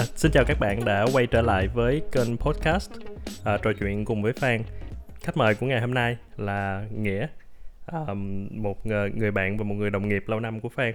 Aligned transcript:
À, 0.00 0.04
xin 0.16 0.32
chào 0.32 0.44
các 0.44 0.60
bạn 0.60 0.84
đã 0.84 1.06
quay 1.12 1.26
trở 1.26 1.42
lại 1.42 1.68
với 1.68 2.02
kênh 2.12 2.36
podcast 2.36 2.90
à, 3.44 3.58
trò 3.62 3.72
chuyện 3.72 4.04
cùng 4.04 4.22
với 4.22 4.32
Phan. 4.32 4.60
Khách 5.20 5.36
mời 5.36 5.54
của 5.54 5.66
ngày 5.66 5.80
hôm 5.80 5.94
nay 5.94 6.16
là 6.36 6.84
Nghĩa, 6.96 7.26
à, 7.86 8.14
một 8.50 8.86
người 8.86 9.30
bạn 9.30 9.56
và 9.56 9.64
một 9.64 9.74
người 9.74 9.90
đồng 9.90 10.08
nghiệp 10.08 10.24
lâu 10.26 10.40
năm 10.40 10.60
của 10.60 10.68
Phan. 10.68 10.94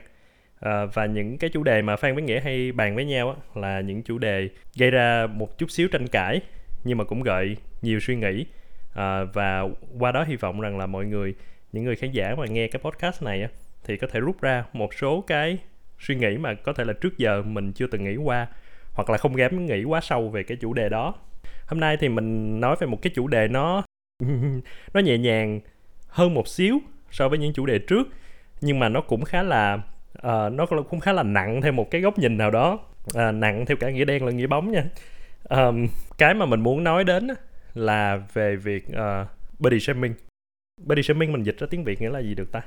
À, 0.60 0.86
và 0.86 1.06
những 1.06 1.38
cái 1.38 1.50
chủ 1.50 1.64
đề 1.64 1.82
mà 1.82 1.96
Phan 1.96 2.16
với 2.16 2.24
Nghĩa 2.24 2.40
hay 2.40 2.72
bàn 2.72 2.96
với 2.96 3.06
nhau 3.06 3.30
á, 3.30 3.62
là 3.62 3.82
những 3.82 4.04
chủ 4.04 4.18
đề 4.18 4.50
gây 4.78 4.92
ra 4.92 5.28
một 5.28 5.58
chút 5.58 5.72
xíu 5.72 5.88
tranh 5.88 6.08
cãi 6.08 6.42
nhưng 6.84 6.98
mà 6.98 7.04
cũng 7.04 7.24
gợi 7.24 7.58
nhiều 7.82 8.00
suy 8.00 8.16
nghĩ 8.16 8.46
à, 8.94 9.24
và 9.24 9.62
qua 10.00 10.12
đó 10.12 10.24
hy 10.24 10.36
vọng 10.36 10.62
rằng 10.62 10.78
là 10.78 10.86
mọi 10.86 11.06
người 11.06 11.34
những 11.72 11.84
người 11.84 11.96
khán 11.96 12.12
giả 12.12 12.36
mà 12.38 12.46
nghe 12.46 12.68
cái 12.68 12.80
podcast 12.84 13.24
này 13.24 13.42
á, 13.42 13.50
thì 13.84 13.98
có 13.98 14.08
thể 14.12 14.20
rút 14.20 14.42
ra 14.42 14.66
một 14.74 14.94
số 14.94 15.24
cái 15.28 15.58
suy 16.00 16.16
nghĩ 16.16 16.38
mà 16.38 16.54
có 16.54 16.74
thể 16.74 16.84
là 16.84 16.94
trước 16.94 17.18
giờ 17.18 17.42
mình 17.42 17.74
chưa 17.74 17.88
từng 17.88 18.04
nghĩ 18.04 18.16
qua 18.16 18.48
hoặc 18.96 19.10
là 19.10 19.18
không 19.18 19.38
dám 19.38 19.66
nghĩ 19.66 19.84
quá 19.84 20.02
sâu 20.02 20.30
về 20.30 20.44
cái 20.44 20.58
chủ 20.62 20.74
đề 20.74 20.90
đó. 20.90 21.14
Hôm 21.68 21.80
nay 21.80 21.98
thì 22.00 22.10
mình 22.10 22.60
nói 22.60 22.76
về 22.80 22.88
một 22.88 23.02
cái 23.02 23.12
chủ 23.16 23.28
đề 23.28 23.48
nó 23.48 23.84
nó 24.94 25.00
nhẹ 25.00 25.18
nhàng 25.18 25.60
hơn 26.08 26.34
một 26.34 26.48
xíu 26.48 26.80
so 27.12 27.30
với 27.30 27.40
những 27.40 27.54
chủ 27.54 27.66
đề 27.66 27.80
trước 27.80 28.08
nhưng 28.62 28.80
mà 28.80 28.90
nó 28.90 29.02
cũng 29.02 29.24
khá 29.24 29.44
là 29.44 29.74
uh, 30.18 30.54
nó 30.54 30.66
cũng 30.90 31.00
khá 31.00 31.14
là 31.14 31.24
nặng 31.24 31.62
theo 31.62 31.72
một 31.72 31.92
cái 31.92 32.02
góc 32.02 32.20
nhìn 32.20 32.38
nào 32.38 32.52
đó. 32.52 32.80
Uh, 33.10 33.34
nặng 33.34 33.66
theo 33.66 33.78
cả 33.78 33.90
nghĩa 33.90 34.06
đen 34.06 34.26
lẫn 34.26 34.38
nghĩa 34.38 34.48
bóng 34.48 34.72
nha. 34.72 34.86
Um, 35.50 35.88
cái 36.18 36.34
mà 36.34 36.46
mình 36.46 36.62
muốn 36.62 36.84
nói 36.84 37.04
đến 37.04 37.28
là 37.74 38.28
về 38.34 38.56
việc 38.56 38.86
uh, 38.92 39.28
body 39.60 39.80
shaming. 39.80 40.14
Body 40.86 41.04
shaming 41.04 41.32
mình 41.32 41.44
dịch 41.44 41.58
ra 41.58 41.68
tiếng 41.70 41.84
việt 41.84 42.02
nghĩa 42.02 42.10
là 42.10 42.20
gì 42.20 42.36
được 42.36 42.52
ta? 42.52 42.62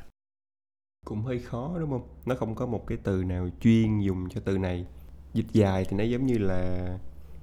Cũng 1.07 1.23
hơi 1.23 1.39
khó 1.39 1.77
đúng 1.81 1.91
không? 1.91 2.09
Nó 2.27 2.35
không 2.35 2.55
có 2.55 2.67
một 2.67 2.87
cái 2.87 2.99
từ 3.03 3.25
nào 3.25 3.49
chuyên 3.61 4.01
dùng 4.01 4.29
cho 4.29 4.41
từ 4.45 4.59
này 4.59 4.87
dịch 5.35 5.47
dài 5.53 5.87
thì 5.89 5.97
nó 5.97 6.05
giống 6.05 6.27
như 6.27 6.39
là 6.39 6.89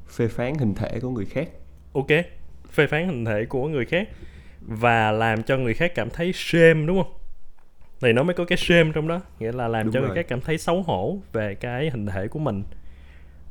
phê 0.10 0.28
phán 0.28 0.54
hình 0.54 0.74
thể 0.74 1.00
của 1.00 1.10
người 1.10 1.26
khác. 1.26 1.50
Ok 1.94 2.10
phê 2.72 2.88
phán 2.88 3.08
hình 3.08 3.26
thể 3.26 3.46
của 3.46 3.68
người 3.68 3.86
khác 3.86 4.08
và 4.62 5.12
làm 5.12 5.44
cho 5.44 5.58
người 5.58 5.74
khác 5.74 5.92
cảm 5.96 6.10
thấy 6.10 6.32
shame 6.34 6.86
đúng 6.86 7.04
không? 7.04 7.14
Thì 8.02 8.14
nó 8.14 8.24
mới 8.24 8.34
có 8.34 8.46
cái 8.46 8.58
shame 8.58 8.92
trong 8.96 9.08
đó 9.08 9.22
nghĩa 9.40 9.52
là 9.52 9.68
làm 9.68 9.86
đúng 9.86 9.94
cho 9.94 10.00
rồi. 10.00 10.10
người 10.10 10.16
khác 10.16 10.26
cảm 10.30 10.42
thấy 10.42 10.58
xấu 10.58 10.82
hổ 10.82 11.18
về 11.34 11.56
cái 11.56 11.90
hình 11.90 12.06
thể 12.06 12.28
của 12.28 12.40
mình. 12.40 12.64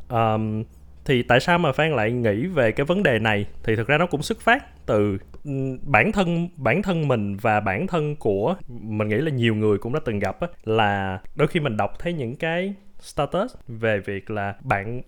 Um, 0.09 0.65
thì 1.05 1.23
tại 1.23 1.41
sao 1.41 1.59
mà 1.59 1.73
phan 1.73 1.93
lại 1.93 2.13
nghĩ 2.13 2.47
về 2.47 2.73
cái 2.73 2.87
vấn 2.87 3.03
đề 3.03 3.19
này? 3.19 3.47
Thì 3.63 3.77
thực 3.77 3.89
ra 3.89 3.99
nó 3.99 4.07
cũng 4.07 4.23
xuất 4.23 4.41
phát 4.41 4.87
từ 4.87 5.19
bản 5.83 6.13
thân 6.13 6.49
bản 6.57 6.83
thân 6.83 7.09
mình 7.09 7.37
và 7.37 7.61
bản 7.61 7.87
thân 7.87 8.17
của 8.17 8.57
mình 8.69 9.09
nghĩ 9.09 9.17
là 9.17 9.31
nhiều 9.31 9.55
người 9.55 9.79
cũng 9.79 9.93
đã 9.93 10.01
từng 10.05 10.19
gặp 10.19 10.41
á, 10.41 10.49
là 10.65 11.21
đôi 11.35 11.49
khi 11.49 11.61
mình 11.61 11.77
đọc 11.77 11.99
thấy 11.99 12.13
những 12.13 12.37
cái 12.37 12.75
status 13.01 13.55
về 13.69 13.99
việc 13.99 14.31
là 14.31 14.55
bạn 14.61 15.03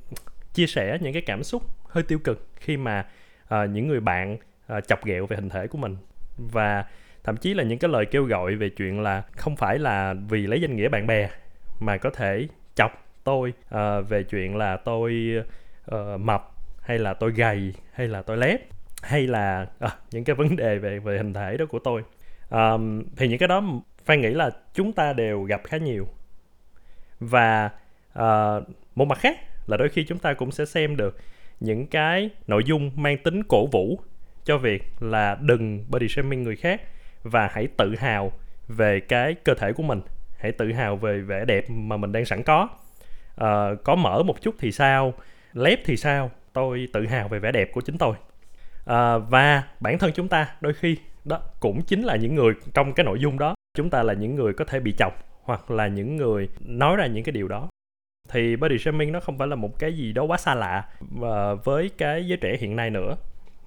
chia 0.55 0.67
sẻ 0.67 0.99
những 1.01 1.13
cái 1.13 1.23
cảm 1.23 1.43
xúc 1.43 1.63
hơi 1.89 2.05
tiêu 2.05 2.19
cực 2.19 2.49
khi 2.57 2.77
mà 2.77 3.07
uh, 3.45 3.71
những 3.71 3.89
người 3.89 4.01
bạn 4.01 4.37
uh, 4.77 4.89
chọc 4.89 5.05
ghẹo 5.05 5.27
về 5.27 5.37
hình 5.37 5.49
thể 5.49 5.67
của 5.67 5.79
mình. 5.79 5.97
Và 6.37 6.85
thậm 7.25 7.37
chí 7.37 7.55
là 7.55 7.63
những 7.63 7.79
cái 7.79 7.91
lời 7.91 8.07
kêu 8.07 8.25
gọi 8.25 8.55
về 8.55 8.69
chuyện 8.69 9.01
là 9.01 9.23
không 9.37 9.57
phải 9.57 9.79
là 9.79 10.15
vì 10.29 10.47
lấy 10.47 10.61
danh 10.61 10.77
nghĩa 10.77 10.89
bạn 10.89 11.07
bè 11.07 11.31
mà 11.81 11.97
có 11.97 12.11
thể 12.11 12.49
chọc 12.75 13.07
tôi 13.25 13.53
uh, 13.75 14.09
về 14.09 14.23
chuyện 14.23 14.57
là 14.57 14.77
tôi 14.77 15.35
uh, 15.95 16.21
mập 16.21 16.53
hay 16.81 16.99
là 16.99 17.15
tôi 17.15 17.33
gầy 17.33 17.75
hay 17.93 18.09
là 18.09 18.23
tôi 18.23 18.37
lép 18.37 18.61
hay 19.03 19.27
là 19.27 19.67
uh, 19.85 19.91
những 20.11 20.25
cái 20.25 20.37
vấn 20.37 20.57
đề 20.57 20.79
về 20.79 20.99
về 20.99 21.17
hình 21.17 21.35
thể 21.35 21.57
đó 21.57 21.67
của 21.67 21.79
tôi. 21.79 22.03
Um, 22.51 23.03
thì 23.17 23.29
những 23.29 23.39
cái 23.39 23.49
đó 23.49 23.63
phan 24.05 24.21
nghĩ 24.21 24.31
là 24.31 24.51
chúng 24.75 24.93
ta 24.93 25.13
đều 25.13 25.43
gặp 25.43 25.61
khá 25.65 25.77
nhiều 25.77 26.09
và 27.21 27.71
uh, 28.19 28.65
một 28.95 29.05
mặt 29.05 29.19
khác 29.19 29.39
là 29.67 29.77
đôi 29.77 29.89
khi 29.89 30.05
chúng 30.05 30.19
ta 30.19 30.35
cũng 30.35 30.51
sẽ 30.51 30.65
xem 30.65 30.97
được 30.97 31.17
những 31.61 31.87
cái 31.87 32.31
nội 32.47 32.65
dung 32.65 32.91
mang 32.95 33.19
tính 33.19 33.43
cổ 33.43 33.67
vũ 33.67 34.01
cho 34.45 34.59
việc 34.59 34.93
là 35.01 35.37
đừng 35.41 35.85
body 35.89 36.09
shaming 36.09 36.43
người 36.43 36.57
khác 36.57 36.81
và 37.23 37.49
hãy 37.53 37.69
tự 37.77 37.95
hào 37.99 38.33
về 38.69 39.01
cái 39.01 39.35
cơ 39.35 39.55
thể 39.55 39.73
của 39.73 39.83
mình. 39.83 40.01
Hãy 40.39 40.53
tự 40.53 40.73
hào 40.73 40.97
về 40.97 41.21
vẻ 41.21 41.45
đẹp 41.45 41.65
mà 41.71 41.97
mình 41.97 42.13
đang 42.13 42.25
sẵn 42.25 42.43
có. 42.43 42.69
Uh, 43.35 43.85
có 43.85 43.95
mở 43.95 44.23
một 44.23 44.43
chút 44.43 44.55
thì 44.59 44.73
sao 44.73 45.15
lép 45.53 45.81
thì 45.85 45.97
sao 45.97 46.31
tôi 46.53 46.89
tự 46.93 47.07
hào 47.07 47.29
về 47.29 47.39
vẻ 47.39 47.53
đẹp 47.53 47.71
của 47.73 47.81
chính 47.81 47.99
tôi. 47.99 48.17
À, 48.87 49.19
và 49.19 49.63
bản 49.81 49.99
thân 49.99 50.13
chúng 50.15 50.29
ta 50.29 50.49
đôi 50.61 50.75
khi 50.75 50.97
đó 51.25 51.41
cũng 51.61 51.83
chính 51.83 52.03
là 52.03 52.17
những 52.17 52.35
người 52.35 52.55
trong 52.75 52.93
cái 52.93 53.05
nội 53.05 53.21
dung 53.21 53.39
đó. 53.39 53.55
Chúng 53.77 53.91
ta 53.91 54.03
là 54.03 54.13
những 54.13 54.35
người 54.35 54.53
có 54.53 54.65
thể 54.65 54.81
bị 54.81 54.95
chọc 54.99 55.13
hoặc 55.47 55.71
là 55.71 55.87
những 55.89 56.17
người 56.17 56.49
nói 56.61 56.97
ra 56.97 57.07
những 57.07 57.25
cái 57.25 57.33
điều 57.33 57.49
đó. 57.49 57.69
Thì 58.29 58.57
body 58.57 58.79
shaming 58.79 59.13
nó 59.13 59.21
không 59.21 59.39
phải 59.39 59.49
là 59.49 59.57
một 59.57 59.79
cái 59.79 59.97
gì 59.97 60.13
đó 60.13 60.23
quá 60.23 60.37
xa 60.37 60.55
lạ 60.55 60.85
và 61.01 61.55
với 61.55 61.91
cái 61.99 62.27
giới 62.27 62.37
trẻ 62.37 62.57
hiện 62.61 62.77
nay 62.77 62.91
nữa. 62.91 63.17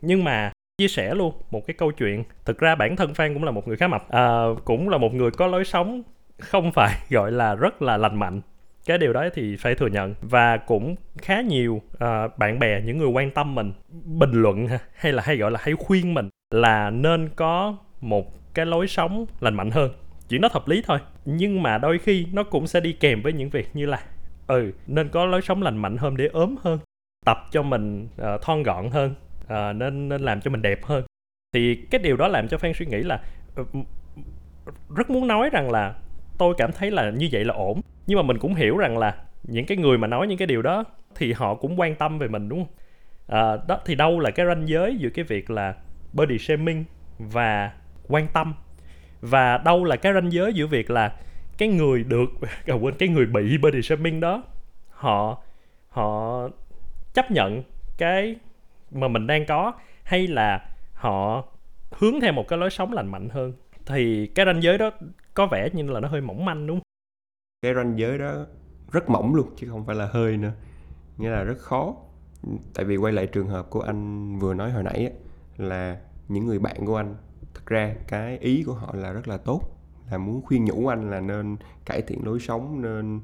Nhưng 0.02 0.24
mà 0.24 0.52
chia 0.78 0.88
sẻ 0.88 1.16
luôn 1.16 1.34
một 1.52 1.68
cái 1.68 1.74
câu 1.74 1.92
chuyện 1.92 2.24
thực 2.46 2.60
ra 2.60 2.76
bản 2.76 2.96
thân 2.96 3.14
Phan 3.14 3.34
cũng 3.34 3.44
là 3.44 3.52
một 3.52 3.68
người 3.68 3.78
khá 3.78 3.88
mập. 3.88 4.10
À, 4.10 4.44
cũng 4.66 4.90
là 4.90 4.98
một 4.98 5.14
người 5.14 5.32
có 5.32 5.48
lối 5.48 5.66
sống 5.66 6.04
không 6.40 6.72
phải 6.72 6.96
gọi 7.10 7.32
là 7.32 7.56
rất 7.56 7.82
là 7.82 7.98
lành 7.98 8.20
mạnh. 8.20 8.42
Cái 8.86 8.98
điều 8.98 9.14
đó 9.14 9.26
thì 9.34 9.56
phải 9.56 9.76
thừa 9.76 9.88
nhận. 9.88 10.16
Và 10.22 10.58
cũng 10.58 10.96
khá 11.18 11.42
nhiều 11.42 11.82
uh, 11.94 12.38
bạn 12.38 12.60
bè 12.60 12.82
những 12.82 12.98
người 12.98 13.08
quan 13.08 13.32
tâm 13.32 13.56
mình 13.56 13.72
bình 14.06 14.32
luận 14.32 14.68
hay 14.96 15.12
là 15.12 15.24
hay 15.26 15.38
gọi 15.38 15.52
là 15.52 15.60
hay 15.64 15.76
khuyên 15.76 16.14
mình 16.14 16.30
là 16.52 16.90
nên 16.90 17.30
có 17.36 17.78
một 18.02 18.54
cái 18.54 18.66
lối 18.66 18.88
sống 18.88 19.26
lành 19.40 19.56
mạnh 19.56 19.72
hơn. 19.72 19.92
Chuyện 20.30 20.42
đó 20.42 20.50
hợp 20.52 20.68
lý 20.68 20.84
thôi 20.88 21.00
nhưng 21.38 21.64
mà 21.64 21.78
đôi 21.78 22.00
khi 22.00 22.26
nó 22.34 22.44
cũng 22.44 22.68
sẽ 22.68 22.80
đi 22.80 22.94
kèm 22.94 23.22
với 23.22 23.34
những 23.34 23.50
việc 23.50 23.68
như 23.74 23.86
là 23.86 24.04
ừ 24.48 24.72
nên 24.88 25.10
có 25.10 25.26
lối 25.26 25.42
sống 25.42 25.62
lành 25.62 25.78
mạnh 25.78 25.98
hơn 25.98 26.18
để 26.18 26.28
ốm 26.28 26.56
hơn 26.62 26.80
tập 27.26 27.38
cho 27.52 27.64
mình 27.64 28.08
uh, 28.22 28.42
thon 28.42 28.64
gọn 28.64 28.90
hơn 28.90 29.14
uh, 29.44 29.76
nên 29.76 30.10
nên 30.10 30.22
làm 30.22 30.42
cho 30.42 30.52
mình 30.52 30.62
đẹp 30.62 30.84
hơn. 30.84 31.04
Thì 31.54 31.76
cái 31.76 32.02
điều 32.04 32.18
đó 32.18 32.28
làm 32.28 32.48
cho 32.48 32.58
phan 32.58 32.72
suy 32.76 32.86
nghĩ 32.86 32.98
là 32.98 33.22
uh, 33.62 33.68
rất 34.96 35.10
muốn 35.10 35.28
nói 35.28 35.50
rằng 35.54 35.72
là 35.72 35.96
tôi 36.38 36.54
cảm 36.58 36.72
thấy 36.72 36.92
là 36.92 37.10
như 37.10 37.30
vậy 37.32 37.46
là 37.46 37.54
ổn. 37.54 37.82
Nhưng 38.08 38.18
mà 38.18 38.24
mình 38.24 38.38
cũng 38.38 38.56
hiểu 38.56 38.78
rằng 38.78 38.98
là 38.98 39.16
những 39.44 39.66
cái 39.66 39.78
người 39.78 39.98
mà 39.98 40.08
nói 40.08 40.28
những 40.28 40.38
cái 40.38 40.48
điều 40.48 40.62
đó 40.62 40.84
thì 41.16 41.34
họ 41.34 41.56
cũng 41.56 41.80
quan 41.80 41.96
tâm 41.96 42.20
về 42.20 42.28
mình 42.28 42.50
đúng 42.50 42.66
không? 42.66 42.74
À, 43.28 43.58
đó 43.68 43.80
thì 43.86 43.96
đâu 43.96 44.20
là 44.20 44.32
cái 44.32 44.46
ranh 44.46 44.68
giới 44.68 44.96
giữa 44.96 45.10
cái 45.10 45.26
việc 45.26 45.50
là 45.50 45.76
body 46.14 46.38
shaming 46.38 46.86
và 47.18 47.72
quan 48.08 48.28
tâm 48.34 48.54
và 49.22 49.58
đâu 49.58 49.84
là 49.84 49.96
cái 49.96 50.14
ranh 50.14 50.32
giới 50.32 50.54
giữa 50.54 50.68
việc 50.68 50.90
là 50.90 51.16
cái 51.58 51.70
người 51.70 52.04
được 52.04 52.30
à, 52.68 52.76
quên 52.76 52.96
cái 53.00 53.10
người 53.10 53.26
bị 53.26 53.58
body 53.58 53.82
shaming 53.82 54.20
đó 54.20 54.44
họ 54.90 55.38
họ 55.90 56.48
chấp 57.14 57.32
nhận 57.32 57.64
cái 57.98 58.36
mà 58.92 59.08
mình 59.08 59.28
đang 59.28 59.46
có 59.46 59.74
hay 60.04 60.28
là 60.28 60.70
họ 60.94 61.44
hướng 61.92 62.22
theo 62.22 62.34
một 62.34 62.48
cái 62.48 62.60
lối 62.60 62.70
sống 62.70 62.94
lành 62.94 63.08
mạnh 63.08 63.30
hơn? 63.30 63.54
Thì 63.86 64.28
cái 64.28 64.46
ranh 64.46 64.64
giới 64.64 64.78
đó 64.78 64.92
có 65.34 65.48
vẻ 65.48 65.70
như 65.74 65.84
là 65.84 66.00
nó 66.00 66.08
hơi 66.08 66.22
mỏng 66.22 66.46
manh 66.46 66.68
đúng 66.68 66.78
không? 66.78 66.84
Cái 67.62 67.74
ranh 67.74 68.00
giới 68.00 68.18
đó 68.18 68.46
rất 68.92 69.10
mỏng 69.10 69.36
luôn 69.36 69.48
chứ 69.58 69.68
không 69.70 69.86
phải 69.86 69.96
là 69.96 70.10
hơi 70.12 70.38
nữa. 70.38 70.52
Nghĩa 71.18 71.30
là 71.30 71.44
rất 71.44 71.58
khó. 71.58 71.96
Tại 72.74 72.86
vì 72.86 72.98
quay 72.98 73.14
lại 73.14 73.28
trường 73.28 73.48
hợp 73.48 73.70
của 73.70 73.82
anh 73.82 74.36
vừa 74.40 74.54
nói 74.54 74.72
hồi 74.72 74.84
nãy 74.84 75.12
là 75.58 75.98
những 76.28 76.46
người 76.46 76.60
bạn 76.60 76.86
của 76.86 76.96
anh 76.98 77.16
thực 77.54 77.66
ra 77.66 77.96
cái 78.08 78.38
ý 78.38 78.64
của 78.64 78.74
họ 78.74 78.94
là 78.94 79.12
rất 79.12 79.28
là 79.28 79.38
tốt 79.38 79.62
là 80.12 80.18
muốn 80.18 80.42
khuyên 80.42 80.66
nhủ 80.66 80.88
anh 80.88 81.12
là 81.12 81.20
nên 81.20 81.58
cải 81.86 82.02
thiện 82.02 82.26
lối 82.26 82.40
sống 82.40 82.82
nên 82.82 83.20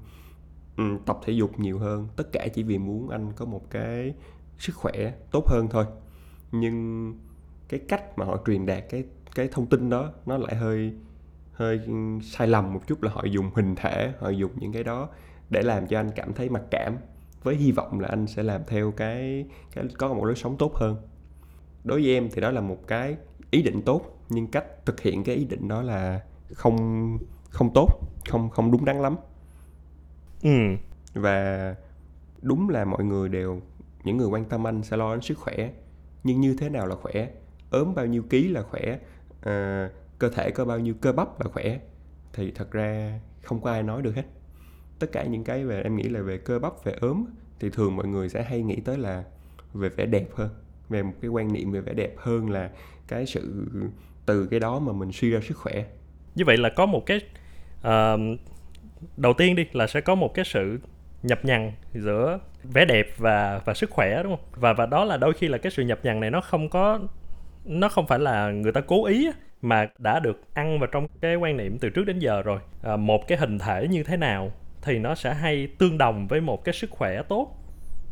um, 0.77 0.99
tập 1.05 1.19
thể 1.25 1.33
dục 1.33 1.59
nhiều 1.59 1.79
hơn. 1.79 2.07
Tất 2.15 2.31
cả 2.31 2.47
chỉ 2.53 2.63
vì 2.63 2.77
muốn 2.77 3.09
anh 3.09 3.33
có 3.35 3.45
một 3.45 3.69
cái 3.69 4.13
sức 4.57 4.75
khỏe 4.75 5.13
tốt 5.31 5.47
hơn 5.47 5.67
thôi. 5.71 5.85
Nhưng 6.51 7.13
cái 7.69 7.79
cách 7.87 8.17
mà 8.17 8.25
họ 8.25 8.39
truyền 8.45 8.65
đạt 8.65 8.83
cái 8.89 9.03
cái 9.35 9.47
thông 9.51 9.65
tin 9.65 9.89
đó 9.89 10.11
nó 10.25 10.37
lại 10.37 10.55
hơi 10.55 10.93
hơi 11.51 11.79
sai 12.23 12.47
lầm 12.47 12.73
một 12.73 12.87
chút 12.87 13.03
là 13.03 13.11
họ 13.11 13.23
dùng 13.23 13.51
hình 13.55 13.75
thể 13.75 14.13
họ 14.19 14.29
dùng 14.29 14.51
những 14.59 14.73
cái 14.73 14.83
đó 14.83 15.09
để 15.49 15.61
làm 15.61 15.87
cho 15.87 15.99
anh 15.99 16.11
cảm 16.15 16.33
thấy 16.33 16.49
mặc 16.49 16.63
cảm 16.71 16.97
với 17.43 17.55
hy 17.55 17.71
vọng 17.71 17.99
là 17.99 18.07
anh 18.07 18.27
sẽ 18.27 18.43
làm 18.43 18.61
theo 18.67 18.91
cái 18.91 19.45
cái 19.71 19.85
có 19.97 20.13
một 20.13 20.25
lối 20.25 20.35
sống 20.35 20.57
tốt 20.57 20.75
hơn. 20.75 20.95
Đối 21.83 22.01
với 22.01 22.13
em 22.13 22.29
thì 22.31 22.41
đó 22.41 22.51
là 22.51 22.61
một 22.61 22.87
cái 22.87 23.17
ý 23.51 23.61
định 23.61 23.81
tốt 23.81 24.14
nhưng 24.29 24.47
cách 24.47 24.85
thực 24.85 25.01
hiện 25.01 25.23
cái 25.23 25.35
ý 25.35 25.45
định 25.45 25.67
đó 25.67 25.81
là 25.81 26.21
không 26.53 27.17
không 27.49 27.71
tốt 27.73 27.87
không 28.29 28.49
không 28.49 28.71
đúng 28.71 28.85
đắn 28.85 29.01
lắm. 29.01 29.15
Ừ. 30.43 30.49
Và 31.13 31.75
đúng 32.41 32.69
là 32.69 32.85
mọi 32.85 33.03
người 33.03 33.29
đều 33.29 33.61
những 34.03 34.17
người 34.17 34.27
quan 34.27 34.45
tâm 34.45 34.67
anh 34.67 34.83
sẽ 34.83 34.97
lo 34.97 35.15
đến 35.15 35.21
sức 35.21 35.37
khỏe. 35.37 35.71
Nhưng 36.23 36.41
như 36.41 36.55
thế 36.59 36.69
nào 36.69 36.87
là 36.87 36.95
khỏe? 36.95 37.29
Ốm 37.69 37.95
bao 37.95 38.05
nhiêu 38.05 38.23
ký 38.29 38.47
là 38.47 38.61
khỏe? 38.61 38.99
À, 39.41 39.89
cơ 40.19 40.29
thể 40.29 40.51
có 40.51 40.65
bao 40.65 40.79
nhiêu 40.79 40.93
cơ 41.01 41.11
bắp 41.11 41.41
là 41.41 41.51
khỏe? 41.51 41.79
Thì 42.33 42.51
thật 42.51 42.71
ra 42.71 43.19
không 43.43 43.61
có 43.61 43.71
ai 43.71 43.83
nói 43.83 44.01
được 44.01 44.15
hết. 44.15 44.25
Tất 44.99 45.11
cả 45.11 45.23
những 45.23 45.43
cái 45.43 45.65
về 45.65 45.81
em 45.81 45.95
nghĩ 45.95 46.03
là 46.03 46.21
về 46.21 46.37
cơ 46.37 46.59
bắp 46.59 46.83
về 46.83 46.93
ốm 47.01 47.25
thì 47.59 47.69
thường 47.69 47.95
mọi 47.95 48.07
người 48.07 48.29
sẽ 48.29 48.43
hay 48.43 48.61
nghĩ 48.61 48.75
tới 48.75 48.97
là 48.97 49.23
về 49.73 49.89
vẻ 49.89 50.05
đẹp 50.05 50.27
hơn. 50.35 50.49
Về 50.89 51.03
một 51.03 51.13
cái 51.21 51.29
quan 51.29 51.53
niệm 51.53 51.71
về 51.71 51.81
vẻ 51.81 51.93
đẹp 51.93 52.15
hơn 52.17 52.49
là 52.49 52.71
cái 53.07 53.25
sự 53.25 53.65
từ 54.25 54.47
cái 54.51 54.59
đó 54.59 54.79
mà 54.79 54.93
mình 54.93 55.11
suy 55.11 55.29
ra 55.29 55.39
sức 55.41 55.57
khỏe. 55.57 55.85
Như 56.35 56.45
vậy 56.45 56.57
là 56.57 56.69
có 56.69 56.85
một 56.85 57.05
cái 57.05 57.19
uh, 57.87 58.39
đầu 59.17 59.33
tiên 59.33 59.55
đi 59.55 59.65
là 59.73 59.87
sẽ 59.87 60.01
có 60.01 60.15
một 60.15 60.33
cái 60.33 60.45
sự 60.45 60.79
nhập 61.23 61.45
nhằng 61.45 61.71
giữa 61.93 62.39
vẻ 62.63 62.85
đẹp 62.85 63.07
và 63.17 63.61
và 63.65 63.73
sức 63.73 63.89
khỏe 63.89 64.23
đúng 64.23 64.35
không? 64.35 64.45
Và 64.55 64.73
và 64.73 64.85
đó 64.85 65.03
là 65.03 65.17
đôi 65.17 65.33
khi 65.33 65.47
là 65.47 65.57
cái 65.57 65.71
sự 65.71 65.83
nhập 65.83 65.99
nhằng 66.03 66.19
này 66.19 66.31
nó 66.31 66.41
không 66.41 66.69
có 66.69 66.99
nó 67.65 67.89
không 67.89 68.07
phải 68.07 68.19
là 68.19 68.51
người 68.51 68.71
ta 68.71 68.81
cố 68.81 69.05
ý 69.05 69.31
mà 69.61 69.87
đã 69.97 70.19
được 70.19 70.41
ăn 70.53 70.79
vào 70.79 70.87
trong 70.91 71.07
cái 71.21 71.35
quan 71.35 71.57
niệm 71.57 71.77
từ 71.79 71.89
trước 71.89 72.03
đến 72.05 72.19
giờ 72.19 72.41
rồi. 72.41 72.59
À, 72.83 72.95
một 72.95 73.27
cái 73.27 73.37
hình 73.37 73.59
thể 73.59 73.87
như 73.87 74.03
thế 74.03 74.17
nào 74.17 74.51
thì 74.81 74.99
nó 74.99 75.15
sẽ 75.15 75.33
hay 75.33 75.67
tương 75.77 75.97
đồng 75.97 76.27
với 76.27 76.41
một 76.41 76.63
cái 76.63 76.73
sức 76.73 76.89
khỏe 76.89 77.21
tốt. 77.23 77.57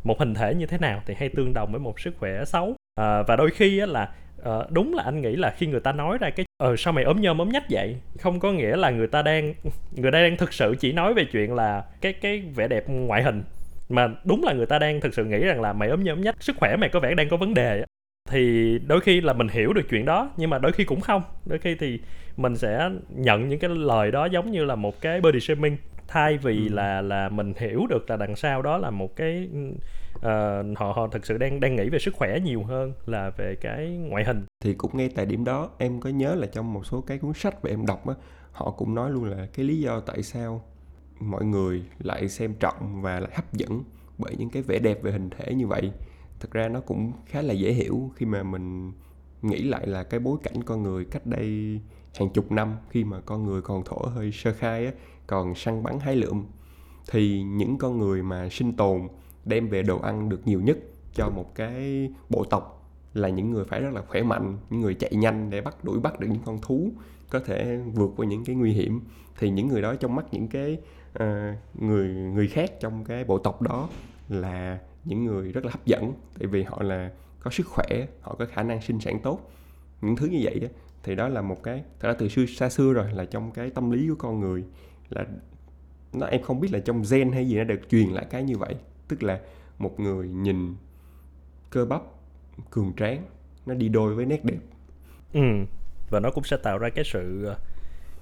Một 0.04 0.18
hình 0.18 0.34
thể 0.34 0.54
như 0.54 0.66
thế 0.66 0.78
nào 0.78 1.02
thì 1.06 1.14
hay 1.14 1.28
tương 1.28 1.54
đồng 1.54 1.72
với 1.72 1.80
một 1.80 2.00
sức 2.00 2.14
khỏe 2.18 2.44
xấu. 2.44 2.74
À, 2.94 3.22
và 3.22 3.36
đôi 3.36 3.50
khi 3.50 3.78
á, 3.78 3.86
là 3.86 4.14
uh, 4.48 4.70
đúng 4.70 4.94
là 4.94 5.02
anh 5.02 5.20
nghĩ 5.20 5.36
là 5.36 5.50
khi 5.50 5.66
người 5.66 5.80
ta 5.80 5.92
nói 5.92 6.18
ra 6.20 6.30
cái 6.30 6.46
ờ 6.56 6.76
sao 6.76 6.92
mày 6.92 7.04
ốm 7.04 7.20
nhôm 7.20 7.38
ốm 7.38 7.48
nhách 7.48 7.64
vậy? 7.70 7.96
Không 8.18 8.40
có 8.40 8.52
nghĩa 8.52 8.76
là 8.76 8.90
người 8.90 9.06
ta 9.06 9.22
đang 9.22 9.54
người 9.96 10.12
ta 10.12 10.22
đang 10.22 10.36
thực 10.36 10.52
sự 10.52 10.74
chỉ 10.80 10.92
nói 10.92 11.14
về 11.14 11.24
chuyện 11.32 11.54
là 11.54 11.84
cái 12.00 12.12
cái 12.12 12.42
vẻ 12.54 12.68
đẹp 12.68 12.84
ngoại 12.88 13.22
hình 13.22 13.42
mà 13.88 14.08
đúng 14.24 14.44
là 14.44 14.52
người 14.52 14.66
ta 14.66 14.78
đang 14.78 15.00
thực 15.00 15.14
sự 15.14 15.24
nghĩ 15.24 15.38
rằng 15.38 15.60
là 15.60 15.72
mày 15.72 15.88
ốm 15.88 16.04
nhôm 16.04 16.16
ốm 16.16 16.24
nhách 16.24 16.42
sức 16.42 16.56
khỏe 16.56 16.76
mày 16.76 16.88
có 16.88 17.00
vẻ 17.00 17.14
đang 17.14 17.28
có 17.28 17.36
vấn 17.36 17.54
đề 17.54 17.84
thì 18.30 18.78
đôi 18.86 19.00
khi 19.00 19.20
là 19.20 19.32
mình 19.32 19.48
hiểu 19.48 19.72
được 19.72 19.82
chuyện 19.90 20.04
đó 20.04 20.30
nhưng 20.36 20.50
mà 20.50 20.58
đôi 20.58 20.72
khi 20.72 20.84
cũng 20.84 21.00
không. 21.00 21.22
Đôi 21.46 21.58
khi 21.58 21.74
thì 21.74 22.00
mình 22.36 22.56
sẽ 22.56 22.90
nhận 23.08 23.48
những 23.48 23.58
cái 23.58 23.70
lời 23.70 24.10
đó 24.10 24.24
giống 24.24 24.50
như 24.50 24.64
là 24.64 24.74
một 24.74 25.00
cái 25.00 25.20
body 25.20 25.40
shaming 25.40 25.76
thay 26.08 26.36
vì 26.36 26.68
ừ. 26.68 26.74
là 26.74 27.00
là 27.00 27.28
mình 27.28 27.52
hiểu 27.58 27.86
được 27.90 28.10
là 28.10 28.16
đằng 28.16 28.36
sau 28.36 28.62
đó 28.62 28.78
là 28.78 28.90
một 28.90 29.16
cái 29.16 29.48
uh, 30.16 30.78
họ 30.78 30.92
họ 30.92 31.08
thực 31.08 31.26
sự 31.26 31.38
đang 31.38 31.60
đang 31.60 31.76
nghĩ 31.76 31.88
về 31.88 31.98
sức 31.98 32.14
khỏe 32.14 32.40
nhiều 32.40 32.64
hơn 32.64 32.92
là 33.06 33.30
về 33.36 33.56
cái 33.60 33.88
ngoại 33.88 34.24
hình. 34.24 34.44
Thì 34.60 34.74
cũng 34.74 34.96
ngay 34.96 35.08
tại 35.14 35.26
điểm 35.26 35.44
đó 35.44 35.70
em 35.78 36.00
có 36.00 36.10
nhớ 36.10 36.34
là 36.34 36.46
trong 36.46 36.72
một 36.72 36.86
số 36.86 37.00
cái 37.00 37.18
cuốn 37.18 37.32
sách 37.34 37.64
mà 37.64 37.70
em 37.70 37.86
đọc 37.86 38.06
á 38.08 38.14
họ 38.52 38.70
cũng 38.70 38.94
nói 38.94 39.10
luôn 39.10 39.24
là 39.24 39.46
cái 39.54 39.66
lý 39.66 39.80
do 39.80 40.00
tại 40.00 40.22
sao 40.22 40.62
mọi 41.20 41.44
người 41.44 41.82
lại 41.98 42.28
xem 42.28 42.54
trọng 42.54 43.02
và 43.02 43.20
lại 43.20 43.30
hấp 43.34 43.52
dẫn 43.52 43.84
bởi 44.18 44.36
những 44.36 44.50
cái 44.50 44.62
vẻ 44.62 44.78
đẹp 44.78 45.02
về 45.02 45.12
hình 45.12 45.30
thể 45.30 45.54
như 45.54 45.66
vậy. 45.66 45.92
Thực 46.40 46.50
ra 46.50 46.68
nó 46.68 46.80
cũng 46.80 47.12
khá 47.26 47.42
là 47.42 47.54
dễ 47.54 47.72
hiểu 47.72 48.10
khi 48.16 48.26
mà 48.26 48.42
mình 48.42 48.92
nghĩ 49.42 49.62
lại 49.62 49.86
là 49.86 50.02
cái 50.02 50.20
bối 50.20 50.38
cảnh 50.42 50.62
con 50.64 50.82
người 50.82 51.04
cách 51.04 51.26
đây 51.26 51.80
hàng 52.14 52.30
chục 52.30 52.52
năm 52.52 52.76
khi 52.90 53.04
mà 53.04 53.20
con 53.20 53.46
người 53.46 53.62
còn 53.62 53.82
thổ 53.84 53.96
hơi 53.96 54.32
sơ 54.32 54.52
khai 54.52 54.86
á 54.86 54.92
còn 55.26 55.54
săn 55.54 55.82
bắn 55.82 55.98
hái 55.98 56.16
lượm. 56.16 56.46
Thì 57.10 57.42
những 57.42 57.78
con 57.78 57.98
người 57.98 58.22
mà 58.22 58.48
sinh 58.50 58.76
tồn 58.76 59.08
đem 59.44 59.68
về 59.68 59.82
đồ 59.82 59.98
ăn 59.98 60.28
được 60.28 60.46
nhiều 60.46 60.60
nhất 60.60 60.78
cho 61.14 61.30
một 61.30 61.54
cái 61.54 62.10
bộ 62.28 62.44
tộc 62.44 62.90
là 63.14 63.28
những 63.28 63.50
người 63.50 63.64
phải 63.64 63.80
rất 63.80 63.90
là 63.94 64.02
khỏe 64.02 64.22
mạnh 64.22 64.58
những 64.70 64.80
người 64.80 64.94
chạy 64.94 65.14
nhanh 65.14 65.50
để 65.50 65.60
bắt 65.60 65.84
đuổi 65.84 66.00
bắt 66.00 66.20
được 66.20 66.26
những 66.30 66.42
con 66.44 66.60
thú 66.60 66.92
có 67.30 67.40
thể 67.40 67.78
vượt 67.94 68.10
qua 68.16 68.26
những 68.26 68.44
cái 68.44 68.56
nguy 68.56 68.72
hiểm. 68.72 69.00
Thì 69.38 69.50
những 69.50 69.68
người 69.68 69.82
đó 69.82 69.94
trong 69.94 70.14
mắt 70.14 70.24
những 70.32 70.48
cái 70.48 70.78
uh, 71.12 71.22
người 71.82 72.08
người 72.08 72.48
khác 72.48 72.80
trong 72.80 73.04
cái 73.04 73.24
bộ 73.24 73.38
tộc 73.38 73.62
đó 73.62 73.88
là 74.28 74.78
những 75.04 75.24
người 75.24 75.52
rất 75.52 75.64
là 75.64 75.70
hấp 75.70 75.86
dẫn 75.86 76.12
tại 76.38 76.46
vì 76.46 76.62
họ 76.62 76.82
là 76.82 77.10
có 77.40 77.50
sức 77.50 77.66
khỏe 77.66 78.06
họ 78.20 78.34
có 78.38 78.46
khả 78.46 78.62
năng 78.62 78.82
sinh 78.82 79.00
sản 79.00 79.20
tốt. 79.20 79.50
Những 80.00 80.16
thứ 80.16 80.26
như 80.26 80.40
vậy 80.42 80.60
đó, 80.60 80.68
thì 81.02 81.14
đó 81.14 81.28
là 81.28 81.42
một 81.42 81.62
cái 81.62 81.82
thật 82.00 82.08
ra 82.08 82.14
từ 82.18 82.28
xưa 82.28 82.46
xa 82.46 82.68
xưa 82.68 82.92
rồi 82.92 83.12
là 83.12 83.24
trong 83.24 83.50
cái 83.50 83.70
tâm 83.70 83.90
lý 83.90 84.08
của 84.08 84.14
con 84.14 84.40
người 84.40 84.64
là 85.08 85.26
nó 86.12 86.26
em 86.26 86.42
không 86.42 86.60
biết 86.60 86.72
là 86.72 86.78
trong 86.78 87.02
gen 87.10 87.32
hay 87.32 87.48
gì 87.48 87.56
nó 87.56 87.64
được 87.64 87.80
truyền 87.90 88.08
lại 88.08 88.26
cái 88.30 88.42
như 88.42 88.58
vậy 88.58 88.74
tức 89.08 89.22
là 89.22 89.40
một 89.78 90.00
người 90.00 90.28
nhìn 90.28 90.74
cơ 91.70 91.84
bắp 91.84 92.02
cường 92.70 92.92
tráng 92.96 93.24
nó 93.66 93.74
đi 93.74 93.88
đôi 93.88 94.14
với 94.14 94.26
nét 94.26 94.44
đẹp. 94.44 94.58
Ừ 95.32 95.40
và 96.10 96.20
nó 96.20 96.30
cũng 96.30 96.44
sẽ 96.44 96.56
tạo 96.56 96.78
ra 96.78 96.88
cái 96.88 97.04
sự 97.04 97.52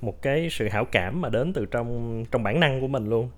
một 0.00 0.23
cái 0.23 0.49
sự 0.50 0.69
hảo 0.69 0.84
cảm 0.84 1.20
mà 1.20 1.29
đến 1.29 1.52
từ 1.52 1.67
trong 1.67 2.25
trong 2.31 2.43
bản 2.43 2.61
năng 2.61 2.81
của 2.81 2.88
mình 2.88 3.11
luôn. 3.11 3.31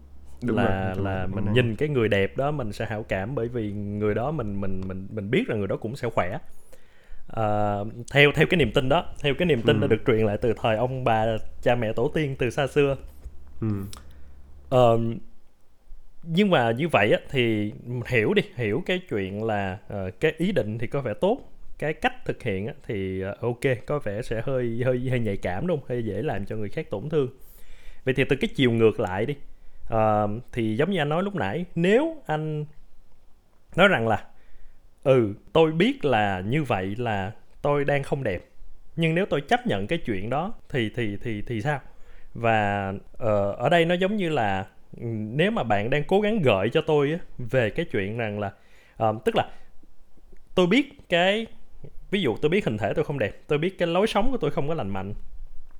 Đúng 0.42 0.56
là 0.56 0.94
rồi, 0.94 1.04
là 1.04 1.26
mình 1.26 1.52
nhìn 1.52 1.76
cái 1.76 1.88
người 1.88 2.08
đẹp 2.08 2.36
đó 2.36 2.50
mình 2.50 2.72
sẽ 2.72 2.86
hảo 2.86 3.04
cảm 3.08 3.34
bởi 3.34 3.48
vì 3.48 3.72
người 3.72 4.14
đó 4.14 4.30
mình 4.30 4.60
mình 4.60 4.82
mình 4.88 5.08
mình 5.10 5.30
biết 5.30 5.44
rằng 5.48 5.58
người 5.58 5.68
đó 5.68 5.76
cũng 5.76 5.96
sẽ 5.96 6.10
khỏe. 6.10 6.38
À, 7.28 7.78
theo 8.12 8.32
theo 8.34 8.46
cái 8.50 8.58
niềm 8.58 8.72
tin 8.72 8.88
đó 8.88 9.06
theo 9.20 9.34
cái 9.38 9.46
niềm 9.46 9.62
tin 9.62 9.76
ừ. 9.76 9.80
đã 9.80 9.86
được 9.86 10.02
truyền 10.06 10.26
lại 10.26 10.38
từ 10.40 10.52
thời 10.62 10.76
ông 10.76 11.04
bà 11.04 11.26
cha 11.62 11.74
mẹ 11.74 11.92
tổ 11.92 12.10
tiên 12.14 12.36
từ 12.38 12.50
xa 12.50 12.66
xưa. 12.66 12.96
Ừ. 13.60 13.68
uh, 14.76 15.00
nhưng 16.26 16.50
mà 16.50 16.70
như 16.70 16.88
vậy 16.88 17.12
á, 17.12 17.18
thì 17.30 17.72
hiểu 18.06 18.34
đi 18.34 18.42
hiểu 18.54 18.82
cái 18.86 19.00
chuyện 19.08 19.44
là 19.44 19.78
uh, 19.94 20.20
cái 20.20 20.32
ý 20.38 20.52
định 20.52 20.78
thì 20.78 20.86
có 20.86 21.00
vẻ 21.00 21.14
tốt 21.20 21.38
cái 21.78 21.92
cách 21.92 22.24
thực 22.24 22.42
hiện 22.42 22.66
á, 22.66 22.72
thì 22.86 23.24
uh, 23.24 23.40
ok 23.40 23.86
có 23.86 23.98
vẻ 23.98 24.22
sẽ 24.22 24.42
hơi 24.44 24.82
hơi 24.84 25.08
hơi 25.10 25.20
nhạy 25.20 25.36
cảm 25.36 25.66
đúng 25.66 25.80
không? 25.80 25.88
Hơi 25.88 26.04
dễ 26.04 26.22
làm 26.22 26.46
cho 26.46 26.56
người 26.56 26.68
khác 26.68 26.90
tổn 26.90 27.08
thương. 27.08 27.28
Vậy 28.04 28.14
thì 28.14 28.24
từ 28.24 28.36
cái 28.36 28.48
chiều 28.54 28.70
ngược 28.70 29.00
lại 29.00 29.26
đi 29.26 29.34
uh, 29.94 30.30
thì 30.52 30.76
giống 30.76 30.90
như 30.90 30.98
anh 30.98 31.08
nói 31.08 31.22
lúc 31.22 31.34
nãy 31.34 31.64
nếu 31.74 32.22
anh 32.26 32.64
nói 33.76 33.88
rằng 33.88 34.08
là 34.08 34.24
ừ 35.02 35.34
tôi 35.52 35.72
biết 35.72 36.04
là 36.04 36.40
như 36.40 36.62
vậy 36.62 36.94
là 36.98 37.32
tôi 37.62 37.84
đang 37.84 38.02
không 38.02 38.22
đẹp 38.22 38.44
nhưng 38.96 39.14
nếu 39.14 39.26
tôi 39.26 39.40
chấp 39.40 39.66
nhận 39.66 39.86
cái 39.86 39.98
chuyện 39.98 40.30
đó 40.30 40.54
thì 40.68 40.90
thì 40.96 41.16
thì 41.22 41.42
thì 41.42 41.60
sao? 41.60 41.80
Và 42.34 42.88
uh, 43.12 43.56
ở 43.58 43.68
đây 43.68 43.84
nó 43.84 43.94
giống 43.94 44.16
như 44.16 44.28
là 44.28 44.66
nếu 45.36 45.50
mà 45.50 45.62
bạn 45.62 45.90
đang 45.90 46.04
cố 46.04 46.20
gắng 46.20 46.42
gợi 46.42 46.70
cho 46.72 46.80
tôi 46.80 47.12
á, 47.12 47.18
về 47.38 47.70
cái 47.70 47.86
chuyện 47.92 48.16
rằng 48.16 48.40
là 48.40 48.52
um, 48.98 49.18
tức 49.24 49.36
là 49.36 49.48
tôi 50.54 50.66
biết 50.66 51.08
cái 51.08 51.46
ví 52.10 52.20
dụ 52.22 52.36
tôi 52.36 52.48
biết 52.48 52.64
hình 52.64 52.78
thể 52.78 52.92
tôi 52.94 53.04
không 53.04 53.18
đẹp 53.18 53.42
tôi 53.46 53.58
biết 53.58 53.78
cái 53.78 53.88
lối 53.88 54.06
sống 54.06 54.30
của 54.30 54.36
tôi 54.36 54.50
không 54.50 54.68
có 54.68 54.74
lành 54.74 54.88
mạnh 54.88 55.14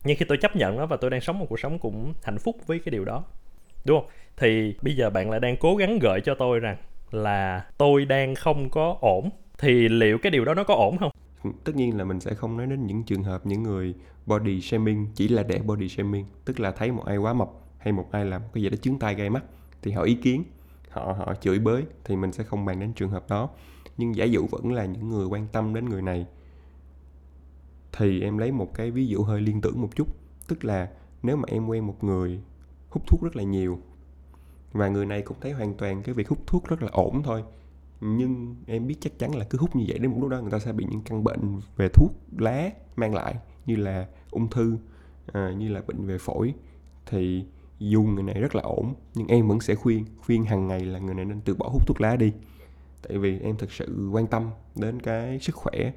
nhưng 0.04 0.16
khi 0.16 0.24
tôi 0.28 0.38
chấp 0.38 0.56
nhận 0.56 0.76
nó 0.76 0.86
và 0.86 0.96
tôi 0.96 1.10
đang 1.10 1.20
sống 1.20 1.38
một 1.38 1.46
cuộc 1.48 1.60
sống 1.60 1.78
cũng 1.78 2.14
hạnh 2.22 2.38
phúc 2.38 2.56
với 2.66 2.78
cái 2.78 2.90
điều 2.90 3.04
đó 3.04 3.24
đúng 3.84 4.00
không? 4.00 4.10
Thì 4.36 4.74
bây 4.82 4.96
giờ 4.96 5.10
bạn 5.10 5.30
lại 5.30 5.40
đang 5.40 5.56
cố 5.56 5.76
gắng 5.76 5.98
gợi 5.98 6.20
cho 6.20 6.34
tôi 6.34 6.60
rằng 6.60 6.76
là 7.10 7.64
tôi 7.78 8.04
đang 8.04 8.34
không 8.34 8.70
có 8.70 8.96
ổn 9.00 9.30
thì 9.58 9.88
liệu 9.88 10.18
cái 10.18 10.30
điều 10.30 10.44
đó 10.44 10.54
nó 10.54 10.64
có 10.64 10.74
ổn 10.74 10.98
không 10.98 11.10
tất 11.64 11.76
nhiên 11.76 11.96
là 11.96 12.04
mình 12.04 12.20
sẽ 12.20 12.34
không 12.34 12.56
nói 12.56 12.66
đến 12.66 12.86
những 12.86 13.02
trường 13.02 13.22
hợp 13.22 13.46
những 13.46 13.62
người 13.62 13.94
body 14.26 14.60
shaming 14.60 15.06
chỉ 15.14 15.28
là 15.28 15.42
để 15.42 15.58
body 15.58 15.88
shaming 15.88 16.24
tức 16.44 16.60
là 16.60 16.70
thấy 16.70 16.92
một 16.92 17.04
ai 17.06 17.16
quá 17.16 17.32
mập 17.32 17.48
hay 17.84 17.92
một 17.92 18.08
ai 18.12 18.24
làm 18.24 18.42
cái 18.52 18.62
gì 18.62 18.68
đó 18.68 18.76
chướng 18.76 18.98
tai 18.98 19.14
gây 19.14 19.30
mắt 19.30 19.44
thì 19.82 19.90
họ 19.90 20.02
ý 20.02 20.14
kiến 20.14 20.44
họ 20.90 21.12
họ 21.12 21.34
chửi 21.40 21.58
bới 21.58 21.84
thì 22.04 22.16
mình 22.16 22.32
sẽ 22.32 22.44
không 22.44 22.64
bàn 22.64 22.80
đến 22.80 22.92
trường 22.92 23.10
hợp 23.10 23.28
đó. 23.28 23.50
Nhưng 23.96 24.16
giả 24.16 24.24
dụ 24.24 24.46
vẫn 24.46 24.72
là 24.72 24.84
những 24.84 25.08
người 25.08 25.26
quan 25.26 25.46
tâm 25.52 25.74
đến 25.74 25.88
người 25.88 26.02
này 26.02 26.26
thì 27.92 28.20
em 28.20 28.38
lấy 28.38 28.52
một 28.52 28.74
cái 28.74 28.90
ví 28.90 29.06
dụ 29.06 29.22
hơi 29.22 29.40
liên 29.40 29.60
tưởng 29.60 29.80
một 29.80 29.96
chút. 29.96 30.08
Tức 30.48 30.64
là 30.64 30.90
nếu 31.22 31.36
mà 31.36 31.44
em 31.46 31.66
quen 31.66 31.86
một 31.86 32.04
người 32.04 32.40
hút 32.88 33.02
thuốc 33.06 33.22
rất 33.22 33.36
là 33.36 33.42
nhiều 33.42 33.78
và 34.72 34.88
người 34.88 35.06
này 35.06 35.22
cũng 35.22 35.36
thấy 35.40 35.52
hoàn 35.52 35.74
toàn 35.74 36.02
cái 36.02 36.14
việc 36.14 36.28
hút 36.28 36.38
thuốc 36.46 36.68
rất 36.68 36.82
là 36.82 36.88
ổn 36.92 37.22
thôi 37.22 37.44
nhưng 38.00 38.56
em 38.66 38.86
biết 38.86 38.96
chắc 39.00 39.18
chắn 39.18 39.36
là 39.36 39.44
cứ 39.44 39.58
hút 39.58 39.76
như 39.76 39.84
vậy 39.88 39.98
đến 39.98 40.10
một 40.10 40.16
lúc 40.20 40.30
đó 40.30 40.40
người 40.40 40.50
ta 40.50 40.58
sẽ 40.58 40.72
bị 40.72 40.86
những 40.90 41.02
căn 41.02 41.24
bệnh 41.24 41.60
về 41.76 41.88
thuốc 41.88 42.12
lá 42.38 42.70
mang 42.96 43.14
lại 43.14 43.34
như 43.66 43.76
là 43.76 44.06
ung 44.30 44.50
thư 44.50 44.78
à, 45.32 45.52
như 45.58 45.68
là 45.68 45.82
bệnh 45.86 46.06
về 46.06 46.18
phổi 46.18 46.54
thì 47.06 47.44
dù 47.78 48.02
người 48.02 48.22
này 48.22 48.34
rất 48.34 48.54
là 48.54 48.62
ổn, 48.62 48.94
nhưng 49.14 49.26
em 49.26 49.48
vẫn 49.48 49.60
sẽ 49.60 49.74
khuyên 49.74 50.04
khuyên 50.18 50.44
hàng 50.44 50.68
ngày 50.68 50.80
là 50.80 50.98
người 50.98 51.14
này 51.14 51.24
nên 51.24 51.40
từ 51.40 51.54
bỏ 51.54 51.68
hút 51.68 51.86
thuốc 51.86 52.00
lá 52.00 52.16
đi. 52.16 52.32
Tại 53.08 53.18
vì 53.18 53.40
em 53.40 53.56
thực 53.56 53.72
sự 53.72 54.08
quan 54.12 54.26
tâm 54.26 54.50
đến 54.76 55.00
cái 55.00 55.38
sức 55.38 55.54
khỏe 55.54 55.92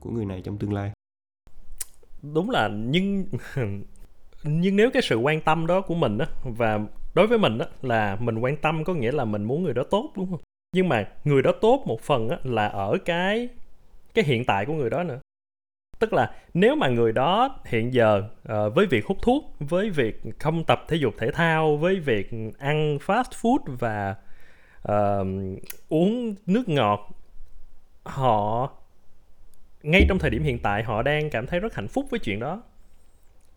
của 0.00 0.10
người 0.10 0.24
này 0.24 0.42
trong 0.44 0.58
tương 0.58 0.72
lai. 0.72 0.92
Đúng 2.22 2.50
là, 2.50 2.68
nhưng 2.68 3.26
nhưng 4.44 4.76
nếu 4.76 4.90
cái 4.90 5.02
sự 5.02 5.16
quan 5.16 5.40
tâm 5.40 5.66
đó 5.66 5.80
của 5.80 5.94
mình 5.94 6.18
á, 6.18 6.26
và 6.44 6.80
đối 7.14 7.26
với 7.26 7.38
mình 7.38 7.58
á, 7.58 7.66
là 7.82 8.16
mình 8.20 8.38
quan 8.38 8.56
tâm 8.56 8.84
có 8.84 8.94
nghĩa 8.94 9.12
là 9.12 9.24
mình 9.24 9.44
muốn 9.44 9.62
người 9.62 9.74
đó 9.74 9.82
tốt, 9.90 10.12
đúng 10.16 10.30
không? 10.30 10.40
Nhưng 10.74 10.88
mà 10.88 11.08
người 11.24 11.42
đó 11.42 11.52
tốt 11.60 11.82
một 11.86 12.00
phần 12.00 12.28
á, 12.28 12.38
là 12.42 12.68
ở 12.68 12.98
cái 13.04 13.48
cái 14.14 14.24
hiện 14.24 14.44
tại 14.44 14.66
của 14.66 14.72
người 14.72 14.90
đó 14.90 15.02
nữa 15.02 15.20
tức 16.02 16.12
là 16.12 16.30
nếu 16.54 16.76
mà 16.76 16.88
người 16.88 17.12
đó 17.12 17.60
hiện 17.64 17.92
giờ 17.92 18.22
uh, 18.52 18.74
với 18.74 18.86
việc 18.86 19.06
hút 19.06 19.18
thuốc 19.22 19.54
với 19.58 19.90
việc 19.90 20.20
không 20.38 20.64
tập 20.64 20.84
thể 20.88 20.96
dục 20.96 21.14
thể 21.18 21.30
thao 21.30 21.76
với 21.76 22.00
việc 22.00 22.30
ăn 22.58 22.98
fast 23.06 23.30
food 23.42 23.58
và 23.66 24.14
uh, 24.88 25.26
uống 25.88 26.34
nước 26.46 26.68
ngọt 26.68 27.10
họ 28.02 28.70
ngay 29.82 30.06
trong 30.08 30.18
thời 30.18 30.30
điểm 30.30 30.42
hiện 30.42 30.58
tại 30.58 30.82
họ 30.82 31.02
đang 31.02 31.30
cảm 31.30 31.46
thấy 31.46 31.60
rất 31.60 31.74
hạnh 31.74 31.88
phúc 31.88 32.06
với 32.10 32.20
chuyện 32.20 32.40
đó. 32.40 32.62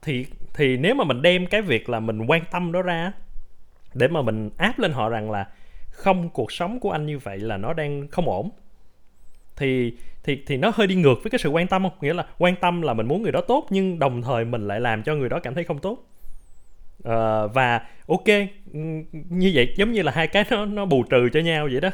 Thì 0.02 0.26
thì 0.54 0.78
nếu 0.78 0.96
mà 0.96 1.04
mình 1.04 1.22
đem 1.22 1.46
cái 1.48 1.62
việc 1.62 1.90
là 1.90 2.00
mình 2.00 2.26
quan 2.28 2.42
tâm 2.52 2.72
đó 2.72 2.82
ra 2.82 3.12
để 3.94 4.08
mà 4.08 4.22
mình 4.22 4.50
áp 4.58 4.80
lên 4.80 4.92
họ 4.92 5.10
rằng 5.10 5.32
là 5.32 5.48
không 5.92 6.30
cuộc 6.30 6.52
sống 6.52 6.80
của 6.80 6.92
anh 6.92 7.06
như 7.06 7.20
vậy 7.20 7.38
là 7.38 7.58
nó 7.58 7.74
đang 7.74 8.08
không 8.08 8.26
ổn 8.26 8.50
thì 9.56 9.94
thì 10.24 10.44
thì 10.46 10.58
nó 10.58 10.72
hơi 10.76 10.88
đi 10.88 10.96
ngược 10.96 11.24
với 11.24 11.32
cái 11.32 11.40
sự 11.40 11.50
quan 11.50 11.68
tâm 11.68 11.84
không? 11.84 11.98
Nghĩa 12.02 12.14
là 12.14 12.26
quan 12.38 12.56
tâm 12.56 12.82
là 12.82 12.94
mình 12.94 13.08
muốn 13.08 13.22
người 13.22 13.32
đó 13.32 13.42
tốt 13.42 13.68
nhưng 13.70 14.00
đồng 14.00 14.22
thời 14.22 14.46
mình 14.46 14.68
lại 14.68 14.80
làm 14.80 15.04
cho 15.04 15.16
người 15.16 15.30
đó 15.30 15.40
cảm 15.40 15.54
thấy 15.54 15.64
không 15.64 15.80
tốt. 15.80 15.98
Uh, 17.08 17.54
và 17.54 17.82
ok 18.08 18.28
như 19.30 19.52
vậy 19.54 19.74
giống 19.78 19.92
như 19.92 20.02
là 20.02 20.12
hai 20.12 20.28
cái 20.28 20.46
nó 20.52 20.66
nó 20.66 20.86
bù 20.86 21.04
trừ 21.04 21.30
cho 21.34 21.40
nhau 21.40 21.68
vậy 21.72 21.82
đó. 21.82 21.90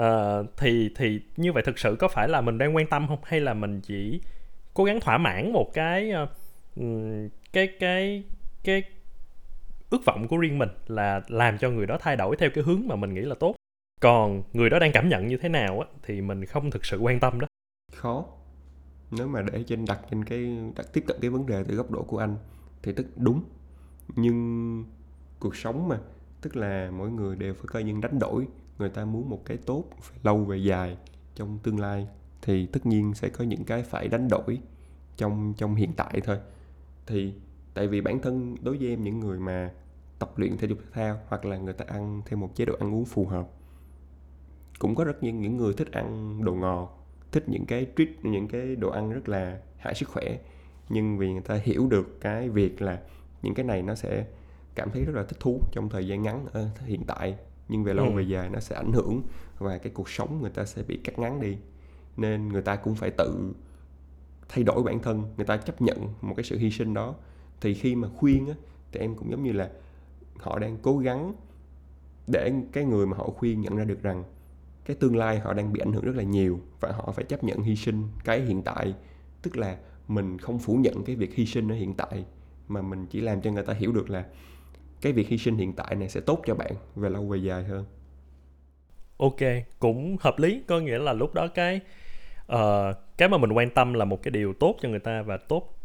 Uh, 0.00 0.46
thì 0.56 0.90
thì 0.96 1.20
như 1.36 1.52
vậy 1.52 1.62
thực 1.62 1.78
sự 1.78 1.96
có 1.98 2.08
phải 2.08 2.28
là 2.28 2.40
mình 2.40 2.58
đang 2.58 2.76
quan 2.76 2.86
tâm 2.86 3.06
không? 3.08 3.18
Hay 3.24 3.40
là 3.40 3.54
mình 3.54 3.80
chỉ 3.80 4.20
cố 4.74 4.84
gắng 4.84 5.00
thỏa 5.00 5.18
mãn 5.18 5.52
một 5.52 5.70
cái 5.74 6.12
uh, 6.22 6.28
cái 7.52 7.68
cái 7.80 8.22
cái 8.64 8.82
ước 9.90 10.04
vọng 10.04 10.28
của 10.28 10.36
riêng 10.36 10.58
mình 10.58 10.68
là 10.86 11.20
làm 11.28 11.58
cho 11.58 11.70
người 11.70 11.86
đó 11.86 11.98
thay 12.00 12.16
đổi 12.16 12.36
theo 12.36 12.50
cái 12.50 12.64
hướng 12.64 12.82
mà 12.86 12.96
mình 12.96 13.14
nghĩ 13.14 13.20
là 13.20 13.34
tốt? 13.34 13.54
Còn 14.04 14.42
người 14.52 14.70
đó 14.70 14.78
đang 14.78 14.92
cảm 14.92 15.08
nhận 15.08 15.26
như 15.26 15.36
thế 15.36 15.48
nào 15.48 15.80
á, 15.80 15.86
thì 16.02 16.20
mình 16.20 16.44
không 16.44 16.70
thực 16.70 16.84
sự 16.84 16.98
quan 16.98 17.20
tâm 17.20 17.40
đó. 17.40 17.46
Khó. 17.92 18.24
Nếu 19.10 19.28
mà 19.28 19.42
để 19.42 19.62
trên 19.66 19.84
đặt 19.84 20.00
trên 20.10 20.24
cái, 20.24 20.56
đặt 20.76 20.86
tiếp 20.92 21.04
cận 21.06 21.16
cái 21.20 21.30
vấn 21.30 21.46
đề 21.46 21.64
từ 21.64 21.74
góc 21.74 21.90
độ 21.90 22.02
của 22.02 22.18
anh 22.18 22.36
thì 22.82 22.92
tức 22.92 23.06
đúng. 23.16 23.42
Nhưng 24.16 24.84
cuộc 25.38 25.56
sống 25.56 25.88
mà, 25.88 25.98
tức 26.40 26.56
là 26.56 26.90
mỗi 26.90 27.10
người 27.10 27.36
đều 27.36 27.54
phải 27.54 27.64
coi 27.66 27.82
những 27.82 28.00
đánh 28.00 28.18
đổi. 28.18 28.46
Người 28.78 28.88
ta 28.88 29.04
muốn 29.04 29.30
một 29.30 29.44
cái 29.44 29.56
tốt, 29.56 29.84
phải 30.00 30.18
lâu 30.22 30.44
về 30.44 30.56
dài 30.56 30.96
trong 31.34 31.58
tương 31.62 31.80
lai 31.80 32.08
thì 32.42 32.66
tất 32.66 32.86
nhiên 32.86 33.14
sẽ 33.14 33.28
có 33.28 33.44
những 33.44 33.64
cái 33.64 33.82
phải 33.82 34.08
đánh 34.08 34.28
đổi 34.28 34.60
trong 35.16 35.54
trong 35.56 35.74
hiện 35.74 35.92
tại 35.96 36.20
thôi. 36.24 36.38
Thì 37.06 37.34
tại 37.74 37.88
vì 37.88 38.00
bản 38.00 38.18
thân 38.22 38.56
đối 38.62 38.78
với 38.78 38.88
em, 38.88 39.04
những 39.04 39.20
người 39.20 39.38
mà 39.38 39.70
tập 40.18 40.38
luyện 40.38 40.56
thể 40.56 40.68
dục 40.68 40.78
thể 40.78 40.90
thao 40.92 41.18
hoặc 41.28 41.44
là 41.44 41.56
người 41.56 41.74
ta 41.74 41.84
ăn 41.88 42.22
theo 42.26 42.38
một 42.38 42.50
chế 42.54 42.64
độ 42.64 42.74
ăn 42.80 42.94
uống 42.94 43.04
phù 43.04 43.26
hợp 43.26 43.48
cũng 44.78 44.94
có 44.94 45.04
rất 45.04 45.22
nhiều 45.22 45.34
những 45.34 45.56
người 45.56 45.72
thích 45.72 45.92
ăn 45.92 46.38
đồ 46.44 46.54
ngọt 46.54 47.04
thích 47.34 47.48
những 47.48 47.66
cái 47.66 47.86
treat 47.96 48.08
những 48.22 48.48
cái 48.48 48.76
đồ 48.76 48.90
ăn 48.90 49.10
rất 49.10 49.28
là 49.28 49.58
hại 49.76 49.94
sức 49.94 50.08
khỏe. 50.08 50.38
Nhưng 50.88 51.18
vì 51.18 51.32
người 51.32 51.42
ta 51.42 51.60
hiểu 51.62 51.86
được 51.86 52.20
cái 52.20 52.48
việc 52.48 52.82
là 52.82 53.00
những 53.42 53.54
cái 53.54 53.64
này 53.64 53.82
nó 53.82 53.94
sẽ 53.94 54.26
cảm 54.74 54.90
thấy 54.90 55.04
rất 55.04 55.14
là 55.14 55.22
thích 55.22 55.40
thú 55.40 55.60
trong 55.72 55.88
thời 55.88 56.08
gian 56.08 56.22
ngắn 56.22 56.46
ở 56.52 56.68
hiện 56.84 57.04
tại. 57.06 57.36
Nhưng 57.68 57.84
về 57.84 57.94
lâu 57.94 58.06
ừ. 58.06 58.12
về 58.16 58.22
dài 58.22 58.50
nó 58.50 58.60
sẽ 58.60 58.76
ảnh 58.76 58.92
hưởng 58.92 59.22
và 59.58 59.78
cái 59.78 59.92
cuộc 59.94 60.08
sống 60.08 60.40
người 60.40 60.50
ta 60.50 60.64
sẽ 60.64 60.82
bị 60.82 60.96
cắt 60.96 61.18
ngắn 61.18 61.40
đi. 61.40 61.56
Nên 62.16 62.48
người 62.48 62.62
ta 62.62 62.76
cũng 62.76 62.94
phải 62.94 63.10
tự 63.10 63.54
thay 64.48 64.64
đổi 64.64 64.82
bản 64.82 64.98
thân 64.98 65.22
người 65.36 65.46
ta 65.46 65.56
chấp 65.56 65.82
nhận 65.82 66.08
một 66.20 66.34
cái 66.36 66.44
sự 66.44 66.58
hy 66.58 66.70
sinh 66.70 66.94
đó. 66.94 67.14
Thì 67.60 67.74
khi 67.74 67.94
mà 67.94 68.08
khuyên 68.16 68.46
á 68.46 68.54
thì 68.92 69.00
em 69.00 69.14
cũng 69.14 69.30
giống 69.30 69.42
như 69.42 69.52
là 69.52 69.70
họ 70.38 70.58
đang 70.58 70.76
cố 70.82 70.98
gắng 70.98 71.34
để 72.26 72.52
cái 72.72 72.84
người 72.84 73.06
mà 73.06 73.16
họ 73.16 73.30
khuyên 73.36 73.60
nhận 73.60 73.76
ra 73.76 73.84
được 73.84 74.02
rằng 74.02 74.24
cái 74.84 74.96
tương 75.00 75.16
lai 75.16 75.38
họ 75.38 75.52
đang 75.52 75.72
bị 75.72 75.80
ảnh 75.80 75.92
hưởng 75.92 76.04
rất 76.04 76.16
là 76.16 76.22
nhiều 76.22 76.60
và 76.80 76.92
họ 76.92 77.12
phải 77.16 77.24
chấp 77.24 77.44
nhận 77.44 77.62
hy 77.62 77.76
sinh 77.76 78.08
cái 78.24 78.40
hiện 78.40 78.62
tại. 78.62 78.94
Tức 79.42 79.56
là 79.56 79.76
mình 80.08 80.38
không 80.38 80.58
phủ 80.58 80.74
nhận 80.74 81.04
cái 81.04 81.16
việc 81.16 81.34
hy 81.34 81.46
sinh 81.46 81.72
ở 81.72 81.74
hiện 81.74 81.94
tại 81.94 82.24
mà 82.68 82.82
mình 82.82 83.06
chỉ 83.06 83.20
làm 83.20 83.40
cho 83.40 83.50
người 83.50 83.62
ta 83.62 83.72
hiểu 83.72 83.92
được 83.92 84.10
là 84.10 84.24
cái 85.00 85.12
việc 85.12 85.28
hy 85.28 85.38
sinh 85.38 85.56
hiện 85.56 85.72
tại 85.72 85.94
này 85.94 86.08
sẽ 86.08 86.20
tốt 86.20 86.42
cho 86.46 86.54
bạn 86.54 86.72
về 86.96 87.10
lâu 87.10 87.28
về 87.28 87.38
dài 87.38 87.64
hơn. 87.64 87.84
Ok 89.16 89.40
cũng 89.78 90.16
hợp 90.20 90.38
lý. 90.38 90.62
Có 90.66 90.80
nghĩa 90.80 90.98
là 90.98 91.12
lúc 91.12 91.34
đó 91.34 91.48
cái 91.54 91.80
uh, 92.52 92.96
cái 93.18 93.28
mà 93.28 93.38
mình 93.38 93.52
quan 93.52 93.70
tâm 93.70 93.94
là 93.94 94.04
một 94.04 94.22
cái 94.22 94.30
điều 94.30 94.52
tốt 94.52 94.76
cho 94.80 94.88
người 94.88 94.98
ta 94.98 95.22
và 95.22 95.36
tốt 95.36 95.78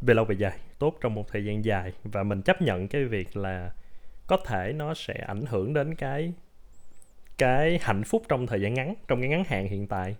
về 0.00 0.14
lâu 0.14 0.24
về 0.24 0.36
dài 0.38 0.58
tốt 0.78 0.98
trong 1.00 1.14
một 1.14 1.28
thời 1.28 1.44
gian 1.44 1.64
dài. 1.64 1.92
Và 2.04 2.22
mình 2.22 2.42
chấp 2.42 2.62
nhận 2.62 2.88
cái 2.88 3.04
việc 3.04 3.36
là 3.36 3.72
có 4.26 4.36
thể 4.46 4.72
nó 4.76 4.94
sẽ 4.94 5.14
ảnh 5.14 5.46
hưởng 5.46 5.74
đến 5.74 5.94
cái 5.94 6.32
cái 7.38 7.78
hạnh 7.82 8.04
phúc 8.04 8.22
trong 8.28 8.46
thời 8.46 8.60
gian 8.60 8.74
ngắn 8.74 8.94
trong 9.08 9.20
cái 9.20 9.28
ngắn 9.28 9.44
hạn 9.46 9.68
hiện 9.68 9.86
tại 9.86 10.16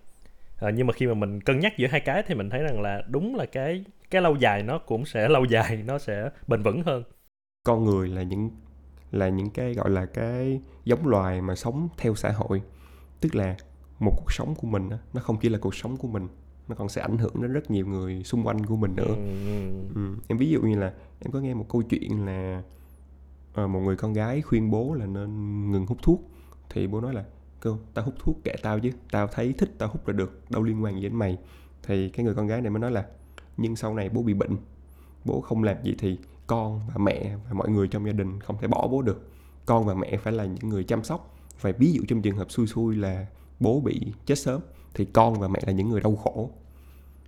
à, 0.59 0.69
nhưng 0.69 0.87
mà 0.87 0.93
khi 0.93 1.07
mà 1.07 1.13
mình 1.13 1.41
cân 1.41 1.59
nhắc 1.59 1.77
giữa 1.77 1.87
hai 1.87 1.99
cái 1.99 2.23
thì 2.27 2.35
mình 2.35 2.49
thấy 2.49 2.63
rằng 2.63 2.81
là 2.81 3.01
đúng 3.07 3.35
là 3.35 3.45
cái 3.45 3.83
cái 4.11 4.21
lâu 4.21 4.35
dài 4.35 4.63
nó 4.63 4.77
cũng 4.77 5.05
sẽ 5.05 5.27
lâu 5.29 5.45
dài 5.45 5.83
nó 5.87 5.99
sẽ 5.99 6.29
bền 6.47 6.63
vững 6.63 6.83
hơn 6.83 7.03
con 7.63 7.85
người 7.85 8.07
là 8.07 8.23
những 8.23 8.49
là 9.11 9.29
những 9.29 9.49
cái 9.49 9.73
gọi 9.73 9.89
là 9.89 10.05
cái 10.05 10.61
giống 10.83 11.07
loài 11.07 11.41
mà 11.41 11.55
sống 11.55 11.87
theo 11.97 12.15
xã 12.15 12.31
hội 12.31 12.61
tức 13.21 13.35
là 13.35 13.55
một 13.99 14.11
cuộc 14.17 14.31
sống 14.31 14.55
của 14.55 14.67
mình 14.67 14.89
nó 15.13 15.21
không 15.21 15.37
chỉ 15.41 15.49
là 15.49 15.57
cuộc 15.61 15.75
sống 15.75 15.97
của 15.97 16.07
mình 16.07 16.27
nó 16.67 16.75
còn 16.75 16.89
sẽ 16.89 17.01
ảnh 17.01 17.17
hưởng 17.17 17.41
đến 17.41 17.53
rất 17.53 17.71
nhiều 17.71 17.87
người 17.87 18.23
xung 18.23 18.47
quanh 18.47 18.65
của 18.65 18.75
mình 18.75 18.95
nữa 18.95 19.15
ừ. 19.15 19.95
Ừ. 19.95 20.15
em 20.27 20.37
ví 20.37 20.49
dụ 20.49 20.61
như 20.61 20.75
là 20.75 20.93
em 21.19 21.31
có 21.31 21.39
nghe 21.39 21.53
một 21.53 21.65
câu 21.69 21.81
chuyện 21.81 22.25
là 22.25 22.63
uh, 23.63 23.69
một 23.69 23.79
người 23.79 23.95
con 23.95 24.13
gái 24.13 24.41
khuyên 24.41 24.71
bố 24.71 24.93
là 24.93 25.05
nên 25.05 25.71
ngừng 25.71 25.85
hút 25.85 25.97
thuốc 26.01 26.29
thì 26.75 26.87
bố 26.87 27.01
nói 27.01 27.13
là 27.13 27.23
cô 27.59 27.77
tao 27.93 28.05
hút 28.05 28.13
thuốc 28.19 28.43
kệ 28.43 28.55
tao 28.61 28.79
chứ 28.79 28.91
tao 29.11 29.27
thấy 29.27 29.53
thích 29.53 29.71
tao 29.77 29.89
hút 29.89 30.07
là 30.07 30.13
được 30.13 30.41
đâu 30.49 30.63
liên 30.63 30.83
quan 30.83 30.95
gì 30.95 31.01
đến 31.01 31.15
mày. 31.15 31.37
Thì 31.83 32.09
cái 32.09 32.25
người 32.25 32.33
con 32.33 32.47
gái 32.47 32.61
này 32.61 32.69
mới 32.69 32.79
nói 32.79 32.91
là 32.91 33.05
nhưng 33.57 33.75
sau 33.75 33.93
này 33.93 34.09
bố 34.09 34.21
bị 34.21 34.33
bệnh 34.33 34.57
bố 35.25 35.41
không 35.41 35.63
làm 35.63 35.77
gì 35.83 35.95
thì 35.97 36.17
con 36.47 36.81
và 36.87 36.93
mẹ 36.97 37.35
và 37.47 37.53
mọi 37.53 37.69
người 37.69 37.87
trong 37.87 38.05
gia 38.05 38.11
đình 38.11 38.39
không 38.39 38.57
thể 38.61 38.67
bỏ 38.67 38.87
bố 38.87 39.01
được. 39.01 39.29
Con 39.65 39.85
và 39.85 39.93
mẹ 39.93 40.17
phải 40.17 40.33
là 40.33 40.45
những 40.45 40.69
người 40.69 40.83
chăm 40.83 41.03
sóc 41.03 41.35
và 41.61 41.71
ví 41.77 41.91
dụ 41.91 42.01
trong 42.07 42.21
trường 42.21 42.37
hợp 42.37 42.51
xui 42.51 42.67
xui 42.67 42.95
là 42.95 43.25
bố 43.59 43.79
bị 43.79 44.13
chết 44.25 44.39
sớm 44.39 44.61
thì 44.93 45.05
con 45.05 45.39
và 45.39 45.47
mẹ 45.47 45.59
là 45.65 45.73
những 45.73 45.89
người 45.89 46.01
đau 46.01 46.15
khổ. 46.15 46.51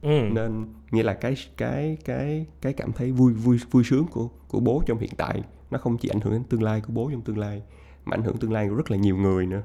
Ừ. 0.02 0.22
nên 0.32 0.66
nghĩa 0.92 1.04
là 1.04 1.14
cái 1.14 1.36
cái 1.58 1.98
cái 2.06 2.46
cái 2.62 2.74
cảm 2.74 2.92
thấy 2.92 3.12
vui 3.12 3.34
vui 3.34 3.60
vui 3.72 3.84
sướng 3.84 4.06
của 4.08 4.30
của 4.48 4.60
bố 4.60 4.84
trong 4.86 4.98
hiện 4.98 5.12
tại 5.18 5.44
nó 5.72 5.78
không 5.78 5.98
chỉ 5.98 6.10
ảnh 6.10 6.22
hưởng 6.22 6.34
đến 6.34 6.44
tương 6.44 6.64
lai 6.64 6.82
của 6.82 6.94
bố 6.94 7.10
trong 7.12 7.22
tương 7.22 7.38
lai 7.38 7.62
mà 8.10 8.16
ảnh 8.16 8.24
hưởng 8.24 8.38
tương 8.38 8.54
lai 8.54 8.68
của 8.70 8.76
rất 8.76 8.92
là 8.92 8.98
nhiều 8.98 9.18
người 9.18 9.46
nữa. 9.46 9.62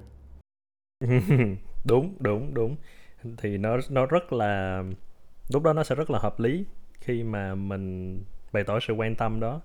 Đúng 1.84 2.14
đúng 2.20 2.54
đúng. 2.54 2.76
Thì 3.36 3.58
nó 3.58 3.78
nó 3.90 4.06
rất 4.06 4.32
là 4.32 4.82
lúc 5.52 5.62
đó 5.62 5.72
nó 5.72 5.84
sẽ 5.84 5.94
rất 5.94 6.10
là 6.10 6.18
hợp 6.18 6.40
lý 6.40 6.64
khi 7.00 7.22
mà 7.22 7.54
mình 7.54 8.18
bày 8.52 8.64
tỏ 8.64 8.80
sự 8.80 8.92
quan 8.92 9.14
tâm 9.14 9.40
đó. 9.40 9.60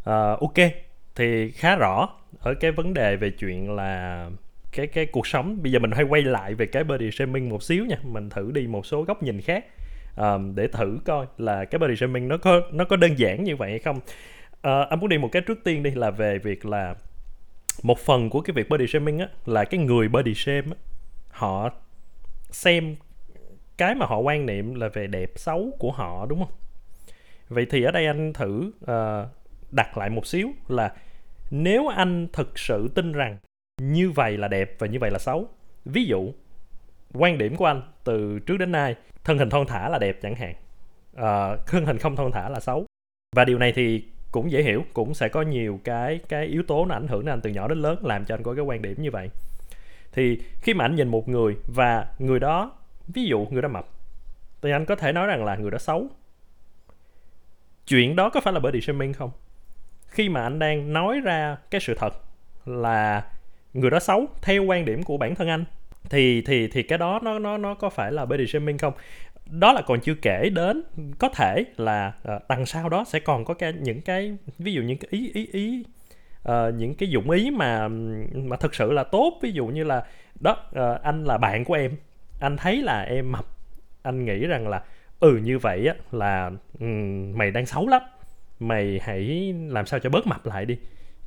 Uh, 0.00 0.40
ok 0.40 0.70
thì 1.14 1.50
khá 1.50 1.76
rõ 1.76 2.08
ở 2.40 2.54
cái 2.54 2.72
vấn 2.72 2.94
đề 2.94 3.16
về 3.16 3.30
chuyện 3.30 3.70
là 3.70 4.30
cái 4.72 4.86
cái 4.86 5.06
cuộc 5.06 5.26
sống. 5.26 5.62
Bây 5.62 5.72
giờ 5.72 5.78
mình 5.78 5.90
hay 5.90 6.04
quay 6.04 6.22
lại 6.22 6.54
về 6.54 6.66
cái 6.66 6.84
body 6.84 7.10
shaming 7.10 7.48
một 7.48 7.62
xíu 7.62 7.86
nha. 7.86 7.96
Mình 8.02 8.30
thử 8.30 8.50
đi 8.50 8.66
một 8.66 8.86
số 8.86 9.02
góc 9.02 9.22
nhìn 9.22 9.40
khác 9.40 9.64
um, 10.16 10.54
để 10.54 10.68
thử 10.68 10.98
coi 11.04 11.26
là 11.38 11.64
cái 11.64 11.78
body 11.78 11.96
shaming 11.96 12.28
nó 12.28 12.36
có 12.36 12.60
nó 12.72 12.84
có 12.84 12.96
đơn 12.96 13.18
giản 13.18 13.44
như 13.44 13.56
vậy 13.56 13.70
hay 13.70 13.78
không. 13.78 13.96
Uh, 13.96 14.88
anh 14.90 15.00
muốn 15.00 15.08
đi 15.08 15.18
một 15.18 15.28
cái 15.32 15.42
trước 15.42 15.64
tiên 15.64 15.82
đi 15.82 15.90
là 15.90 16.10
về 16.10 16.38
việc 16.38 16.66
là 16.66 16.94
một 17.82 17.98
phần 17.98 18.30
của 18.30 18.40
cái 18.40 18.54
việc 18.54 18.68
body 18.68 18.86
shaming 18.86 19.18
á 19.18 19.28
là 19.46 19.64
cái 19.64 19.80
người 19.80 20.08
body 20.08 20.34
shame 20.34 20.66
á, 20.70 20.76
họ 21.30 21.70
xem 22.50 22.96
cái 23.76 23.94
mà 23.94 24.06
họ 24.06 24.18
quan 24.18 24.46
niệm 24.46 24.74
là 24.74 24.88
về 24.88 25.06
đẹp 25.06 25.30
xấu 25.36 25.70
của 25.78 25.92
họ 25.92 26.26
đúng 26.26 26.38
không? 26.38 26.52
Vậy 27.48 27.66
thì 27.70 27.82
ở 27.82 27.90
đây 27.90 28.06
anh 28.06 28.32
thử 28.32 28.72
uh, 28.82 29.28
đặt 29.70 29.98
lại 29.98 30.10
một 30.10 30.26
xíu 30.26 30.48
là 30.68 30.92
nếu 31.50 31.88
anh 31.88 32.28
thực 32.32 32.58
sự 32.58 32.88
tin 32.94 33.12
rằng 33.12 33.38
như 33.80 34.10
vậy 34.10 34.36
là 34.36 34.48
đẹp 34.48 34.74
và 34.78 34.86
như 34.86 34.98
vậy 34.98 35.10
là 35.10 35.18
xấu 35.18 35.48
ví 35.84 36.04
dụ 36.04 36.32
quan 37.14 37.38
điểm 37.38 37.56
của 37.56 37.66
anh 37.66 37.82
từ 38.04 38.38
trước 38.38 38.56
đến 38.56 38.72
nay 38.72 38.94
thân 39.24 39.38
hình 39.38 39.50
thon 39.50 39.66
thả 39.66 39.88
là 39.88 39.98
đẹp 39.98 40.18
chẳng 40.22 40.34
hạn 40.34 40.54
ờ, 41.14 41.52
uh, 41.52 41.66
thân 41.66 41.86
hình 41.86 41.98
không 41.98 42.16
thon 42.16 42.32
thả 42.32 42.48
là 42.48 42.60
xấu 42.60 42.86
và 43.36 43.44
điều 43.44 43.58
này 43.58 43.72
thì 43.72 44.04
cũng 44.30 44.50
dễ 44.50 44.62
hiểu, 44.62 44.84
cũng 44.92 45.14
sẽ 45.14 45.28
có 45.28 45.42
nhiều 45.42 45.80
cái 45.84 46.20
cái 46.28 46.46
yếu 46.46 46.62
tố 46.62 46.84
nó 46.84 46.94
ảnh 46.94 47.08
hưởng 47.08 47.24
đến 47.24 47.32
anh 47.32 47.40
từ 47.40 47.50
nhỏ 47.50 47.68
đến 47.68 47.78
lớn, 47.78 48.06
làm 48.06 48.24
cho 48.24 48.34
anh 48.34 48.42
có 48.42 48.54
cái 48.54 48.64
quan 48.64 48.82
điểm 48.82 49.02
như 49.02 49.10
vậy. 49.10 49.30
Thì 50.12 50.40
khi 50.60 50.74
mà 50.74 50.84
anh 50.84 50.94
nhìn 50.94 51.08
một 51.08 51.28
người 51.28 51.56
và 51.74 52.06
người 52.18 52.40
đó, 52.40 52.72
ví 53.14 53.24
dụ 53.24 53.46
người 53.50 53.62
đó 53.62 53.68
mập, 53.68 53.86
thì 54.62 54.70
anh 54.70 54.84
có 54.84 54.96
thể 54.96 55.12
nói 55.12 55.26
rằng 55.26 55.44
là 55.44 55.56
người 55.56 55.70
đó 55.70 55.78
xấu. 55.78 56.08
Chuyện 57.86 58.16
đó 58.16 58.30
có 58.30 58.40
phải 58.40 58.52
là 58.52 58.60
body 58.60 58.80
shaming 58.80 59.12
không? 59.12 59.30
Khi 60.08 60.28
mà 60.28 60.42
anh 60.42 60.58
đang 60.58 60.92
nói 60.92 61.20
ra 61.20 61.56
cái 61.70 61.80
sự 61.80 61.94
thật 61.94 62.14
là 62.66 63.24
người 63.74 63.90
đó 63.90 63.98
xấu 63.98 64.26
theo 64.42 64.64
quan 64.64 64.84
điểm 64.84 65.02
của 65.02 65.16
bản 65.16 65.34
thân 65.34 65.48
anh, 65.48 65.64
thì 66.10 66.42
thì 66.42 66.68
thì 66.68 66.82
cái 66.82 66.98
đó 66.98 67.20
nó 67.22 67.38
nó 67.38 67.56
nó 67.56 67.74
có 67.74 67.90
phải 67.90 68.12
là 68.12 68.24
body 68.24 68.46
shaming 68.46 68.78
không? 68.78 68.92
Đó 69.50 69.72
là 69.72 69.82
còn 69.82 70.00
chưa 70.00 70.14
kể 70.14 70.50
đến 70.50 70.82
có 71.18 71.28
thể 71.28 71.64
là 71.76 72.12
uh, 72.34 72.42
đằng 72.48 72.66
sau 72.66 72.88
đó 72.88 73.04
sẽ 73.06 73.20
còn 73.20 73.44
có 73.44 73.54
cái 73.54 73.72
những 73.72 74.00
cái 74.00 74.36
ví 74.58 74.72
dụ 74.72 74.82
những 74.82 74.98
cái 74.98 75.08
ý 75.10 75.30
ý 75.34 75.48
ý 75.52 75.84
uh, 76.48 76.74
những 76.74 76.94
cái 76.94 77.08
dụng 77.08 77.30
ý 77.30 77.50
mà 77.50 77.88
mà 78.34 78.56
thực 78.56 78.74
sự 78.74 78.92
là 78.92 79.04
tốt. 79.04 79.38
Ví 79.42 79.52
dụ 79.52 79.66
như 79.66 79.84
là 79.84 80.04
đó 80.40 80.56
uh, 80.70 81.02
anh 81.02 81.24
là 81.24 81.38
bạn 81.38 81.64
của 81.64 81.74
em 81.74 81.92
anh 82.40 82.56
thấy 82.56 82.82
là 82.82 83.02
em 83.02 83.32
mập 83.32 83.46
anh 84.02 84.24
nghĩ 84.24 84.46
rằng 84.46 84.68
là 84.68 84.82
ừ 85.20 85.36
như 85.36 85.58
vậy 85.58 85.86
á 85.86 85.94
là 86.12 86.50
um, 86.80 87.38
mày 87.38 87.50
đang 87.50 87.66
xấu 87.66 87.88
lắm 87.88 88.02
mày 88.60 89.00
hãy 89.02 89.54
làm 89.68 89.86
sao 89.86 90.00
cho 90.00 90.10
bớt 90.10 90.26
mập 90.26 90.46
lại 90.46 90.64
đi 90.66 90.78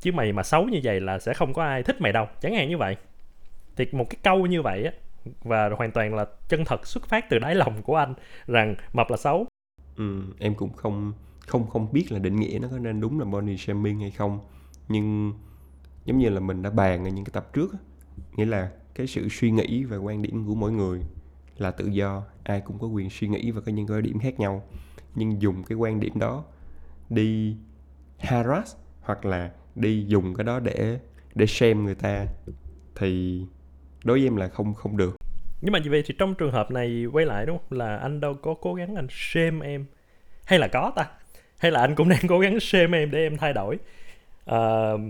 chứ 0.01 0.11
mày 0.11 0.33
mà 0.33 0.43
xấu 0.43 0.65
như 0.65 0.79
vậy 0.83 0.99
là 0.99 1.19
sẽ 1.19 1.33
không 1.33 1.53
có 1.53 1.63
ai 1.63 1.83
thích 1.83 2.01
mày 2.01 2.11
đâu. 2.11 2.27
Chẳng 2.41 2.55
hạn 2.55 2.69
như 2.69 2.77
vậy. 2.77 2.95
Thì 3.75 3.87
một 3.91 4.09
cái 4.09 4.17
câu 4.23 4.45
như 4.45 4.61
vậy 4.61 4.83
á 4.83 4.91
và 5.43 5.69
hoàn 5.69 5.91
toàn 5.91 6.15
là 6.15 6.25
chân 6.47 6.65
thật 6.65 6.87
xuất 6.87 7.05
phát 7.05 7.29
từ 7.29 7.39
đáy 7.39 7.55
lòng 7.55 7.81
của 7.81 7.95
anh 7.95 8.13
rằng 8.47 8.75
mập 8.93 9.09
là 9.09 9.17
xấu. 9.17 9.45
Ừ, 9.95 10.21
em 10.39 10.55
cũng 10.55 10.73
không 10.73 11.13
không 11.39 11.69
không 11.69 11.93
biết 11.93 12.11
là 12.11 12.19
định 12.19 12.35
nghĩa 12.35 12.59
nó 12.61 12.67
có 12.71 12.79
nên 12.79 13.01
đúng 13.01 13.19
là 13.19 13.25
body 13.25 13.57
shaming 13.57 13.99
hay 13.99 14.11
không. 14.11 14.39
Nhưng 14.87 15.33
giống 16.05 16.17
như 16.17 16.29
là 16.29 16.39
mình 16.39 16.61
đã 16.61 16.69
bàn 16.69 17.05
ở 17.05 17.09
những 17.09 17.25
cái 17.25 17.31
tập 17.33 17.53
trước 17.53 17.71
nghĩa 18.35 18.45
là 18.45 18.71
cái 18.95 19.07
sự 19.07 19.27
suy 19.29 19.51
nghĩ 19.51 19.83
và 19.83 19.97
quan 19.97 20.21
điểm 20.21 20.45
của 20.47 20.55
mỗi 20.55 20.71
người 20.71 21.01
là 21.57 21.71
tự 21.71 21.87
do 21.87 22.23
ai 22.43 22.61
cũng 22.61 22.79
có 22.79 22.87
quyền 22.87 23.09
suy 23.09 23.27
nghĩ 23.27 23.51
và 23.51 23.61
có 23.61 23.71
những 23.71 23.87
quan 23.87 24.03
điểm 24.03 24.19
khác 24.19 24.39
nhau. 24.39 24.63
Nhưng 25.15 25.41
dùng 25.41 25.63
cái 25.63 25.75
quan 25.75 25.99
điểm 25.99 26.19
đó 26.19 26.43
đi 27.09 27.57
harass 28.19 28.75
hoặc 29.01 29.25
là 29.25 29.51
đi 29.75 30.05
dùng 30.07 30.33
cái 30.33 30.43
đó 30.43 30.59
để 30.59 30.99
để 31.35 31.45
xem 31.45 31.85
người 31.85 31.95
ta 31.95 32.25
thì 32.95 33.45
đối 34.03 34.19
với 34.19 34.27
em 34.27 34.35
là 34.35 34.47
không 34.47 34.73
không 34.73 34.97
được. 34.97 35.15
Nhưng 35.61 35.71
mà 35.71 35.79
như 35.79 35.91
vậy 35.91 36.03
thì 36.05 36.15
trong 36.19 36.35
trường 36.35 36.51
hợp 36.51 36.71
này 36.71 37.05
quay 37.11 37.25
lại 37.25 37.45
đúng 37.45 37.57
không? 37.57 37.77
Là 37.77 37.97
anh 37.97 38.19
đâu 38.19 38.33
có 38.33 38.53
cố 38.53 38.73
gắng 38.73 38.95
anh 38.95 39.07
shame 39.09 39.67
em? 39.67 39.85
Hay 40.45 40.59
là 40.59 40.67
có 40.67 40.91
ta? 40.95 41.07
Hay 41.57 41.71
là 41.71 41.79
anh 41.81 41.95
cũng 41.95 42.09
đang 42.09 42.27
cố 42.27 42.39
gắng 42.39 42.59
shame 42.59 42.97
em 42.97 43.11
để 43.11 43.19
em 43.19 43.37
thay 43.37 43.53
đổi? 43.53 43.77
Uh, 44.51 45.01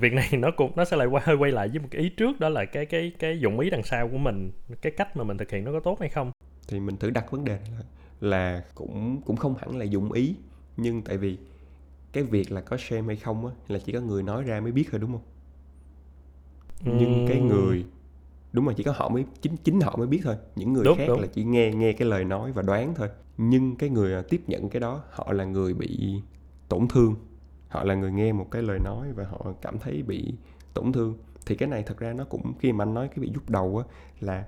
việc 0.00 0.12
này 0.12 0.28
nó 0.32 0.50
cũng 0.50 0.72
nó 0.76 0.84
sẽ 0.84 0.96
lại 0.96 1.06
quay 1.06 1.22
hơi 1.26 1.36
quay 1.36 1.52
lại 1.52 1.68
với 1.68 1.78
một 1.78 1.88
cái 1.90 2.02
ý 2.02 2.08
trước 2.08 2.40
đó 2.40 2.48
là 2.48 2.64
cái 2.64 2.86
cái 2.86 3.12
cái 3.18 3.40
dụng 3.40 3.60
ý 3.60 3.70
đằng 3.70 3.82
sau 3.82 4.08
của 4.08 4.18
mình 4.18 4.52
cái 4.82 4.92
cách 4.96 5.16
mà 5.16 5.24
mình 5.24 5.38
thực 5.38 5.50
hiện 5.50 5.64
nó 5.64 5.72
có 5.72 5.80
tốt 5.80 6.00
hay 6.00 6.08
không? 6.08 6.32
Thì 6.68 6.80
mình 6.80 6.96
thử 6.96 7.10
đặt 7.10 7.30
vấn 7.30 7.44
đề 7.44 7.58
là, 7.72 7.84
là 8.20 8.62
cũng 8.74 9.20
cũng 9.26 9.36
không 9.36 9.54
hẳn 9.60 9.78
là 9.78 9.84
dụng 9.84 10.12
ý 10.12 10.34
nhưng 10.76 11.02
tại 11.02 11.16
vì 11.16 11.36
cái 12.12 12.24
việc 12.24 12.52
là 12.52 12.60
có 12.60 12.76
shame 12.76 13.06
hay 13.06 13.16
không 13.16 13.46
á 13.46 13.52
là 13.68 13.78
chỉ 13.84 13.92
có 13.92 14.00
người 14.00 14.22
nói 14.22 14.42
ra 14.42 14.60
mới 14.60 14.72
biết 14.72 14.88
thôi 14.90 15.00
đúng 15.00 15.12
không 15.12 15.22
nhưng 16.84 17.26
cái 17.28 17.40
người 17.40 17.84
đúng 18.52 18.64
mà 18.64 18.72
chỉ 18.72 18.82
có 18.82 18.92
họ 18.96 19.08
mới 19.08 19.24
chính 19.42 19.56
chính 19.56 19.80
họ 19.80 19.96
mới 19.96 20.06
biết 20.06 20.20
thôi. 20.24 20.36
Những 20.56 20.72
người 20.72 20.84
đúng, 20.84 20.98
khác 20.98 21.04
đúng. 21.08 21.20
là 21.20 21.26
chỉ 21.26 21.44
nghe 21.44 21.72
nghe 21.72 21.92
cái 21.92 22.08
lời 22.08 22.24
nói 22.24 22.52
và 22.52 22.62
đoán 22.62 22.94
thôi. 22.94 23.08
Nhưng 23.38 23.76
cái 23.76 23.90
người 23.90 24.22
tiếp 24.22 24.42
nhận 24.46 24.68
cái 24.68 24.80
đó 24.80 25.02
họ 25.10 25.32
là 25.32 25.44
người 25.44 25.74
bị 25.74 26.20
tổn 26.68 26.88
thương. 26.88 27.14
Họ 27.68 27.84
là 27.84 27.94
người 27.94 28.12
nghe 28.12 28.32
một 28.32 28.50
cái 28.50 28.62
lời 28.62 28.78
nói 28.78 29.12
và 29.12 29.24
họ 29.24 29.52
cảm 29.62 29.78
thấy 29.78 30.02
bị 30.02 30.34
tổn 30.74 30.92
thương. 30.92 31.18
Thì 31.46 31.54
cái 31.54 31.68
này 31.68 31.82
thật 31.82 31.98
ra 31.98 32.12
nó 32.12 32.24
cũng 32.24 32.52
khi 32.58 32.72
mà 32.72 32.84
anh 32.84 32.94
nói 32.94 33.08
cái 33.08 33.18
bị 33.18 33.30
giúp 33.34 33.50
đầu 33.50 33.78
á 33.78 33.96
là 34.20 34.44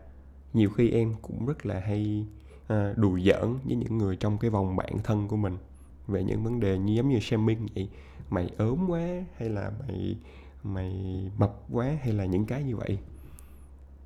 nhiều 0.53 0.71
khi 0.71 0.91
em 0.91 1.15
cũng 1.23 1.47
rất 1.47 1.67
là 1.67 1.81
hay 1.81 2.27
à, 2.69 2.95
đùa 2.97 3.19
giỡn 3.19 3.55
với 3.65 3.77
những 3.77 3.99
người 3.99 4.17
trong 4.17 4.39
cái 4.39 4.51
vòng 4.51 4.77
bạn 4.77 4.99
thân 5.05 5.29
của 5.29 5.37
mình 5.37 5.57
về 6.07 6.25
những 6.25 6.45
vấn 6.45 6.61
đề 6.61 6.79
như 6.79 6.93
giống 6.93 7.09
như 7.09 7.21
shaming 7.21 7.67
vậy. 7.75 7.89
Mày 8.31 8.51
ốm 8.59 8.87
quá 8.89 9.07
hay 9.37 9.49
là 9.49 9.73
mày 9.81 10.17
mày 10.75 10.93
mập 11.39 11.53
quá 11.71 11.87
hay 12.03 12.13
là 12.13 12.25
những 12.25 12.47
cái 12.47 12.63
như 12.63 12.77
vậy? 12.77 12.99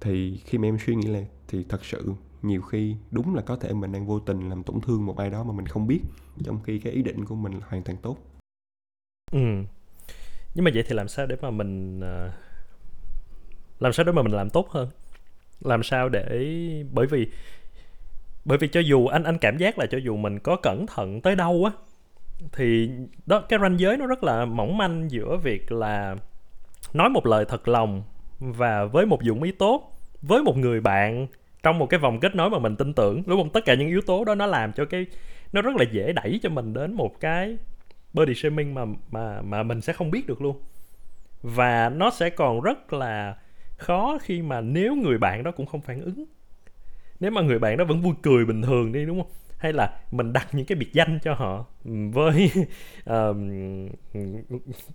Thì 0.00 0.40
khi 0.45 0.59
mà 0.59 0.69
em 0.69 0.78
suy 0.87 0.95
nghĩ 0.95 1.09
lại, 1.09 1.26
thì 1.49 1.64
thật 1.69 1.85
sự 1.85 2.12
nhiều 2.42 2.62
khi 2.62 2.97
đúng 3.11 3.35
là 3.35 3.42
có 3.42 3.57
thể 3.57 3.73
mình 3.73 3.92
đang 3.92 4.07
vô 4.07 4.21
tình 4.21 4.49
làm 4.49 4.62
tổn 4.62 4.81
thương 4.81 5.07
một 5.07 5.19
ai 5.19 5.31
đó 5.31 5.45
mà 5.45 5.52
mình 5.52 5.66
không 5.66 5.87
biết, 5.87 6.00
trong 6.45 6.62
khi 6.62 6.78
cái 6.78 6.92
ý 6.92 7.02
định 7.02 7.25
của 7.25 7.35
mình 7.35 7.52
là 7.52 7.66
hoàn 7.69 7.83
toàn 7.83 7.99
tốt. 8.02 8.16
Ừ. 9.33 9.38
Nhưng 10.54 10.64
mà 10.64 10.71
vậy 10.75 10.85
thì 10.87 10.95
làm 10.95 11.09
sao 11.09 11.26
để 11.26 11.37
mà 11.42 11.50
mình 11.50 12.00
à, 12.00 12.33
làm 13.81 13.92
sao 13.92 14.04
để 14.04 14.12
mà 14.12 14.23
mình 14.23 14.33
làm 14.33 14.50
tốt 14.50 14.69
hơn? 14.71 14.88
Làm 15.61 15.83
sao 15.83 16.09
để, 16.09 16.28
bởi 16.92 17.07
vì 17.07 17.26
bởi 18.45 18.59
vì 18.59 18.69
cho 18.69 18.81
dù 18.81 19.07
anh 19.07 19.23
anh 19.23 19.38
cảm 19.38 19.57
giác 19.59 19.78
là 19.78 19.87
cho 19.87 19.99
dù 19.99 20.16
mình 20.16 20.38
có 20.38 20.57
cẩn 20.62 20.87
thận 20.87 21.21
tới 21.21 21.37
đâu 21.37 21.64
á, 21.64 21.73
thì 22.52 22.90
đó, 23.26 23.45
cái 23.49 23.59
ranh 23.62 23.81
giới 23.81 23.97
nó 23.97 24.07
rất 24.07 24.25
là 24.25 24.45
mỏng 24.45 24.78
manh 24.78 25.11
giữa 25.11 25.37
việc 25.37 25.73
là 25.73 26.16
nói 26.92 27.11
một 27.11 27.26
lời 27.26 27.44
thật 27.49 27.68
lòng 27.68 28.02
và 28.40 28.84
với 28.84 29.06
một 29.06 29.22
dụng 29.22 29.42
ý 29.42 29.52
tốt, 29.52 29.99
với 30.22 30.42
một 30.42 30.56
người 30.56 30.80
bạn 30.80 31.26
trong 31.62 31.78
một 31.78 31.87
cái 31.87 32.00
vòng 32.00 32.20
kết 32.20 32.34
nối 32.34 32.50
mà 32.50 32.58
mình 32.58 32.76
tin 32.76 32.92
tưởng. 32.92 33.22
Đúng 33.26 33.40
không? 33.40 33.50
Tất 33.50 33.64
cả 33.64 33.75
những 33.75 33.88
yếu 33.88 34.00
tố 34.00 34.25
đó 34.25 34.34
nó 34.34 34.46
làm 34.46 34.72
cho 34.72 34.84
cái, 34.84 35.06
nó 35.52 35.62
rất 35.62 35.76
là 35.76 35.84
dễ 35.92 36.12
đẩy 36.12 36.40
cho 36.42 36.49
mình 36.49 36.72
đến 36.72 36.94
một 36.94 37.20
cái 37.20 37.56
body 38.12 38.34
shaming 38.34 38.75
mà 38.75 38.84
mà 39.11 39.42
mà 39.42 39.62
mình 39.62 39.80
sẽ 39.80 39.92
không 39.92 40.11
biết 40.11 40.26
được 40.26 40.42
luôn. 40.42 40.56
Và 41.42 41.88
nó 41.88 42.11
sẽ 42.11 42.30
còn 42.30 42.61
rất 42.61 42.92
là 42.92 43.37
khó 43.76 44.18
khi 44.22 44.42
mà 44.42 44.61
nếu 44.61 44.94
người 44.94 45.18
bạn 45.18 45.42
đó 45.42 45.50
cũng 45.50 45.66
không 45.66 45.80
phản 45.80 46.00
ứng. 46.00 46.25
Nếu 47.20 47.30
mà 47.30 47.40
người 47.40 47.58
bạn 47.58 47.76
đó 47.76 47.84
vẫn 47.84 48.00
vui 48.00 48.14
cười 48.22 48.44
bình 48.44 48.62
thường 48.62 48.92
đi, 48.92 49.04
đúng 49.04 49.22
không? 49.22 49.30
Hay 49.62 49.73
là 49.73 50.00
mình 50.11 50.33
đặt 50.33 50.49
những 50.52 50.66
cái 50.66 50.76
biệt 50.76 50.92
danh 50.92 51.19
cho 51.23 51.35
họ 51.35 51.64
với 52.12 52.50
uh, 53.11 53.37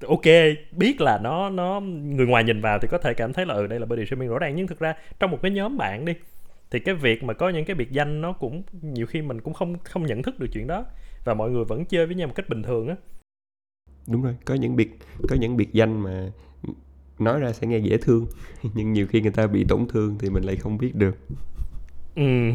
ok 0.08 0.26
biết 0.72 1.02
là 1.02 1.18
nó 1.18 1.50
nó 1.50 1.80
người 1.80 2.28
ngoài 2.28 2.44
nhìn 2.44 2.62
vào 2.62 2.80
thì 2.82 2.88
có 2.92 2.98
thể 2.98 3.14
cảm 3.14 3.34
thấy 3.34 3.46
là 3.46 3.54
ừ 3.54 3.68
đây 3.68 3.80
là 3.80 3.86
body 3.86 4.06
shaming 4.06 4.30
rõ 4.30 4.40
ràng. 4.40 4.56
Nhưng 4.56 4.68
thực 4.68 4.80
ra 4.80 4.96
trong 5.20 5.32
một 5.32 5.40
cái 5.42 5.52
nhóm 5.52 5.78
bạn 5.78 6.06
đi 6.06 6.14
thì 6.72 6.80
cái 6.80 6.96
việc 6.96 7.24
mà 7.24 7.34
có 7.34 7.50
những 7.50 7.66
cái 7.66 7.76
biệt 7.76 7.92
danh 7.92 8.22
nó 8.22 8.34
cũng 8.34 8.64
nhiều 8.82 9.06
khi 9.06 9.22
mình 9.22 9.42
cũng 9.42 9.54
không 9.54 9.78
không 9.84 10.06
nhận 10.06 10.24
thức 10.24 10.40
được 10.40 10.48
chuyện 10.54 10.68
đó 10.68 10.86
và 11.26 11.34
mọi 11.34 11.50
người 11.50 11.66
vẫn 11.66 11.86
chơi 11.86 12.06
với 12.06 12.16
nhau 12.16 12.28
một 12.28 12.34
cách 12.36 12.50
bình 12.50 12.64
thường 12.64 12.88
á. 12.88 12.96
Đúng 14.08 14.22
rồi 14.22 14.36
có 14.46 14.54
những 14.54 14.76
biệt 14.76 15.00
có 15.30 15.36
những 15.36 15.58
biệt 15.58 15.74
danh 15.74 16.02
mà 16.04 16.32
nói 17.20 17.39
ra 17.39 17.54
sẽ 17.54 17.68
nghe 17.68 17.78
dễ 17.78 17.98
thương 17.98 18.26
nhưng 18.74 18.94
nhiều 18.94 19.08
khi 19.08 19.22
người 19.22 19.32
ta 19.32 19.48
bị 19.48 19.65
tổn 19.70 19.88
thương 19.89 20.15
thì 20.20 20.30
mình 20.30 20.44
lại 20.44 20.56
không 20.56 20.78
biết 20.78 20.96
được. 20.96 21.18
Ừ 22.15 22.52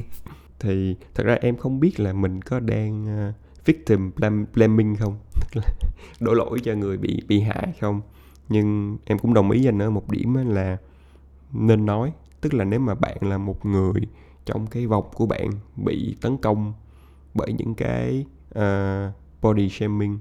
thì 0.62 0.96
thật 1.14 1.24
ra 1.24 1.38
em 1.40 1.56
không 1.56 1.80
biết 1.80 2.00
là 2.00 2.12
mình 2.12 2.42
có 2.42 2.60
đang 2.60 3.28
uh, 3.28 3.34
victim 3.64 4.10
blaming 4.54 4.96
không? 4.96 5.18
Đổ 6.20 6.34
lỗi 6.34 6.60
cho 6.64 6.74
người 6.74 6.96
bị 6.96 7.22
bị 7.28 7.40
hại 7.40 7.72
không? 7.80 8.00
Nhưng 8.48 8.96
em 9.04 9.18
cũng 9.18 9.34
đồng 9.34 9.50
ý 9.50 9.68
anh 9.68 9.82
ở 9.82 9.90
một 9.90 10.10
điểm 10.10 10.34
là 10.34 10.76
nên 11.52 11.86
nói. 11.86 12.12
Tức 12.40 12.54
là 12.54 12.64
nếu 12.64 12.80
mà 12.80 12.94
bạn 12.94 13.16
là 13.20 13.38
một 13.38 13.66
người 13.66 14.02
trong 14.44 14.66
cái 14.66 14.86
vòng 14.86 15.04
của 15.14 15.26
bạn 15.26 15.50
bị 15.76 16.16
tấn 16.20 16.36
công 16.36 16.72
bởi 17.34 17.52
những 17.52 17.74
cái 17.74 18.24
uh, 18.58 19.12
body 19.42 19.68
shaming 19.68 20.18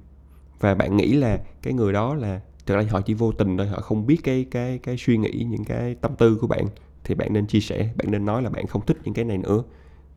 và 0.60 0.76
bạn 0.76 0.98
nghĩ 0.98 1.14
là 1.14 1.40
cái 1.62 1.74
người 1.74 1.94
đó 1.94 2.16
là 2.16 2.42
thực 2.66 2.76
ra 2.76 2.84
họ 2.90 3.02
chỉ 3.02 3.14
vô 3.14 3.32
tình 3.32 3.58
thôi 3.58 3.68
họ 3.68 3.80
không 3.80 4.06
biết 4.06 4.18
cái 4.24 4.46
cái 4.52 4.78
cái 4.78 4.96
suy 4.98 5.18
nghĩ 5.18 5.46
những 5.50 5.64
cái 5.64 5.96
tâm 5.96 6.16
tư 6.16 6.38
của 6.42 6.48
bạn 6.48 6.66
thì 7.04 7.16
bạn 7.16 7.34
nên 7.34 7.48
chia 7.48 7.60
sẻ 7.60 7.94
bạn 7.96 8.12
nên 8.12 8.26
nói 8.26 8.42
là 8.42 8.50
bạn 8.50 8.68
không 8.68 8.86
thích 8.86 8.98
những 9.04 9.14
cái 9.14 9.26
này 9.26 9.38
nữa 9.38 9.64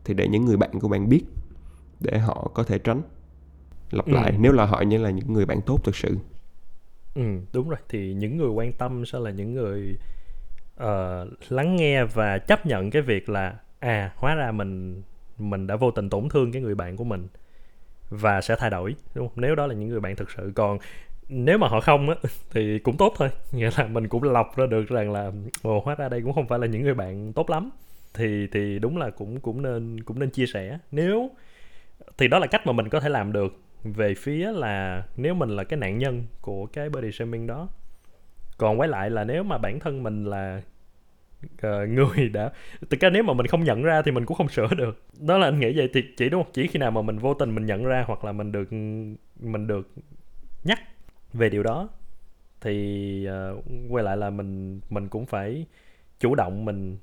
thì 0.05 0.13
để 0.13 0.27
những 0.27 0.45
người 0.45 0.57
bạn 0.57 0.79
của 0.79 0.87
bạn 0.87 1.09
biết 1.09 1.21
để 1.99 2.19
họ 2.19 2.51
có 2.53 2.63
thể 2.63 2.79
tránh 2.79 3.01
lặp 3.91 4.05
ừ. 4.05 4.13
lại 4.13 4.33
nếu 4.39 4.51
là 4.51 4.65
họ 4.65 4.81
như 4.81 4.97
là 4.97 5.09
những 5.09 5.33
người 5.33 5.45
bạn 5.45 5.61
tốt 5.61 5.83
thực 5.83 5.95
sự. 5.95 6.17
Ừ 7.15 7.21
đúng 7.53 7.69
rồi. 7.69 7.79
Thì 7.89 8.13
những 8.13 8.37
người 8.37 8.49
quan 8.49 8.73
tâm 8.73 9.05
sẽ 9.05 9.19
là 9.19 9.31
những 9.31 9.53
người 9.53 9.97
uh, 10.83 11.51
lắng 11.51 11.75
nghe 11.75 12.03
và 12.03 12.37
chấp 12.37 12.65
nhận 12.65 12.91
cái 12.91 13.01
việc 13.01 13.29
là 13.29 13.55
à 13.79 14.11
hóa 14.15 14.35
ra 14.35 14.51
mình 14.51 15.01
mình 15.37 15.67
đã 15.67 15.75
vô 15.75 15.91
tình 15.91 16.09
tổn 16.09 16.29
thương 16.29 16.51
cái 16.51 16.61
người 16.61 16.75
bạn 16.75 16.97
của 16.97 17.03
mình 17.03 17.27
và 18.09 18.41
sẽ 18.41 18.55
thay 18.59 18.69
đổi 18.69 18.95
đúng 19.15 19.27
không? 19.27 19.41
Nếu 19.41 19.55
đó 19.55 19.67
là 19.67 19.73
những 19.73 19.89
người 19.89 19.99
bạn 19.99 20.15
thực 20.15 20.31
sự. 20.31 20.51
Còn 20.55 20.77
nếu 21.29 21.57
mà 21.57 21.67
họ 21.67 21.81
không 21.81 22.09
á 22.09 22.15
thì 22.51 22.79
cũng 22.79 22.97
tốt 22.97 23.13
thôi. 23.17 23.29
Nghĩa 23.51 23.69
là 23.77 23.87
mình 23.87 24.07
cũng 24.07 24.23
lọc 24.23 24.57
ra 24.57 24.65
được 24.65 24.87
rằng 24.87 25.11
là 25.11 25.31
ồ 25.61 25.81
hóa 25.85 25.95
ra 25.95 26.09
đây 26.09 26.21
cũng 26.21 26.33
không 26.33 26.47
phải 26.47 26.59
là 26.59 26.67
những 26.67 26.83
người 26.83 26.93
bạn 26.93 27.33
tốt 27.33 27.49
lắm 27.49 27.69
thì 28.15 28.47
thì 28.47 28.79
đúng 28.79 28.97
là 28.97 29.09
cũng 29.09 29.39
cũng 29.39 29.61
nên 29.61 30.03
cũng 30.03 30.19
nên 30.19 30.29
chia 30.29 30.45
sẻ. 30.45 30.79
Nếu 30.91 31.31
thì 32.17 32.27
đó 32.27 32.39
là 32.39 32.47
cách 32.47 32.67
mà 32.67 32.73
mình 32.73 32.89
có 32.89 32.99
thể 32.99 33.09
làm 33.09 33.33
được. 33.33 33.61
Về 33.83 34.13
phía 34.15 34.51
là 34.51 35.03
nếu 35.17 35.33
mình 35.33 35.49
là 35.49 35.63
cái 35.63 35.79
nạn 35.79 35.97
nhân 35.97 36.23
của 36.41 36.65
cái 36.65 36.89
body 36.89 37.11
shaming 37.11 37.47
đó 37.47 37.69
còn 38.57 38.79
quay 38.79 38.89
lại 38.89 39.09
là 39.09 39.23
nếu 39.23 39.43
mà 39.43 39.57
bản 39.57 39.79
thân 39.79 40.03
mình 40.03 40.25
là 40.25 40.61
uh, 41.43 41.89
người 41.89 42.29
đã 42.29 42.51
thực 42.89 42.99
ra 42.99 43.09
nếu 43.09 43.23
mà 43.23 43.33
mình 43.33 43.47
không 43.47 43.63
nhận 43.63 43.83
ra 43.83 44.01
thì 44.01 44.11
mình 44.11 44.25
cũng 44.25 44.37
không 44.37 44.49
sửa 44.49 44.67
được. 44.77 45.03
Đó 45.19 45.37
là 45.37 45.47
anh 45.47 45.59
nghĩ 45.59 45.77
vậy 45.77 45.89
thì 45.93 46.03
chỉ 46.17 46.29
đúng 46.29 46.43
không? 46.43 46.51
Chỉ 46.53 46.67
khi 46.67 46.79
nào 46.79 46.91
mà 46.91 47.01
mình 47.01 47.19
vô 47.19 47.33
tình 47.33 47.55
mình 47.55 47.65
nhận 47.65 47.85
ra 47.85 48.03
hoặc 48.07 48.25
là 48.25 48.31
mình 48.31 48.51
được 48.51 48.71
mình 49.39 49.67
được 49.67 49.89
nhắc 50.63 50.79
về 51.33 51.49
điều 51.49 51.63
đó 51.63 51.89
thì 52.61 53.27
uh, 53.57 53.63
quay 53.89 54.03
lại 54.03 54.17
là 54.17 54.29
mình 54.29 54.79
mình 54.89 55.07
cũng 55.07 55.25
phải 55.25 55.65
chủ 56.19 56.35
động 56.35 56.65
mình 56.65 56.97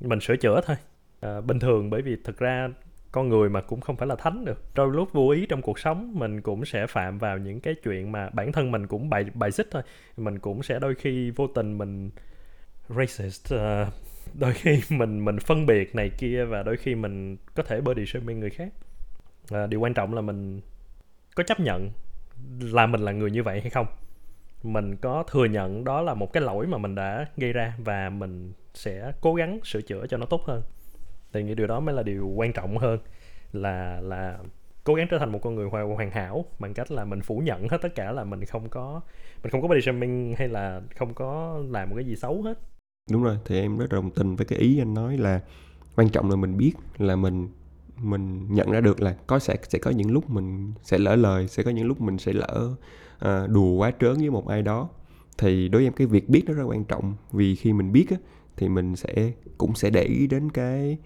mình 0.00 0.20
sửa 0.20 0.36
chữa 0.36 0.60
thôi. 0.66 0.76
À, 1.20 1.40
bình 1.40 1.58
thường 1.58 1.90
bởi 1.90 2.02
vì 2.02 2.16
thực 2.24 2.38
ra 2.38 2.68
con 3.12 3.28
người 3.28 3.48
mà 3.48 3.60
cũng 3.60 3.80
không 3.80 3.96
phải 3.96 4.08
là 4.08 4.16
thánh 4.16 4.44
được. 4.44 4.64
Đôi 4.74 4.94
lúc 4.94 5.12
vô 5.12 5.30
ý 5.30 5.46
trong 5.46 5.62
cuộc 5.62 5.78
sống 5.78 6.18
mình 6.18 6.40
cũng 6.40 6.64
sẽ 6.64 6.86
phạm 6.86 7.18
vào 7.18 7.38
những 7.38 7.60
cái 7.60 7.74
chuyện 7.82 8.12
mà 8.12 8.30
bản 8.30 8.52
thân 8.52 8.70
mình 8.70 8.86
cũng 8.86 9.10
bài 9.10 9.24
bài 9.34 9.50
xích 9.50 9.68
thôi. 9.70 9.82
Mình 10.16 10.38
cũng 10.38 10.62
sẽ 10.62 10.78
đôi 10.78 10.94
khi 10.94 11.30
vô 11.30 11.46
tình 11.46 11.78
mình 11.78 12.10
racist 12.88 13.54
uh, 13.54 13.60
đôi 14.34 14.52
khi 14.52 14.80
mình 14.96 15.24
mình 15.24 15.38
phân 15.38 15.66
biệt 15.66 15.94
này 15.94 16.10
kia 16.18 16.44
và 16.44 16.62
đôi 16.62 16.76
khi 16.76 16.94
mình 16.94 17.36
có 17.54 17.62
thể 17.62 17.80
body 17.80 18.06
shaming 18.06 18.40
người 18.40 18.50
khác. 18.50 18.68
À, 19.50 19.66
điều 19.66 19.80
quan 19.80 19.94
trọng 19.94 20.14
là 20.14 20.20
mình 20.20 20.60
có 21.34 21.42
chấp 21.42 21.60
nhận 21.60 21.90
là 22.60 22.86
mình 22.86 23.00
là 23.00 23.12
người 23.12 23.30
như 23.30 23.42
vậy 23.42 23.60
hay 23.60 23.70
không 23.70 23.86
mình 24.62 24.96
có 24.96 25.24
thừa 25.30 25.44
nhận 25.44 25.84
đó 25.84 26.02
là 26.02 26.14
một 26.14 26.32
cái 26.32 26.42
lỗi 26.42 26.66
mà 26.66 26.78
mình 26.78 26.94
đã 26.94 27.26
gây 27.36 27.52
ra 27.52 27.74
và 27.78 28.10
mình 28.10 28.52
sẽ 28.74 29.12
cố 29.20 29.34
gắng 29.34 29.60
sửa 29.64 29.80
chữa 29.80 30.06
cho 30.06 30.16
nó 30.16 30.26
tốt 30.26 30.42
hơn. 30.44 30.62
Thì 31.32 31.42
nghĩ 31.42 31.54
điều 31.54 31.66
đó 31.66 31.80
mới 31.80 31.94
là 31.94 32.02
điều 32.02 32.28
quan 32.28 32.52
trọng 32.52 32.78
hơn 32.78 32.98
là 33.52 34.00
là 34.00 34.38
cố 34.84 34.94
gắng 34.94 35.06
trở 35.10 35.18
thành 35.18 35.32
một 35.32 35.38
con 35.42 35.54
người 35.54 35.68
hoàn, 35.68 35.94
hoàn 35.94 36.10
hảo 36.10 36.44
bằng 36.58 36.74
cách 36.74 36.90
là 36.90 37.04
mình 37.04 37.20
phủ 37.20 37.38
nhận 37.38 37.68
hết 37.68 37.78
tất 37.82 37.94
cả 37.94 38.12
là 38.12 38.24
mình 38.24 38.44
không 38.44 38.68
có 38.68 39.00
mình 39.42 39.50
không 39.50 39.62
có 39.62 39.68
body 39.68 39.80
shaming 39.80 40.34
hay 40.38 40.48
là 40.48 40.80
không 40.96 41.14
có 41.14 41.60
làm 41.68 41.90
một 41.90 41.96
cái 41.96 42.04
gì 42.04 42.16
xấu 42.16 42.42
hết. 42.42 42.58
Đúng 43.10 43.22
rồi 43.22 43.38
thì 43.44 43.60
em 43.60 43.78
rất 43.78 43.90
đồng 43.90 44.10
tình 44.10 44.36
với 44.36 44.46
cái 44.46 44.58
ý 44.58 44.78
anh 44.78 44.94
nói 44.94 45.16
là 45.16 45.40
quan 45.96 46.08
trọng 46.08 46.30
là 46.30 46.36
mình 46.36 46.56
biết 46.56 46.72
là 46.98 47.16
mình 47.16 47.48
mình 47.96 48.54
nhận 48.54 48.70
ra 48.70 48.80
được 48.80 49.02
là 49.02 49.16
có 49.26 49.38
sẽ 49.38 49.56
sẽ 49.68 49.78
có 49.78 49.90
những 49.90 50.10
lúc 50.10 50.30
mình 50.30 50.72
sẽ 50.82 50.98
lỡ 50.98 51.16
lời 51.16 51.48
sẽ 51.48 51.62
có 51.62 51.70
những 51.70 51.86
lúc 51.86 52.00
mình 52.00 52.18
sẽ 52.18 52.32
lỡ 52.32 52.74
À, 53.18 53.46
đùa 53.46 53.72
quá 53.72 53.92
trớn 54.00 54.14
với 54.14 54.30
một 54.30 54.48
ai 54.48 54.62
đó 54.62 54.88
thì 55.38 55.68
đối 55.68 55.80
với 55.82 55.86
em 55.86 55.92
cái 55.92 56.06
việc 56.06 56.28
biết 56.28 56.42
nó 56.46 56.52
rất 56.54 56.64
quan 56.64 56.84
trọng. 56.84 57.14
Vì 57.32 57.56
khi 57.56 57.72
mình 57.72 57.92
biết 57.92 58.10
á, 58.10 58.16
thì 58.56 58.68
mình 58.68 58.96
sẽ 58.96 59.32
cũng 59.58 59.74
sẽ 59.74 59.90
để 59.90 60.02
ý 60.02 60.26
đến 60.26 60.50
cái 60.50 60.98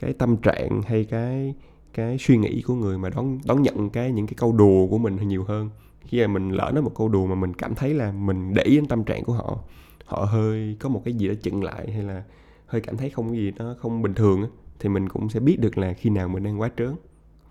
cái 0.00 0.12
tâm 0.12 0.36
trạng 0.36 0.82
hay 0.82 1.04
cái 1.04 1.54
cái 1.94 2.16
suy 2.20 2.36
nghĩ 2.36 2.62
của 2.62 2.74
người 2.74 2.98
mà 2.98 3.08
đón 3.08 3.38
đón 3.44 3.62
nhận 3.62 3.90
cái 3.90 4.12
những 4.12 4.26
cái 4.26 4.34
câu 4.36 4.52
đùa 4.52 4.86
của 4.86 4.98
mình 4.98 5.28
nhiều 5.28 5.44
hơn. 5.44 5.70
Khi 6.04 6.20
mà 6.20 6.26
mình 6.26 6.50
lỡ 6.50 6.70
nói 6.74 6.82
một 6.82 6.92
câu 6.94 7.08
đùa 7.08 7.26
mà 7.26 7.34
mình 7.34 7.54
cảm 7.54 7.74
thấy 7.74 7.94
là 7.94 8.12
mình 8.12 8.54
để 8.54 8.62
ý 8.62 8.76
đến 8.76 8.86
tâm 8.86 9.04
trạng 9.04 9.24
của 9.24 9.32
họ 9.32 9.58
họ 10.04 10.24
hơi 10.24 10.76
có 10.80 10.88
một 10.88 11.02
cái 11.04 11.14
gì 11.14 11.28
đó 11.28 11.34
chững 11.42 11.64
lại 11.64 11.90
hay 11.92 12.02
là 12.02 12.22
hơi 12.66 12.80
cảm 12.80 12.96
thấy 12.96 13.10
không 13.10 13.28
có 13.28 13.34
gì 13.34 13.52
nó 13.56 13.74
không 13.78 14.02
bình 14.02 14.14
thường 14.14 14.42
á 14.42 14.48
thì 14.78 14.88
mình 14.88 15.08
cũng 15.08 15.28
sẽ 15.28 15.40
biết 15.40 15.60
được 15.60 15.78
là 15.78 15.92
khi 15.92 16.10
nào 16.10 16.28
mình 16.28 16.42
đang 16.42 16.60
quá 16.60 16.70
trớn 16.76 16.94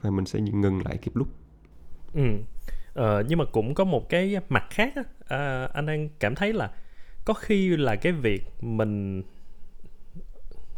và 0.01 0.10
mình 0.10 0.25
sẽ 0.25 0.39
ngừng 0.39 0.86
lại 0.86 0.97
kịp 0.97 1.15
lúc. 1.15 1.27
Ừ. 2.13 2.21
Ờ, 2.98 3.24
nhưng 3.28 3.40
mà 3.40 3.46
cũng 3.46 3.74
có 3.74 3.84
một 3.84 4.10
cái 4.10 4.36
mặt 4.50 4.66
khác 4.70 4.94
á, 4.96 5.04
à, 5.28 5.70
anh 5.74 5.86
đang 5.86 6.10
cảm 6.20 6.36
thấy 6.36 6.54
là 6.54 6.72
có 7.26 7.34
khi 7.34 7.78
là 7.78 7.96
cái 7.96 8.14
việc 8.14 8.44
mình 8.62 9.24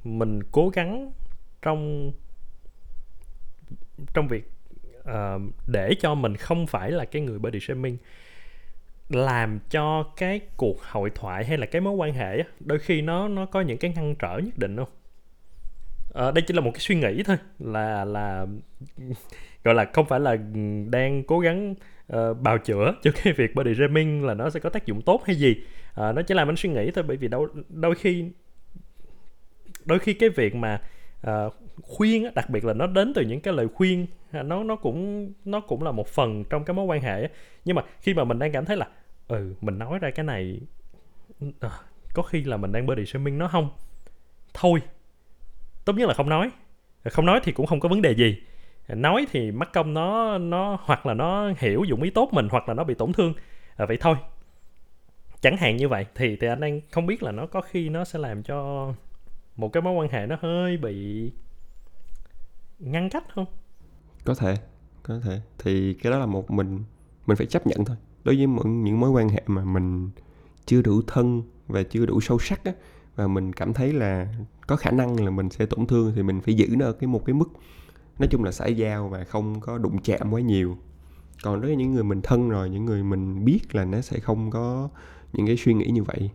mình 0.03 0.39
cố 0.51 0.69
gắng 0.69 1.11
trong 1.61 2.11
trong 4.13 4.27
việc 4.27 4.51
uh, 4.99 5.41
để 5.67 5.93
cho 5.99 6.15
mình 6.15 6.35
không 6.35 6.67
phải 6.67 6.91
là 6.91 7.05
cái 7.05 7.21
người 7.21 7.39
body 7.39 7.59
shaming 7.59 7.97
làm 9.09 9.59
cho 9.69 10.03
cái 10.17 10.39
cuộc 10.57 10.83
hội 10.83 11.09
thoại 11.15 11.45
hay 11.45 11.57
là 11.57 11.65
cái 11.65 11.81
mối 11.81 11.93
quan 11.93 12.13
hệ 12.13 12.37
á, 12.37 12.45
đôi 12.59 12.79
khi 12.79 13.01
nó 13.01 13.27
nó 13.27 13.45
có 13.45 13.61
những 13.61 13.77
cái 13.77 13.93
ngăn 13.95 14.15
trở 14.15 14.37
nhất 14.37 14.57
định 14.57 14.77
không? 14.77 14.89
À, 16.13 16.31
đây 16.31 16.43
chỉ 16.47 16.53
là 16.53 16.61
một 16.61 16.71
cái 16.73 16.79
suy 16.79 16.95
nghĩ 16.95 17.23
thôi 17.23 17.37
là 17.59 18.05
là 18.05 18.45
gọi 19.63 19.75
là 19.75 19.85
không 19.93 20.05
phải 20.05 20.19
là 20.19 20.37
đang 20.89 21.23
cố 21.23 21.39
gắng 21.39 21.75
uh, 22.13 22.41
bào 22.41 22.57
chữa 22.57 22.93
cho 23.01 23.11
cái 23.23 23.33
việc 23.33 23.55
body 23.55 23.75
shaming 23.75 24.25
là 24.25 24.33
nó 24.33 24.49
sẽ 24.49 24.59
có 24.59 24.69
tác 24.69 24.85
dụng 24.85 25.01
tốt 25.01 25.23
hay 25.25 25.35
gì. 25.35 25.55
Uh, 25.89 26.15
nó 26.15 26.21
chỉ 26.21 26.33
làm 26.33 26.49
anh 26.49 26.55
suy 26.55 26.69
nghĩ 26.69 26.91
thôi 26.91 27.03
bởi 27.07 27.17
vì 27.17 27.27
đôi 27.27 27.49
đôi 27.69 27.95
khi 27.95 28.25
đôi 29.85 29.99
khi 29.99 30.13
cái 30.13 30.29
việc 30.29 30.55
mà 30.55 30.81
uh, 31.27 31.53
khuyên 31.81 32.27
đặc 32.35 32.49
biệt 32.49 32.65
là 32.65 32.73
nó 32.73 32.87
đến 32.87 33.13
từ 33.13 33.21
những 33.21 33.41
cái 33.41 33.53
lời 33.53 33.67
khuyên 33.73 34.07
à, 34.31 34.43
nó 34.43 34.63
nó 34.63 34.75
cũng 34.75 35.31
nó 35.45 35.59
cũng 35.59 35.83
là 35.83 35.91
một 35.91 36.07
phần 36.07 36.43
trong 36.49 36.63
cái 36.63 36.73
mối 36.73 36.85
quan 36.85 37.01
hệ 37.01 37.29
nhưng 37.65 37.75
mà 37.75 37.81
khi 38.01 38.13
mà 38.13 38.23
mình 38.23 38.39
đang 38.39 38.51
cảm 38.51 38.65
thấy 38.65 38.77
là 38.77 38.87
ừ 39.27 39.53
mình 39.61 39.77
nói 39.77 39.99
ra 39.99 40.11
cái 40.11 40.25
này 40.25 40.59
uh, 41.45 41.71
có 42.13 42.23
khi 42.23 42.43
là 42.43 42.57
mình 42.57 42.71
đang 42.71 42.85
body 42.85 43.05
shaming 43.05 43.37
nó 43.37 43.47
không? 43.47 43.69
Thôi 44.53 44.81
tốt 45.85 45.93
nhất 45.93 46.07
là 46.07 46.13
không 46.13 46.29
nói. 46.29 46.51
Không 47.11 47.25
nói 47.25 47.39
thì 47.43 47.51
cũng 47.51 47.65
không 47.65 47.79
có 47.79 47.89
vấn 47.89 48.01
đề 48.01 48.15
gì 48.15 48.41
nói 48.95 49.27
thì 49.31 49.51
mất 49.51 49.73
công 49.73 49.93
nó 49.93 50.37
nó 50.37 50.77
hoặc 50.81 51.05
là 51.05 51.13
nó 51.13 51.51
hiểu 51.57 51.83
dụng 51.83 52.01
ý 52.01 52.09
tốt 52.09 52.29
mình 52.31 52.47
hoặc 52.51 52.69
là 52.69 52.73
nó 52.73 52.83
bị 52.83 52.93
tổn 52.93 53.13
thương. 53.13 53.33
À, 53.75 53.85
vậy 53.85 53.97
thôi. 53.99 54.15
Chẳng 55.41 55.57
hạn 55.57 55.77
như 55.77 55.87
vậy 55.87 56.05
thì 56.15 56.35
thì 56.35 56.47
anh 56.47 56.59
đang 56.59 56.81
không 56.91 57.05
biết 57.05 57.23
là 57.23 57.31
nó 57.31 57.45
có 57.45 57.61
khi 57.61 57.89
nó 57.89 58.05
sẽ 58.05 58.19
làm 58.19 58.43
cho 58.43 58.89
một 59.55 59.73
cái 59.73 59.81
mối 59.81 59.93
quan 59.93 60.09
hệ 60.11 60.25
nó 60.25 60.37
hơi 60.41 60.77
bị 60.77 61.31
ngăn 62.79 63.09
cách 63.09 63.23
không? 63.35 63.45
Có 64.25 64.35
thể 64.35 64.55
có 65.03 65.19
thể. 65.23 65.41
Thì 65.57 65.93
cái 65.93 66.11
đó 66.11 66.19
là 66.19 66.25
một 66.25 66.51
mình 66.51 66.83
mình 67.27 67.37
phải 67.37 67.47
chấp 67.47 67.67
nhận 67.67 67.85
thôi. 67.85 67.97
Đối 68.23 68.35
với 68.35 68.47
những 68.65 68.99
mối 68.99 69.09
quan 69.09 69.29
hệ 69.29 69.43
mà 69.47 69.65
mình 69.65 70.09
chưa 70.65 70.81
đủ 70.81 71.01
thân 71.07 71.43
và 71.67 71.83
chưa 71.83 72.05
đủ 72.05 72.21
sâu 72.21 72.39
sắc 72.39 72.63
á 72.63 72.71
và 73.15 73.27
mình 73.27 73.53
cảm 73.53 73.73
thấy 73.73 73.93
là 73.93 74.27
có 74.67 74.75
khả 74.75 74.91
năng 74.91 75.25
là 75.25 75.31
mình 75.31 75.49
sẽ 75.49 75.65
tổn 75.65 75.87
thương 75.87 76.13
thì 76.15 76.23
mình 76.23 76.41
phải 76.41 76.53
giữ 76.53 76.67
nó 76.77 76.85
ở 76.85 76.93
cái 76.93 77.07
một 77.07 77.25
cái 77.25 77.33
mức 77.33 77.49
nói 78.19 78.27
chung 78.27 78.43
là 78.43 78.51
xã 78.51 78.67
giao 78.67 79.09
và 79.09 79.23
không 79.23 79.59
có 79.59 79.77
đụng 79.77 79.97
chạm 80.03 80.33
quá 80.33 80.41
nhiều. 80.41 80.77
Còn 81.43 81.61
đối 81.61 81.69
với 81.69 81.75
những 81.75 81.93
người 81.93 82.03
mình 82.03 82.21
thân 82.21 82.49
rồi 82.49 82.69
những 82.69 82.85
người 82.85 83.03
mình 83.03 83.45
biết 83.45 83.75
là 83.75 83.85
nó 83.85 84.01
sẽ 84.01 84.19
không 84.19 84.51
có 84.51 84.89
những 85.33 85.47
cái 85.47 85.57
suy 85.57 85.73
nghĩ 85.73 85.85
như 85.85 86.03
vậy 86.03 86.29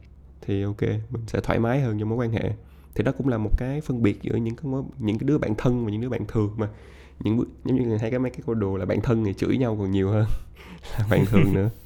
thì 0.46 0.62
ok 0.62 0.82
mình 0.82 1.22
sẽ 1.26 1.40
thoải 1.40 1.58
mái 1.58 1.80
hơn 1.80 1.98
trong 1.98 2.08
mối 2.08 2.18
quan 2.18 2.32
hệ. 2.32 2.52
Thì 2.94 3.04
đó 3.04 3.12
cũng 3.18 3.28
là 3.28 3.38
một 3.38 3.58
cái 3.58 3.80
phân 3.80 4.02
biệt 4.02 4.22
giữa 4.22 4.36
những 4.36 4.56
cái 4.56 4.64
mối, 4.64 4.82
những 4.98 5.18
cái 5.18 5.26
đứa 5.26 5.38
bạn 5.38 5.54
thân 5.58 5.84
và 5.84 5.90
những 5.90 6.00
đứa 6.00 6.08
bạn 6.08 6.26
thường 6.28 6.54
mà. 6.56 6.68
Những 7.20 7.44
giống 7.64 7.88
như 7.88 7.96
hay 7.96 8.10
cái 8.10 8.18
mấy 8.18 8.30
cái 8.30 8.40
câu 8.46 8.54
đùa 8.54 8.76
là 8.76 8.84
bạn 8.84 9.00
thân 9.00 9.24
thì 9.24 9.34
chửi 9.34 9.56
nhau 9.56 9.76
còn 9.80 9.90
nhiều 9.90 10.10
hơn 10.10 10.26
là 10.98 11.06
bạn 11.10 11.24
thường 11.26 11.54
nữa. 11.54 11.70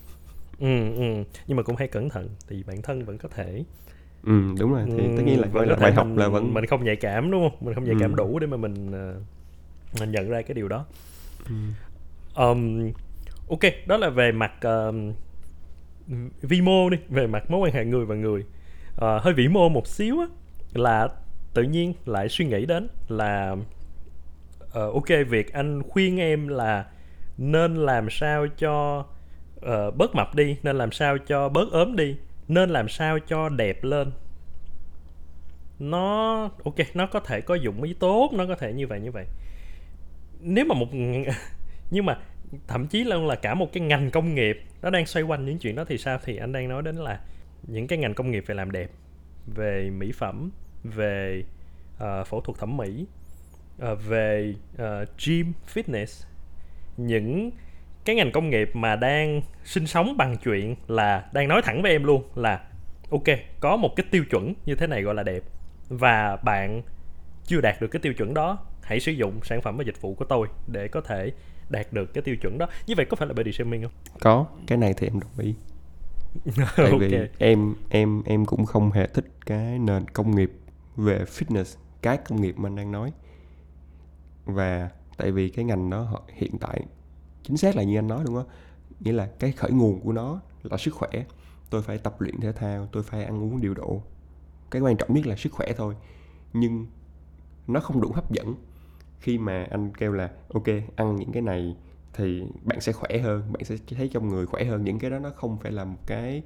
Ừ, 0.61 0.95
ừ. 0.95 1.25
nhưng 1.47 1.57
mà 1.57 1.63
cũng 1.63 1.77
hay 1.77 1.89
cẩn 1.89 2.09
thận 2.09 2.29
thì 2.49 2.63
bạn 2.63 2.83
thân 2.83 3.05
vẫn 3.05 3.19
có 3.19 3.29
thể. 3.29 3.65
Ừ 4.25 4.43
đúng 4.59 4.73
rồi 4.73 4.85
thì 4.87 5.09
tất 5.17 5.23
nhiên 5.27 5.41
là 5.41 5.49
gọi 5.49 5.67
là 5.67 5.77
bài 5.77 5.93
học 5.93 6.07
là 6.17 6.29
vẫn 6.29 6.55
mình 6.55 6.67
không 6.67 6.85
nhạy 6.85 6.97
cảm 6.97 7.31
đúng 7.31 7.49
không? 7.49 7.59
Mình 7.61 7.75
không 7.75 7.85
nhạy 7.85 7.97
cảm 8.01 8.11
ừ. 8.13 8.17
đủ 8.17 8.39
để 8.39 8.47
mà 8.47 8.57
mình 8.57 8.89
uh, 8.89 9.23
mình 10.01 10.13
nhận 10.13 10.29
ra 10.29 10.43
cái 10.43 10.55
điều 10.55 10.69
đó. 10.69 10.87
Ừ. 11.47 11.55
um, 12.35 12.91
ok 13.49 13.61
đó 13.87 13.97
là 13.97 14.11
về 14.11 14.33
mặt 14.33 14.53
uh, 14.67 14.95
vi 16.43 16.61
mô 16.61 16.91
đi 16.91 16.99
về 17.09 17.27
mặt 17.27 17.51
mối 17.51 17.61
quan 17.61 17.75
hệ 17.75 17.85
người 17.85 18.07
và 18.07 18.15
người. 18.15 18.45
Uh, 18.95 19.23
hơi 19.23 19.35
vĩ 19.35 19.49
mô 19.49 19.69
một 19.69 19.87
xíu 19.87 20.21
á 20.21 20.27
là 20.73 21.09
tự 21.55 21.63
nhiên 21.63 21.95
lại 22.07 22.29
suy 22.29 22.45
nghĩ 22.45 22.67
đến 22.67 22.89
là 23.09 23.57
uh, 24.65 24.73
ok 24.73 25.09
việc 25.29 25.53
anh 25.53 25.83
khuyên 25.83 26.21
em 26.21 26.49
là 26.49 26.87
nên 27.39 27.77
làm 27.77 28.11
sao 28.11 28.47
cho 28.59 29.05
uh, 29.57 29.97
bớt 29.97 30.15
mập 30.15 30.35
đi 30.35 30.57
nên 30.63 30.79
làm 30.79 30.93
sao 30.93 31.19
cho 31.19 31.49
bớt 31.49 31.73
ốm 31.73 31.97
đi 31.97 32.17
nên 32.49 32.71
làm 32.71 32.89
sao 32.89 33.19
cho 33.19 33.49
đẹp 33.49 33.85
lên. 33.85 34.11
Nó 35.79 36.43
ok 36.65 36.75
nó 36.95 37.07
có 37.07 37.21
thể 37.21 37.41
có 37.41 37.55
dụng 37.55 37.83
ý 37.83 37.95
tốt 37.95 38.31
nó 38.33 38.47
có 38.47 38.55
thể 38.55 38.73
như 38.73 38.87
vậy 38.87 39.01
như 39.01 39.11
vậy 39.11 39.27
nếu 40.41 40.65
mà 40.65 40.75
một 40.75 40.89
nhưng 41.91 42.07
mà 42.07 42.19
thậm 42.67 42.87
chí 42.87 43.05
là 43.05 43.17
là 43.17 43.35
cả 43.35 43.55
một 43.55 43.73
cái 43.73 43.81
ngành 43.81 44.11
công 44.11 44.35
nghiệp 44.35 44.63
nó 44.83 44.91
đang 44.91 45.07
xoay 45.07 45.23
quanh 45.23 45.45
những 45.45 45.59
chuyện 45.59 45.75
đó 45.75 45.85
thì 45.85 45.99
sao? 45.99 46.19
Thì 46.25 46.37
anh 46.37 46.53
đang 46.53 46.69
nói 46.69 46.83
đến 46.83 46.97
là 46.97 47.21
những 47.67 47.87
cái 47.87 47.99
ngành 47.99 48.15
công 48.15 48.31
nghiệp 48.31 48.45
về 48.47 48.55
làm 48.55 48.71
đẹp 48.71 48.91
về 49.47 49.91
mỹ 49.91 50.13
phẩm 50.13 50.51
về 50.85 51.43
uh, 51.95 52.27
phẫu 52.27 52.41
thuật 52.41 52.59
thẩm 52.59 52.77
mỹ 52.77 53.07
uh, 53.93 53.99
về 54.07 54.55
uh, 54.75 55.09
gym 55.27 55.53
fitness. 55.75 56.27
Những 56.97 57.51
cái 58.05 58.17
ngành 58.17 58.33
công 58.33 58.51
nghiệp 58.51 58.71
mà 58.75 58.97
đang 58.97 59.43
sinh 59.65 59.87
sống 59.87 60.17
bằng 60.17 60.37
chuyện 60.37 60.77
là 60.87 61.29
đang 61.33 61.49
nói 61.49 61.63
thẳng 61.65 61.83
với 61.83 61.93
em 61.93 62.05
luôn 62.05 62.23
là 62.35 62.65
ok 63.11 63.25
có 63.61 63.77
một 63.77 63.97
cái 63.97 64.07
tiêu 64.11 64.25
chuẩn 64.31 64.55
như 64.67 64.75
thế 64.75 64.87
này 64.87 65.03
gọi 65.03 65.15
là 65.15 65.23
đẹp. 65.23 65.43
Và 65.89 66.37
bạn 66.37 66.83
chưa 67.45 67.61
đạt 67.61 67.81
được 67.81 67.89
cái 67.89 68.01
tiêu 68.01 68.13
chuẩn 68.13 68.35
đó 68.35 68.59
hãy 68.89 69.01
sử 69.01 69.13
dụng 69.13 69.41
sản 69.45 69.61
phẩm 69.63 69.77
và 69.77 69.85
dịch 69.85 70.01
vụ 70.01 70.15
của 70.15 70.25
tôi 70.25 70.49
để 70.67 70.89
có 70.89 71.01
thể 71.01 71.33
đạt 71.71 71.93
được 71.93 72.15
cái 72.15 72.23
tiêu 72.23 72.37
chuẩn 72.37 72.59
đó. 72.59 72.67
Như 72.87 72.95
vậy 72.97 73.07
có 73.11 73.17
phải 73.17 73.29
là 73.29 73.35
body 73.35 73.53
shaming 73.53 73.83
không? 73.83 73.93
Có 74.21 74.47
cái 74.67 74.79
này 74.79 74.95
thì 74.97 75.07
em 75.07 75.21
đồng 75.21 75.39
ý. 75.39 75.55
Tại 76.77 76.93
vì 76.99 77.07
okay. 77.15 77.29
em 77.39 77.75
em 77.89 78.23
em 78.27 78.47
cũng 78.47 78.67
không 78.67 78.91
hề 78.91 79.07
thích 79.07 79.25
cái 79.47 79.79
nền 79.79 80.09
công 80.09 80.37
nghiệp 80.37 80.53
về 80.97 81.25
fitness 81.25 81.77
cái 82.03 82.17
công 82.17 82.41
nghiệp 82.41 82.55
mà 82.59 82.69
anh 82.69 82.77
đang 82.77 82.93
nói. 82.93 83.13
Và 84.45 84.91
tại 85.17 85.31
vì 85.31 85.49
cái 85.49 85.65
ngành 85.65 85.91
đó 85.91 86.23
hiện 86.35 86.59
tại 86.59 86.81
chính 87.43 87.57
xác 87.57 87.77
là 87.77 87.83
như 87.83 87.99
anh 87.99 88.09
nói 88.09 88.25
luôn 88.25 88.37
á 88.37 88.45
nghĩa 89.01 89.13
là 89.13 89.27
cái 89.39 89.53
khởi 89.53 89.71
nguồn 89.71 90.01
của 90.01 90.13
nó 90.13 90.41
là 90.63 90.77
sức 90.77 90.95
khỏe. 90.95 91.11
Tôi 91.71 91.83
phải 91.83 91.99
tập 91.99 92.21
luyện 92.21 92.41
thể 92.41 92.53
thao 92.53 92.89
tôi 92.93 93.03
phải 93.03 93.25
ăn 93.25 93.43
uống 93.43 93.61
điều 93.61 93.75
độ. 93.75 94.03
Cái 94.71 94.83
quan 94.83 94.97
trọng 94.97 95.15
nhất 95.15 95.27
là 95.27 95.37
sức 95.37 95.53
khỏe 95.53 95.73
thôi. 95.77 95.95
Nhưng 96.53 96.87
nó 97.67 97.81
không 97.81 98.01
đủ 98.01 98.13
hấp 98.13 98.31
dẫn 98.31 98.55
khi 99.21 99.39
mà 99.39 99.67
anh 99.71 99.93
kêu 99.99 100.13
là 100.13 100.31
ok 100.55 100.67
ăn 100.97 101.17
những 101.17 101.33
cái 101.33 101.43
này 101.43 101.77
thì 102.13 102.43
bạn 102.65 102.81
sẽ 102.81 102.93
khỏe 102.93 103.19
hơn 103.19 103.53
bạn 103.53 103.65
sẽ 103.65 103.77
thấy 103.97 104.09
trong 104.09 104.29
người 104.29 104.47
khỏe 104.47 104.65
hơn. 104.65 104.85
Những 104.85 104.99
cái 104.99 105.11
đó 105.11 105.19
nó 105.19 105.31
không 105.37 105.59
phải 105.59 105.73
là 105.73 105.85
một 105.85 105.99
cái 106.07 106.43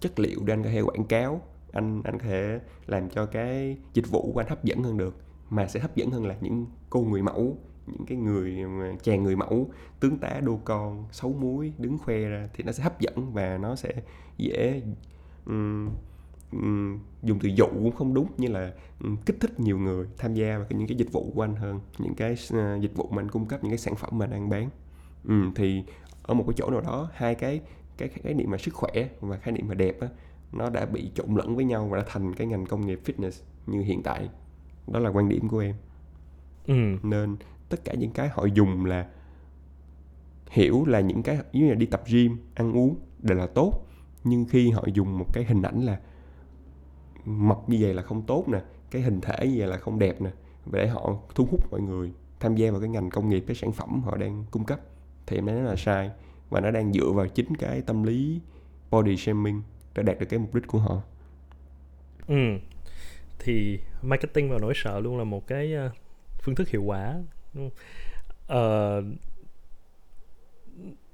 chất 0.00 0.18
liệu 0.20 0.40
để 0.44 0.52
anh 0.54 0.62
có 0.62 0.70
thể 0.70 0.80
quảng 0.80 1.04
cáo. 1.04 1.40
Anh 1.72 2.02
anh 2.04 2.18
có 2.18 2.24
thể 2.24 2.60
làm 2.86 3.10
cho 3.10 3.26
cái 3.26 3.76
dịch 3.94 4.10
vụ 4.10 4.32
của 4.32 4.40
anh 4.40 4.48
hấp 4.48 4.64
dẫn 4.64 4.82
hơn 4.82 4.96
được 4.96 5.16
mà 5.50 5.66
sẽ 5.66 5.80
hấp 5.80 5.96
dẫn 5.96 6.10
hơn 6.10 6.26
là 6.26 6.36
những 6.40 6.66
cô 6.90 7.00
người 7.00 7.22
mẫu 7.22 7.58
những 7.86 8.06
cái 8.06 8.18
người 8.18 8.58
chàng 9.02 9.22
người 9.22 9.36
mẫu 9.36 9.70
tướng 10.00 10.18
tá 10.18 10.40
đô 10.42 10.60
con 10.64 11.04
xấu 11.12 11.32
muối 11.32 11.72
đứng 11.78 11.98
khoe 11.98 12.18
ra 12.18 12.48
thì 12.54 12.64
nó 12.64 12.72
sẽ 12.72 12.82
hấp 12.82 13.00
dẫn 13.00 13.32
và 13.32 13.58
nó 13.58 13.76
sẽ 13.76 13.92
dễ 14.36 14.82
um, 15.46 15.90
dùng 17.22 17.38
từ 17.42 17.48
dụ 17.48 17.66
cũng 17.66 17.92
không 17.92 18.14
đúng 18.14 18.26
như 18.38 18.48
là 18.48 18.72
kích 19.26 19.36
thích 19.40 19.60
nhiều 19.60 19.78
người 19.78 20.06
tham 20.18 20.34
gia 20.34 20.58
vào 20.58 20.66
những 20.70 20.88
cái 20.88 20.96
dịch 20.96 21.12
vụ 21.12 21.32
của 21.34 21.42
anh 21.42 21.56
hơn 21.56 21.80
những 21.98 22.14
cái 22.14 22.32
uh, 22.32 22.80
dịch 22.80 22.96
vụ 22.96 23.08
mà 23.10 23.22
anh 23.22 23.30
cung 23.30 23.46
cấp 23.46 23.64
những 23.64 23.70
cái 23.70 23.78
sản 23.78 23.96
phẩm 23.96 24.18
mà 24.18 24.24
anh 24.24 24.30
đang 24.30 24.48
bán. 24.48 24.70
Um, 25.28 25.54
thì 25.54 25.82
ở 26.22 26.34
một 26.34 26.44
cái 26.46 26.54
chỗ 26.56 26.70
nào 26.70 26.80
đó 26.80 27.10
hai 27.14 27.34
cái 27.34 27.60
cái 27.98 28.08
khái 28.08 28.34
niệm 28.34 28.50
mà 28.50 28.58
sức 28.58 28.74
khỏe 28.74 29.08
và 29.20 29.36
khái 29.36 29.52
niệm 29.54 29.68
mà 29.68 29.74
đẹp 29.74 30.00
á 30.00 30.08
nó 30.52 30.70
đã 30.70 30.86
bị 30.86 31.10
trộn 31.14 31.34
lẫn 31.34 31.56
với 31.56 31.64
nhau 31.64 31.88
và 31.88 31.98
đã 31.98 32.04
thành 32.08 32.34
cái 32.34 32.46
ngành 32.46 32.66
công 32.66 32.86
nghiệp 32.86 33.00
fitness 33.04 33.42
như 33.66 33.80
hiện 33.80 34.02
tại. 34.02 34.28
Đó 34.86 34.98
là 34.98 35.10
quan 35.10 35.28
điểm 35.28 35.48
của 35.48 35.58
em. 35.58 35.74
Ừ. 36.66 36.74
nên 37.02 37.36
tất 37.68 37.84
cả 37.84 37.94
những 37.94 38.10
cái 38.10 38.28
họ 38.28 38.44
dùng 38.44 38.84
là 38.84 39.06
hiểu 40.50 40.84
là 40.86 41.00
những 41.00 41.22
cái 41.22 41.38
như 41.52 41.68
là 41.68 41.74
đi 41.74 41.86
tập 41.86 42.02
gym 42.06 42.36
ăn 42.54 42.72
uống 42.72 42.96
đều 43.22 43.38
là 43.38 43.46
tốt 43.46 43.86
nhưng 44.24 44.44
khi 44.44 44.70
họ 44.70 44.84
dùng 44.94 45.18
một 45.18 45.26
cái 45.32 45.44
hình 45.44 45.62
ảnh 45.62 45.80
là 45.80 46.00
mập 47.24 47.58
như 47.66 47.78
vậy 47.80 47.94
là 47.94 48.02
không 48.02 48.22
tốt 48.22 48.44
nè, 48.48 48.58
cái 48.90 49.02
hình 49.02 49.20
thể 49.20 49.46
như 49.46 49.54
vậy 49.58 49.68
là 49.68 49.76
không 49.76 49.98
đẹp 49.98 50.20
nè. 50.20 50.30
Để 50.72 50.88
họ 50.88 51.16
thu 51.34 51.48
hút 51.50 51.70
mọi 51.70 51.80
người 51.80 52.12
tham 52.40 52.56
gia 52.56 52.70
vào 52.70 52.80
cái 52.80 52.88
ngành 52.88 53.10
công 53.10 53.28
nghiệp, 53.28 53.44
cái 53.46 53.56
sản 53.56 53.72
phẩm 53.72 54.02
họ 54.02 54.16
đang 54.16 54.44
cung 54.50 54.64
cấp 54.64 54.80
thì 55.26 55.38
em 55.38 55.46
nói 55.46 55.54
nó 55.56 55.62
là 55.62 55.76
sai. 55.76 56.10
Và 56.50 56.60
nó 56.60 56.70
đang 56.70 56.92
dựa 56.92 57.12
vào 57.14 57.26
chính 57.28 57.56
cái 57.56 57.80
tâm 57.80 58.02
lý 58.02 58.40
body 58.90 59.16
shaming 59.16 59.62
để 59.94 60.02
đạt 60.02 60.18
được 60.18 60.26
cái 60.26 60.38
mục 60.38 60.54
đích 60.54 60.66
của 60.66 60.78
họ. 60.78 61.02
Ừ. 62.28 62.58
Thì 63.38 63.78
marketing 64.02 64.50
và 64.50 64.58
nỗi 64.60 64.72
sợ 64.76 65.00
luôn 65.00 65.18
là 65.18 65.24
một 65.24 65.46
cái 65.46 65.74
ờ, 65.74 65.90
phương 66.40 66.54
thức 66.54 66.68
hiệu 66.68 66.82
quả 66.82 67.14
ờ 68.46 69.02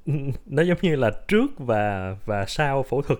nó 0.46 0.62
giống 0.62 0.78
như 0.82 0.96
là 0.96 1.10
trước 1.28 1.46
và 1.58 2.16
và 2.24 2.44
sau 2.48 2.82
phẫu 2.82 3.02
thuật 3.02 3.18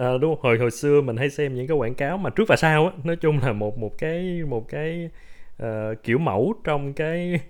à, 0.00 0.18
đúng 0.20 0.34
không? 0.34 0.42
hồi 0.42 0.58
hồi 0.58 0.70
xưa 0.70 1.00
mình 1.00 1.16
hay 1.16 1.30
xem 1.30 1.54
những 1.54 1.66
cái 1.66 1.76
quảng 1.76 1.94
cáo 1.94 2.18
mà 2.18 2.30
trước 2.30 2.44
và 2.48 2.56
sau 2.56 2.86
á 2.86 2.92
nói 3.04 3.16
chung 3.16 3.38
là 3.38 3.52
một 3.52 3.78
một 3.78 3.98
cái 3.98 4.42
một 4.48 4.68
cái 4.68 5.10
uh, 5.62 5.68
kiểu 6.02 6.18
mẫu 6.18 6.54
trong 6.64 6.92
cái 6.92 7.40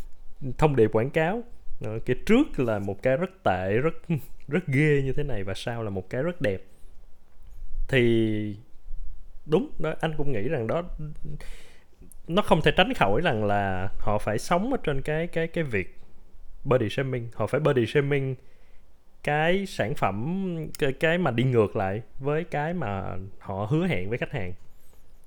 thông 0.58 0.76
điệp 0.76 0.90
quảng 0.92 1.10
cáo 1.10 1.42
à, 1.84 1.90
cái 2.06 2.16
trước 2.26 2.58
là 2.58 2.78
một 2.78 3.02
cái 3.02 3.16
rất 3.16 3.30
tệ 3.44 3.72
rất 3.72 3.94
rất 4.48 4.66
ghê 4.66 5.02
như 5.04 5.12
thế 5.12 5.22
này 5.22 5.44
và 5.44 5.54
sau 5.54 5.82
là 5.82 5.90
một 5.90 6.10
cái 6.10 6.22
rất 6.22 6.40
đẹp 6.40 6.62
thì 7.88 8.56
đúng 9.46 9.70
đó 9.78 9.94
anh 10.00 10.14
cũng 10.16 10.32
nghĩ 10.32 10.48
rằng 10.48 10.66
đó 10.66 10.82
nó 12.28 12.42
không 12.42 12.60
thể 12.64 12.70
tránh 12.76 12.94
khỏi 12.94 13.20
rằng 13.20 13.44
là 13.44 13.88
họ 13.98 14.18
phải 14.18 14.38
sống 14.38 14.72
ở 14.72 14.76
trên 14.82 15.02
cái 15.02 15.26
cái 15.26 15.46
cái 15.46 15.64
việc 15.64 15.98
body 16.64 16.88
shaming 16.88 17.28
họ 17.34 17.46
phải 17.46 17.60
body 17.60 17.86
shaming 17.86 18.34
cái 19.24 19.66
sản 19.66 19.94
phẩm 19.94 20.56
cái, 20.78 20.92
cái 20.92 21.18
mà 21.18 21.30
đi 21.30 21.44
ngược 21.44 21.76
lại 21.76 22.02
với 22.18 22.44
cái 22.44 22.74
mà 22.74 23.16
họ 23.38 23.66
hứa 23.70 23.86
hẹn 23.86 24.08
với 24.08 24.18
khách 24.18 24.32
hàng. 24.32 24.52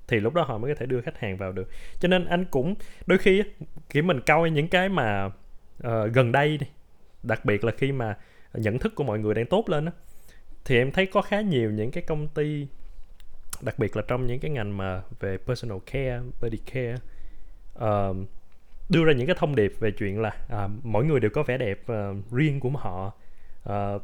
Thì 0.08 0.20
lúc 0.20 0.34
đó 0.34 0.44
họ 0.44 0.58
mới 0.58 0.74
có 0.74 0.80
thể 0.80 0.86
đưa 0.86 1.02
khách 1.02 1.20
hàng 1.20 1.38
vào 1.38 1.52
được. 1.52 1.70
Cho 2.00 2.08
nên 2.08 2.26
anh 2.26 2.46
cũng 2.46 2.76
đôi 3.06 3.18
khi 3.18 3.44
khi 3.90 4.02
mình 4.02 4.20
coi 4.26 4.50
những 4.50 4.68
cái 4.68 4.90
mà 4.90 5.26
uh, 5.26 6.14
gần 6.14 6.32
đây 6.32 6.58
đi 6.58 6.68
đặc 7.24 7.46
biệt 7.46 7.64
là 7.64 7.72
khi 7.78 7.92
mà 7.92 8.18
nhận 8.54 8.80
thức 8.80 8.96
của 8.96 9.04
mọi 9.04 9.20
người 9.20 9.34
đang 9.34 9.46
tốt 9.46 9.70
lên 9.70 9.86
đó, 9.86 9.92
thì 10.66 10.78
em 10.78 10.92
thấy 10.92 11.06
có 11.06 11.22
khá 11.22 11.42
nhiều 11.42 11.72
những 11.72 11.92
cái 11.92 12.04
công 12.08 12.28
ty 12.28 12.68
đặc 13.62 13.80
biệt 13.80 13.98
là 13.98 14.04
trong 14.08 14.28
những 14.28 14.40
cái 14.40 14.52
ngành 14.52 14.78
mà 14.78 15.02
về 15.20 15.38
personal 15.38 15.78
care, 15.86 16.22
body 16.42 16.58
care 16.58 16.96
uh, 17.76 18.16
đưa 18.90 19.06
ra 19.06 19.14
những 19.14 19.28
cái 19.28 19.36
thông 19.40 19.56
điệp 19.56 19.74
về 19.80 19.92
chuyện 19.92 20.22
là 20.22 20.38
uh, 20.66 20.72
mỗi 20.84 21.06
người 21.06 21.20
đều 21.20 21.32
có 21.32 21.44
vẻ 21.44 21.58
đẹp 21.58 21.80
uh, 21.92 22.32
riêng 22.32 22.60
của 22.60 22.70
họ 22.70 23.14
uh, 23.70 24.02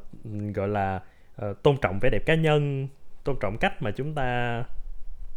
gọi 0.53 0.67
là 0.67 1.01
uh, 1.45 1.63
tôn 1.63 1.77
trọng 1.81 1.99
vẻ 1.99 2.09
đẹp 2.09 2.25
cá 2.25 2.35
nhân 2.35 2.87
tôn 3.23 3.35
trọng 3.39 3.57
cách 3.57 3.81
mà 3.81 3.91
chúng 3.91 4.15
ta 4.15 4.63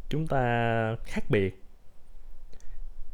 chúng 0.08 0.26
ta 0.26 0.96
khác 1.04 1.24
biệt. 1.28 1.62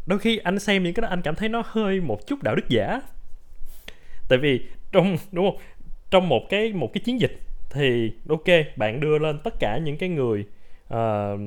Đôi 0.07 0.19
khi 0.19 0.39
anh 0.39 0.59
xem 0.59 0.83
những 0.83 0.95
cái 0.95 1.03
đó 1.03 1.09
anh 1.09 1.23
cảm 1.23 1.35
thấy 1.35 1.49
nó 1.49 1.63
hơi 1.67 2.01
một 2.01 2.27
chút 2.27 2.43
đạo 2.43 2.55
đức 2.55 2.69
giả. 2.69 3.01
Tại 4.29 4.39
vì 4.39 4.67
trong 4.93 5.17
đúng 5.33 5.51
không? 5.51 5.61
Trong 6.11 6.29
một 6.29 6.41
cái 6.51 6.73
một 6.73 6.91
cái 6.93 7.01
chiến 7.05 7.21
dịch 7.21 7.39
thì 7.71 8.13
ok 8.29 8.45
bạn 8.77 9.01
đưa 9.01 9.19
lên 9.19 9.39
tất 9.45 9.55
cả 9.61 9.79
những 9.79 9.97
cái 9.99 10.09
người 10.09 10.45
uh, 10.95 11.41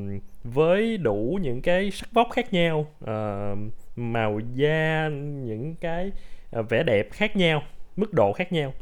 với 0.43 0.97
đủ 0.97 1.39
những 1.41 1.61
cái 1.61 1.91
sắc 1.91 2.09
vóc 2.11 2.27
khác 2.31 2.53
nhau 2.53 2.87
uh, 3.03 3.57
màu 3.95 4.39
da 4.53 5.07
những 5.43 5.75
cái 5.75 6.11
uh, 6.59 6.69
vẻ 6.69 6.83
đẹp 6.83 7.07
khác 7.11 7.35
nhau 7.35 7.63
mức 7.95 8.13
độ 8.13 8.33
khác 8.33 8.51
nhau 8.51 8.73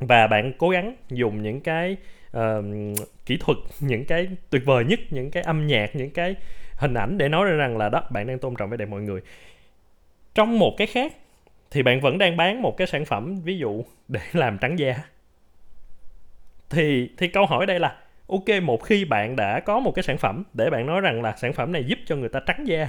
và 0.00 0.26
bạn 0.26 0.52
cố 0.58 0.68
gắng 0.68 0.96
dùng 1.08 1.42
những 1.42 1.60
cái 1.60 1.96
uh, 2.36 2.64
kỹ 3.26 3.36
thuật 3.40 3.58
những 3.80 4.04
cái 4.04 4.28
tuyệt 4.50 4.62
vời 4.64 4.84
nhất 4.84 5.00
những 5.10 5.30
cái 5.30 5.42
âm 5.42 5.66
nhạc 5.66 5.96
những 5.96 6.10
cái 6.10 6.34
hình 6.76 6.94
ảnh 6.94 7.18
để 7.18 7.28
nói 7.28 7.44
ra 7.44 7.56
rằng 7.56 7.76
là 7.76 7.88
đó 7.88 8.02
bạn 8.10 8.26
đang 8.26 8.38
tôn 8.38 8.54
trọng 8.56 8.70
vẻ 8.70 8.76
đẹp 8.76 8.88
mọi 8.88 9.00
người. 9.00 9.20
Trong 10.34 10.58
một 10.58 10.74
cái 10.78 10.86
khác 10.86 11.12
thì 11.70 11.82
bạn 11.82 12.00
vẫn 12.00 12.18
đang 12.18 12.36
bán 12.36 12.62
một 12.62 12.76
cái 12.76 12.86
sản 12.86 13.04
phẩm 13.04 13.40
ví 13.40 13.58
dụ 13.58 13.84
để 14.08 14.20
làm 14.32 14.58
trắng 14.58 14.78
da. 14.78 14.94
Thì 16.70 17.10
thì 17.16 17.28
câu 17.28 17.46
hỏi 17.46 17.66
đây 17.66 17.80
là 17.80 17.96
ok 18.26 18.62
một 18.62 18.84
khi 18.84 19.04
bạn 19.04 19.36
đã 19.36 19.60
có 19.60 19.80
một 19.80 19.92
cái 19.94 20.02
sản 20.02 20.18
phẩm 20.18 20.42
để 20.54 20.70
bạn 20.70 20.86
nói 20.86 21.00
rằng 21.00 21.22
là 21.22 21.34
sản 21.36 21.52
phẩm 21.52 21.72
này 21.72 21.84
giúp 21.84 21.98
cho 22.06 22.16
người 22.16 22.28
ta 22.28 22.40
trắng 22.46 22.66
da 22.66 22.88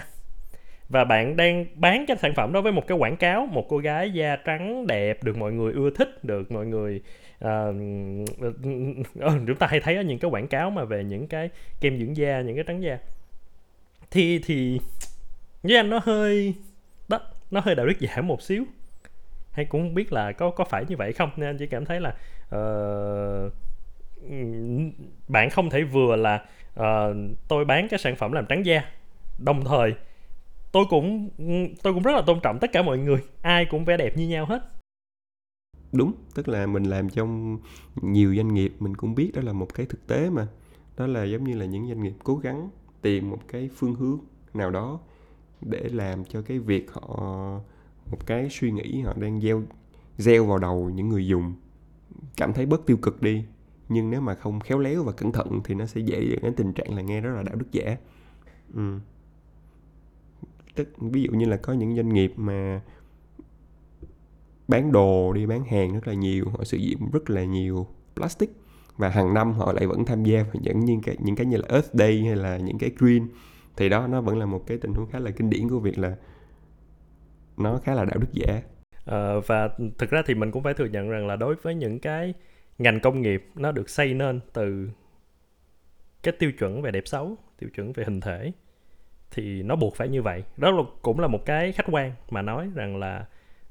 và 0.91 1.03
bạn 1.03 1.35
đang 1.35 1.65
bán 1.75 2.05
cái 2.05 2.17
sản 2.17 2.33
phẩm 2.33 2.53
đó 2.53 2.61
với 2.61 2.71
một 2.71 2.87
cái 2.87 2.97
quảng 2.97 3.17
cáo 3.17 3.45
một 3.45 3.65
cô 3.69 3.77
gái 3.77 4.11
da 4.11 4.35
trắng 4.35 4.87
đẹp 4.87 5.23
được 5.23 5.37
mọi 5.37 5.51
người 5.51 5.73
ưa 5.73 5.89
thích 5.89 6.23
được 6.23 6.51
mọi 6.51 6.65
người 6.65 7.01
uh, 7.45 7.49
uh, 9.25 9.33
chúng 9.47 9.55
ta 9.59 9.67
hay 9.67 9.79
thấy 9.79 9.95
ở 9.95 10.01
những 10.01 10.19
cái 10.19 10.31
quảng 10.31 10.47
cáo 10.47 10.69
mà 10.69 10.83
về 10.83 11.03
những 11.03 11.27
cái 11.27 11.49
kem 11.81 11.99
dưỡng 11.99 12.17
da 12.17 12.41
những 12.41 12.55
cái 12.55 12.63
trắng 12.67 12.83
da. 12.83 12.97
Thì 14.11 14.39
thì 14.45 14.79
với 15.63 15.75
anh 15.77 15.89
nó 15.89 15.99
hơi 16.03 16.53
đó 17.07 17.19
nó 17.51 17.61
hơi 17.63 17.75
đạo 17.75 17.85
đức 17.85 17.99
giả 17.99 18.21
một 18.21 18.41
xíu. 18.41 18.63
Hay 19.51 19.65
cũng 19.65 19.81
không 19.81 19.93
biết 19.93 20.13
là 20.13 20.31
có 20.31 20.49
có 20.49 20.63
phải 20.63 20.85
như 20.87 20.97
vậy 20.97 21.13
không 21.13 21.29
nên 21.35 21.49
anh 21.49 21.57
chỉ 21.57 21.67
cảm 21.67 21.85
thấy 21.85 21.99
là 22.01 22.09
uh, 22.55 23.53
bạn 25.27 25.49
không 25.49 25.69
thể 25.69 25.83
vừa 25.83 26.15
là 26.15 26.45
uh, 26.79 27.15
tôi 27.47 27.65
bán 27.65 27.87
cái 27.89 27.99
sản 27.99 28.15
phẩm 28.15 28.31
làm 28.31 28.45
trắng 28.45 28.65
da. 28.65 28.83
Đồng 29.37 29.65
thời 29.65 29.93
tôi 30.71 30.85
cũng 30.89 31.29
tôi 31.83 31.93
cũng 31.93 32.03
rất 32.03 32.11
là 32.11 32.21
tôn 32.21 32.39
trọng 32.43 32.57
tất 32.61 32.71
cả 32.73 32.81
mọi 32.81 32.97
người. 32.97 33.19
Ai 33.41 33.65
cũng 33.65 33.85
vẻ 33.85 33.97
đẹp 33.97 34.17
như 34.17 34.27
nhau 34.27 34.45
hết. 34.45 34.71
Đúng, 35.91 36.13
tức 36.35 36.47
là 36.47 36.65
mình 36.65 36.83
làm 36.83 37.09
trong 37.09 37.57
nhiều 38.01 38.35
doanh 38.35 38.53
nghiệp, 38.53 38.73
mình 38.79 38.95
cũng 38.95 39.15
biết 39.15 39.31
đó 39.35 39.41
là 39.41 39.53
một 39.53 39.73
cái 39.73 39.85
thực 39.85 40.07
tế 40.07 40.29
mà. 40.29 40.47
Đó 40.97 41.07
là 41.07 41.23
giống 41.23 41.43
như 41.43 41.53
là 41.53 41.65
những 41.65 41.87
doanh 41.87 42.03
nghiệp 42.03 42.13
cố 42.23 42.35
gắng 42.35 42.69
tìm 43.01 43.29
một 43.29 43.39
cái 43.47 43.69
phương 43.75 43.95
hướng 43.95 44.19
nào 44.53 44.71
đó 44.71 44.99
để 45.61 45.89
làm 45.91 46.25
cho 46.25 46.41
cái 46.41 46.59
việc 46.59 46.91
họ, 46.91 47.17
một 48.11 48.25
cái 48.25 48.47
suy 48.49 48.71
nghĩ 48.71 49.01
họ 49.01 49.13
đang 49.13 49.41
gieo 49.41 49.63
gieo 50.17 50.45
vào 50.45 50.57
đầu 50.57 50.89
những 50.89 51.09
người 51.09 51.27
dùng. 51.27 51.53
Cảm 52.37 52.53
thấy 52.53 52.65
bớt 52.65 52.85
tiêu 52.85 52.97
cực 52.97 53.21
đi, 53.21 53.43
nhưng 53.89 54.09
nếu 54.09 54.21
mà 54.21 54.35
không 54.35 54.59
khéo 54.59 54.79
léo 54.79 55.03
và 55.03 55.11
cẩn 55.11 55.31
thận 55.31 55.61
thì 55.63 55.75
nó 55.75 55.85
sẽ 55.85 56.01
dễ 56.01 56.27
dẫn 56.31 56.41
đến 56.41 56.53
tình 56.55 56.73
trạng 56.73 56.95
là 56.95 57.01
nghe 57.01 57.21
rất 57.21 57.33
là 57.35 57.43
đạo 57.43 57.55
đức 57.55 57.71
giả. 57.71 57.97
Ừ 58.73 58.99
tức 60.75 60.89
ví 60.97 61.23
dụ 61.23 61.31
như 61.31 61.45
là 61.45 61.57
có 61.57 61.73
những 61.73 61.95
doanh 61.95 62.13
nghiệp 62.13 62.33
mà 62.35 62.81
bán 64.67 64.91
đồ 64.91 65.33
đi 65.33 65.45
bán 65.45 65.63
hàng 65.63 65.93
rất 65.93 66.07
là 66.07 66.13
nhiều 66.13 66.45
họ 66.57 66.63
sử 66.63 66.77
dụng 66.77 67.11
rất 67.13 67.29
là 67.29 67.43
nhiều 67.43 67.87
plastic 68.15 68.49
và 68.97 69.09
hàng 69.09 69.33
năm 69.33 69.53
họ 69.53 69.73
lại 69.73 69.87
vẫn 69.87 70.05
tham 70.05 70.23
gia 70.23 70.43
vào 70.43 70.53
những 70.61 70.79
những 70.79 71.01
cái 71.01 71.17
những 71.19 71.35
cái 71.35 71.45
như 71.45 71.57
là 71.57 71.67
Earth 71.69 71.93
Day 71.93 72.23
hay 72.25 72.35
là 72.35 72.57
những 72.57 72.77
cái 72.77 72.91
green. 72.97 73.27
Thì 73.77 73.89
đó 73.89 74.07
nó 74.07 74.21
vẫn 74.21 74.37
là 74.37 74.45
một 74.45 74.67
cái 74.67 74.77
tình 74.77 74.93
huống 74.93 75.09
khá 75.09 75.19
là 75.19 75.31
kinh 75.31 75.49
điển 75.49 75.69
của 75.69 75.79
việc 75.79 75.97
là 75.97 76.15
nó 77.57 77.77
khá 77.83 77.93
là 77.93 78.05
đạo 78.05 78.17
đức 78.19 78.27
giả. 78.31 78.61
À, 79.05 79.33
và 79.47 79.69
thực 79.97 80.09
ra 80.09 80.21
thì 80.25 80.35
mình 80.35 80.51
cũng 80.51 80.63
phải 80.63 80.73
thừa 80.73 80.85
nhận 80.85 81.09
rằng 81.09 81.27
là 81.27 81.35
đối 81.35 81.55
với 81.55 81.75
những 81.75 81.99
cái 81.99 82.33
ngành 82.77 82.99
công 82.99 83.21
nghiệp 83.21 83.45
nó 83.55 83.71
được 83.71 83.89
xây 83.89 84.13
nên 84.13 84.39
từ 84.53 84.89
cái 86.23 86.33
tiêu 86.39 86.51
chuẩn 86.59 86.81
về 86.81 86.91
đẹp 86.91 87.03
xấu 87.05 87.35
tiêu 87.59 87.69
chuẩn 87.75 87.93
về 87.93 88.03
hình 88.03 88.21
thể 88.21 88.51
thì 89.31 89.63
nó 89.63 89.75
buộc 89.75 89.95
phải 89.95 90.07
như 90.07 90.21
vậy. 90.21 90.43
Đó 90.57 90.71
là 90.71 90.83
cũng 91.01 91.19
là 91.19 91.27
một 91.27 91.45
cái 91.45 91.71
khách 91.71 91.85
quan 91.91 92.11
mà 92.29 92.41
nói 92.41 92.69
rằng 92.75 92.97
là 92.97 93.25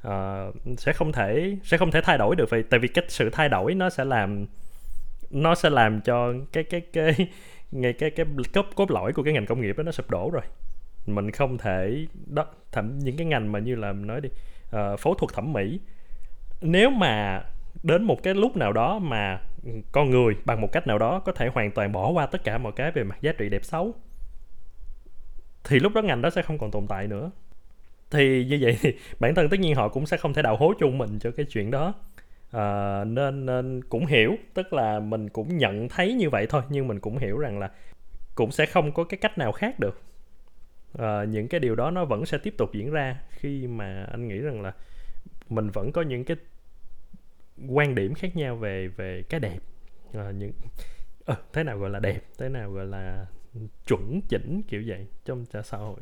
uh, 0.07 0.55
sẽ 0.79 0.93
không 0.93 1.13
thể 1.13 1.57
sẽ 1.65 1.77
không 1.77 1.91
thể 1.91 2.01
thay 2.01 2.19
đổi 2.19 2.37
được. 2.37 2.51
Vậy 2.51 2.65
tại 2.71 2.81
vì 2.81 2.89
cái 2.89 3.05
sự 3.09 3.31
thay 3.33 3.49
đổi 3.49 3.75
nó 3.75 3.91
sẽ 3.91 4.05
làm 4.05 4.47
nó 5.31 5.55
sẽ 5.55 5.71
làm 5.71 6.01
cho 6.01 6.33
cái 6.53 6.65
cái 6.65 6.81
cái 6.81 7.15
ngay 7.71 7.93
cái 7.93 8.11
cái 8.11 8.27
cốt 8.55 8.67
cốt 8.75 8.91
lõi 8.91 9.13
của 9.13 9.23
cái 9.23 9.33
ngành 9.35 9.47
công 9.47 9.61
nghiệp 9.61 9.77
đó 9.77 9.83
nó 9.83 9.93
sụp 9.93 10.11
đổ 10.11 10.31
rồi. 10.33 10.43
Mình 11.07 11.31
không 11.31 11.59
thể 11.59 12.07
đó 12.27 12.47
thậm 12.73 12.99
những 12.99 13.17
cái 13.17 13.27
ngành 13.27 13.53
mà 13.53 13.59
như 13.59 13.75
là 13.75 13.93
nói 13.93 14.21
đi 14.21 14.29
uh, 14.77 15.01
phẫu 15.01 15.15
thuật 15.15 15.33
thẩm 15.35 15.53
mỹ 15.53 15.81
nếu 16.61 16.91
mà 16.91 17.43
đến 17.83 18.05
một 18.05 18.23
cái 18.23 18.35
lúc 18.35 18.57
nào 18.57 18.73
đó 18.73 18.99
mà 18.99 19.41
con 19.93 20.11
người 20.11 20.37
bằng 20.45 20.61
một 20.61 20.73
cách 20.73 20.87
nào 20.87 20.99
đó 20.99 21.19
có 21.19 21.33
thể 21.33 21.49
hoàn 21.55 21.71
toàn 21.71 21.93
bỏ 21.93 22.11
qua 22.11 22.27
tất 22.27 22.45
cả 22.45 22.59
mọi 22.59 22.73
cái 22.77 22.91
về 22.91 23.05
mặt 23.05 23.19
giá 23.21 23.33
trị 23.33 23.49
đẹp 23.49 23.65
xấu 23.65 23.95
thì 25.65 25.79
lúc 25.79 25.93
đó 25.95 26.03
ngành 26.03 26.23
đó 26.23 26.31
sẽ 26.31 26.43
không 26.43 26.59
còn 26.59 26.71
tồn 26.71 26.87
tại 26.89 27.07
nữa. 27.07 27.31
Thì 28.11 28.45
như 28.45 28.59
vậy 28.61 28.79
thì 28.81 28.93
bản 29.21 29.35
thân 29.35 29.49
tất 29.49 29.61
nhiên 29.61 29.75
họ 29.75 29.89
cũng 29.89 30.07
sẽ 30.07 30.17
không 30.17 30.35
thể 30.35 30.43
đào 30.43 30.57
hố 30.57 30.73
chung 30.79 30.99
mình 30.99 31.19
cho 31.19 31.31
cái 31.31 31.47
chuyện 31.47 31.71
đó. 31.71 31.95
À, 32.51 33.05
nên 33.05 33.47
nên 33.47 33.83
cũng 33.89 34.07
hiểu 34.07 34.37
tức 34.55 34.73
là 34.73 35.01
mình 35.01 35.29
cũng 35.29 35.59
nhận 35.59 35.89
thấy 35.89 36.13
như 36.13 36.31
vậy 36.31 36.47
thôi 36.47 36.63
nhưng 36.69 36.89
mình 36.89 37.01
cũng 37.01 37.19
hiểu 37.19 37.39
rằng 37.39 37.59
là 37.59 37.71
cũng 38.35 38.51
sẽ 38.51 38.67
không 38.67 38.93
có 38.93 39.05
cái 39.05 39.19
cách 39.19 39.39
nào 39.39 39.53
khác 39.53 39.81
được. 39.81 40.03
À, 40.99 41.25
những 41.25 41.49
cái 41.49 41.61
điều 41.61 41.75
đó 41.75 41.91
nó 41.91 42.05
vẫn 42.05 42.27
sẽ 42.27 42.39
tiếp 42.39 42.55
tục 42.59 42.71
diễn 42.73 42.91
ra 42.91 43.21
khi 43.31 43.67
mà 43.67 44.07
anh 44.11 44.29
nghĩ 44.29 44.39
rằng 44.39 44.63
là 44.63 44.73
mình 45.49 45.71
vẫn 45.71 45.93
có 45.93 46.03
những 46.03 46.25
cái 46.25 46.37
quan 47.69 47.95
điểm 47.95 48.15
khác 48.15 48.37
nhau 48.37 48.57
về 48.57 48.89
về 48.89 49.23
cái 49.29 49.41
đẹp. 49.41 49.59
À, 50.15 50.31
những 50.31 50.53
à, 51.27 51.37
thế 51.53 51.65
nào 51.65 51.79
gọi 51.79 51.91
là 51.91 51.99
đẹp 51.99 52.21
thế 52.39 52.49
nào 52.49 52.71
gọi 52.71 52.87
là 52.87 53.27
chuẩn 53.87 54.21
chỉnh 54.29 54.63
kiểu 54.69 54.83
vậy 54.87 55.07
trong 55.25 55.45
xã 55.65 55.79
hội. 55.79 56.01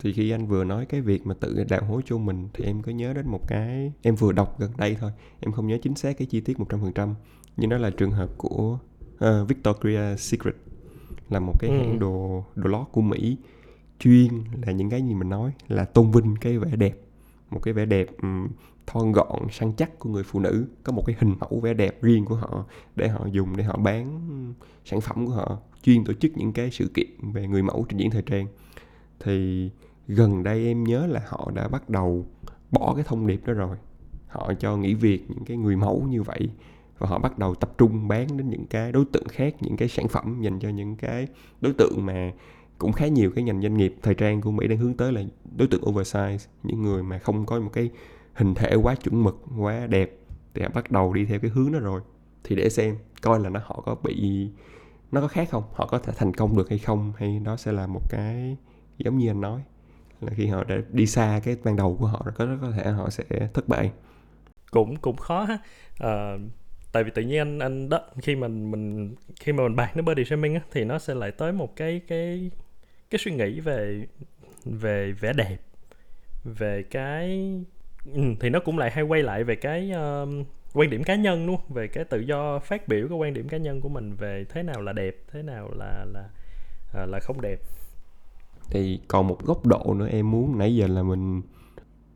Thì 0.00 0.12
khi 0.12 0.30
anh 0.30 0.46
vừa 0.46 0.64
nói 0.64 0.86
cái 0.86 1.00
việc 1.00 1.26
mà 1.26 1.34
tự 1.40 1.64
đạo 1.68 1.84
hối 1.84 2.02
cho 2.06 2.18
mình 2.18 2.48
thì 2.54 2.64
em 2.64 2.82
có 2.82 2.92
nhớ 2.92 3.12
đến 3.12 3.26
một 3.28 3.48
cái 3.48 3.92
em 4.02 4.14
vừa 4.14 4.32
đọc 4.32 4.58
gần 4.58 4.70
đây 4.76 4.96
thôi 5.00 5.10
em 5.40 5.52
không 5.52 5.66
nhớ 5.66 5.78
chính 5.82 5.94
xác 5.94 6.18
cái 6.18 6.26
chi 6.26 6.40
tiết 6.40 6.56
100% 6.56 7.14
nhưng 7.56 7.70
đó 7.70 7.76
là 7.76 7.90
trường 7.90 8.10
hợp 8.10 8.30
của 8.36 8.78
uh, 9.14 9.20
Victoria's 9.20 10.16
Secret 10.16 10.54
là 11.30 11.40
một 11.40 11.54
cái 11.60 11.70
ừ. 11.70 11.76
hãng 11.76 11.98
đồ 11.98 12.44
đồ 12.54 12.70
lót 12.70 12.86
của 12.92 13.00
Mỹ. 13.00 13.36
Chuyên 13.98 14.28
là 14.66 14.72
những 14.72 14.90
cái 14.90 15.02
gì 15.02 15.14
mình 15.14 15.28
nói 15.28 15.52
là 15.68 15.84
tôn 15.84 16.10
vinh 16.10 16.34
cái 16.40 16.58
vẻ 16.58 16.76
đẹp 16.76 16.98
một 17.50 17.60
cái 17.62 17.74
vẻ 17.74 17.84
đẹp 17.84 18.06
um, 18.22 18.48
thon 18.86 19.12
gọn 19.12 19.50
săn 19.50 19.72
chắc 19.76 19.98
của 19.98 20.10
người 20.10 20.22
phụ 20.22 20.40
nữ. 20.40 20.66
Có 20.82 20.92
một 20.92 21.02
cái 21.06 21.16
hình 21.18 21.34
mẫu 21.40 21.60
vẻ 21.60 21.74
đẹp 21.74 22.02
riêng 22.02 22.24
của 22.24 22.34
họ 22.34 22.64
để 22.96 23.08
họ 23.08 23.26
dùng 23.32 23.56
để 23.56 23.64
họ 23.64 23.76
bán 23.76 24.22
sản 24.84 25.00
phẩm 25.00 25.26
của 25.26 25.32
họ 25.32 25.58
chuyên 25.84 26.04
tổ 26.04 26.12
chức 26.12 26.36
những 26.36 26.52
cái 26.52 26.70
sự 26.70 26.90
kiện 26.94 27.10
về 27.32 27.48
người 27.48 27.62
mẫu 27.62 27.86
trình 27.88 27.98
diễn 27.98 28.10
thời 28.10 28.22
trang. 28.22 28.46
Thì 29.20 29.70
gần 30.08 30.42
đây 30.42 30.66
em 30.66 30.84
nhớ 30.84 31.06
là 31.06 31.22
họ 31.28 31.50
đã 31.54 31.68
bắt 31.68 31.90
đầu 31.90 32.26
bỏ 32.70 32.94
cái 32.94 33.04
thông 33.04 33.26
điệp 33.26 33.46
đó 33.46 33.52
rồi. 33.52 33.76
Họ 34.28 34.52
cho 34.58 34.76
nghỉ 34.76 34.94
việc 34.94 35.24
những 35.28 35.44
cái 35.44 35.56
người 35.56 35.76
mẫu 35.76 36.06
như 36.10 36.22
vậy 36.22 36.48
và 36.98 37.08
họ 37.08 37.18
bắt 37.18 37.38
đầu 37.38 37.54
tập 37.54 37.74
trung 37.78 38.08
bán 38.08 38.36
đến 38.36 38.50
những 38.50 38.66
cái 38.66 38.92
đối 38.92 39.04
tượng 39.04 39.28
khác, 39.28 39.54
những 39.60 39.76
cái 39.76 39.88
sản 39.88 40.08
phẩm 40.08 40.38
dành 40.40 40.58
cho 40.58 40.68
những 40.68 40.96
cái 40.96 41.26
đối 41.60 41.72
tượng 41.72 42.06
mà 42.06 42.32
cũng 42.78 42.92
khá 42.92 43.08
nhiều 43.08 43.30
cái 43.34 43.44
ngành 43.44 43.62
doanh 43.62 43.76
nghiệp 43.76 43.94
thời 44.02 44.14
trang 44.14 44.40
của 44.40 44.50
Mỹ 44.50 44.68
đang 44.68 44.78
hướng 44.78 44.94
tới 44.94 45.12
là 45.12 45.22
đối 45.56 45.68
tượng 45.68 45.82
oversize, 45.82 46.38
những 46.62 46.82
người 46.82 47.02
mà 47.02 47.18
không 47.18 47.46
có 47.46 47.60
một 47.60 47.70
cái 47.72 47.90
hình 48.34 48.54
thể 48.54 48.74
quá 48.74 48.94
chuẩn 48.94 49.24
mực, 49.24 49.42
quá 49.58 49.86
đẹp. 49.86 50.18
Thì 50.54 50.62
họ 50.62 50.68
bắt 50.74 50.90
đầu 50.90 51.12
đi 51.12 51.24
theo 51.24 51.38
cái 51.38 51.50
hướng 51.50 51.72
đó 51.72 51.78
rồi. 51.78 52.00
Thì 52.44 52.56
để 52.56 52.68
xem 52.68 52.96
coi 53.22 53.40
là 53.40 53.48
nó 53.50 53.60
họ 53.64 53.82
có 53.86 53.94
bị 53.94 54.48
nó 55.14 55.20
có 55.20 55.28
khác 55.28 55.48
không? 55.50 55.64
Họ 55.72 55.86
có 55.86 55.98
thể 55.98 56.12
thành 56.16 56.34
công 56.34 56.56
được 56.56 56.70
hay 56.70 56.78
không? 56.78 57.12
Hay 57.16 57.40
đó 57.44 57.56
sẽ 57.56 57.72
là 57.72 57.86
một 57.86 58.10
cái 58.10 58.56
giống 58.98 59.18
như 59.18 59.30
anh 59.30 59.40
nói 59.40 59.60
là 60.20 60.32
khi 60.36 60.46
họ 60.46 60.64
đã 60.64 60.76
đi 60.92 61.06
xa 61.06 61.40
cái 61.44 61.56
ban 61.64 61.76
đầu 61.76 61.96
của 62.00 62.06
họ 62.06 62.22
rồi 62.24 62.34
có 62.36 62.46
có 62.62 62.70
thể 62.70 62.90
họ 62.90 63.10
sẽ 63.10 63.24
thất 63.54 63.68
bại. 63.68 63.90
Cũng 64.70 64.96
cũng 64.96 65.16
khó 65.16 65.44
ha. 65.44 65.58
À, 65.98 66.36
tại 66.92 67.04
vì 67.04 67.10
tự 67.14 67.22
nhiên 67.22 67.38
anh 67.38 67.58
anh 67.58 67.88
đó 67.88 68.00
khi 68.22 68.36
mình 68.36 68.70
mình 68.70 69.14
khi 69.40 69.52
mà 69.52 69.62
mình 69.62 69.76
bàn 69.76 69.90
đến 69.94 70.04
body 70.04 70.24
shaming 70.24 70.54
á 70.54 70.60
thì 70.72 70.84
nó 70.84 70.98
sẽ 70.98 71.14
lại 71.14 71.30
tới 71.32 71.52
một 71.52 71.76
cái 71.76 72.00
cái 72.08 72.50
cái 73.10 73.18
suy 73.18 73.32
nghĩ 73.32 73.60
về 73.60 74.06
về 74.64 75.12
vẻ 75.12 75.32
đẹp 75.32 75.56
về 76.44 76.82
cái 76.82 77.54
ừ, 78.14 78.22
thì 78.40 78.50
nó 78.50 78.60
cũng 78.60 78.78
lại 78.78 78.90
hay 78.90 79.04
quay 79.04 79.22
lại 79.22 79.44
về 79.44 79.56
cái 79.56 79.92
uh, 80.22 80.46
quan 80.74 80.90
điểm 80.90 81.04
cá 81.04 81.14
nhân 81.14 81.46
luôn 81.46 81.60
về 81.68 81.88
cái 81.88 82.04
tự 82.04 82.20
do 82.20 82.58
phát 82.58 82.88
biểu 82.88 83.08
cái 83.08 83.18
quan 83.18 83.34
điểm 83.34 83.48
cá 83.48 83.56
nhân 83.56 83.80
của 83.80 83.88
mình 83.88 84.14
về 84.14 84.44
thế 84.48 84.62
nào 84.62 84.82
là 84.82 84.92
đẹp 84.92 85.16
thế 85.32 85.42
nào 85.42 85.70
là 85.74 86.04
là 86.12 86.28
uh, 87.02 87.08
là 87.08 87.18
không 87.22 87.40
đẹp 87.40 87.60
thì 88.70 89.00
còn 89.08 89.28
một 89.28 89.44
góc 89.44 89.66
độ 89.66 89.94
nữa 89.94 90.08
em 90.08 90.30
muốn 90.30 90.58
nãy 90.58 90.76
giờ 90.76 90.86
là 90.86 91.02
mình 91.02 91.42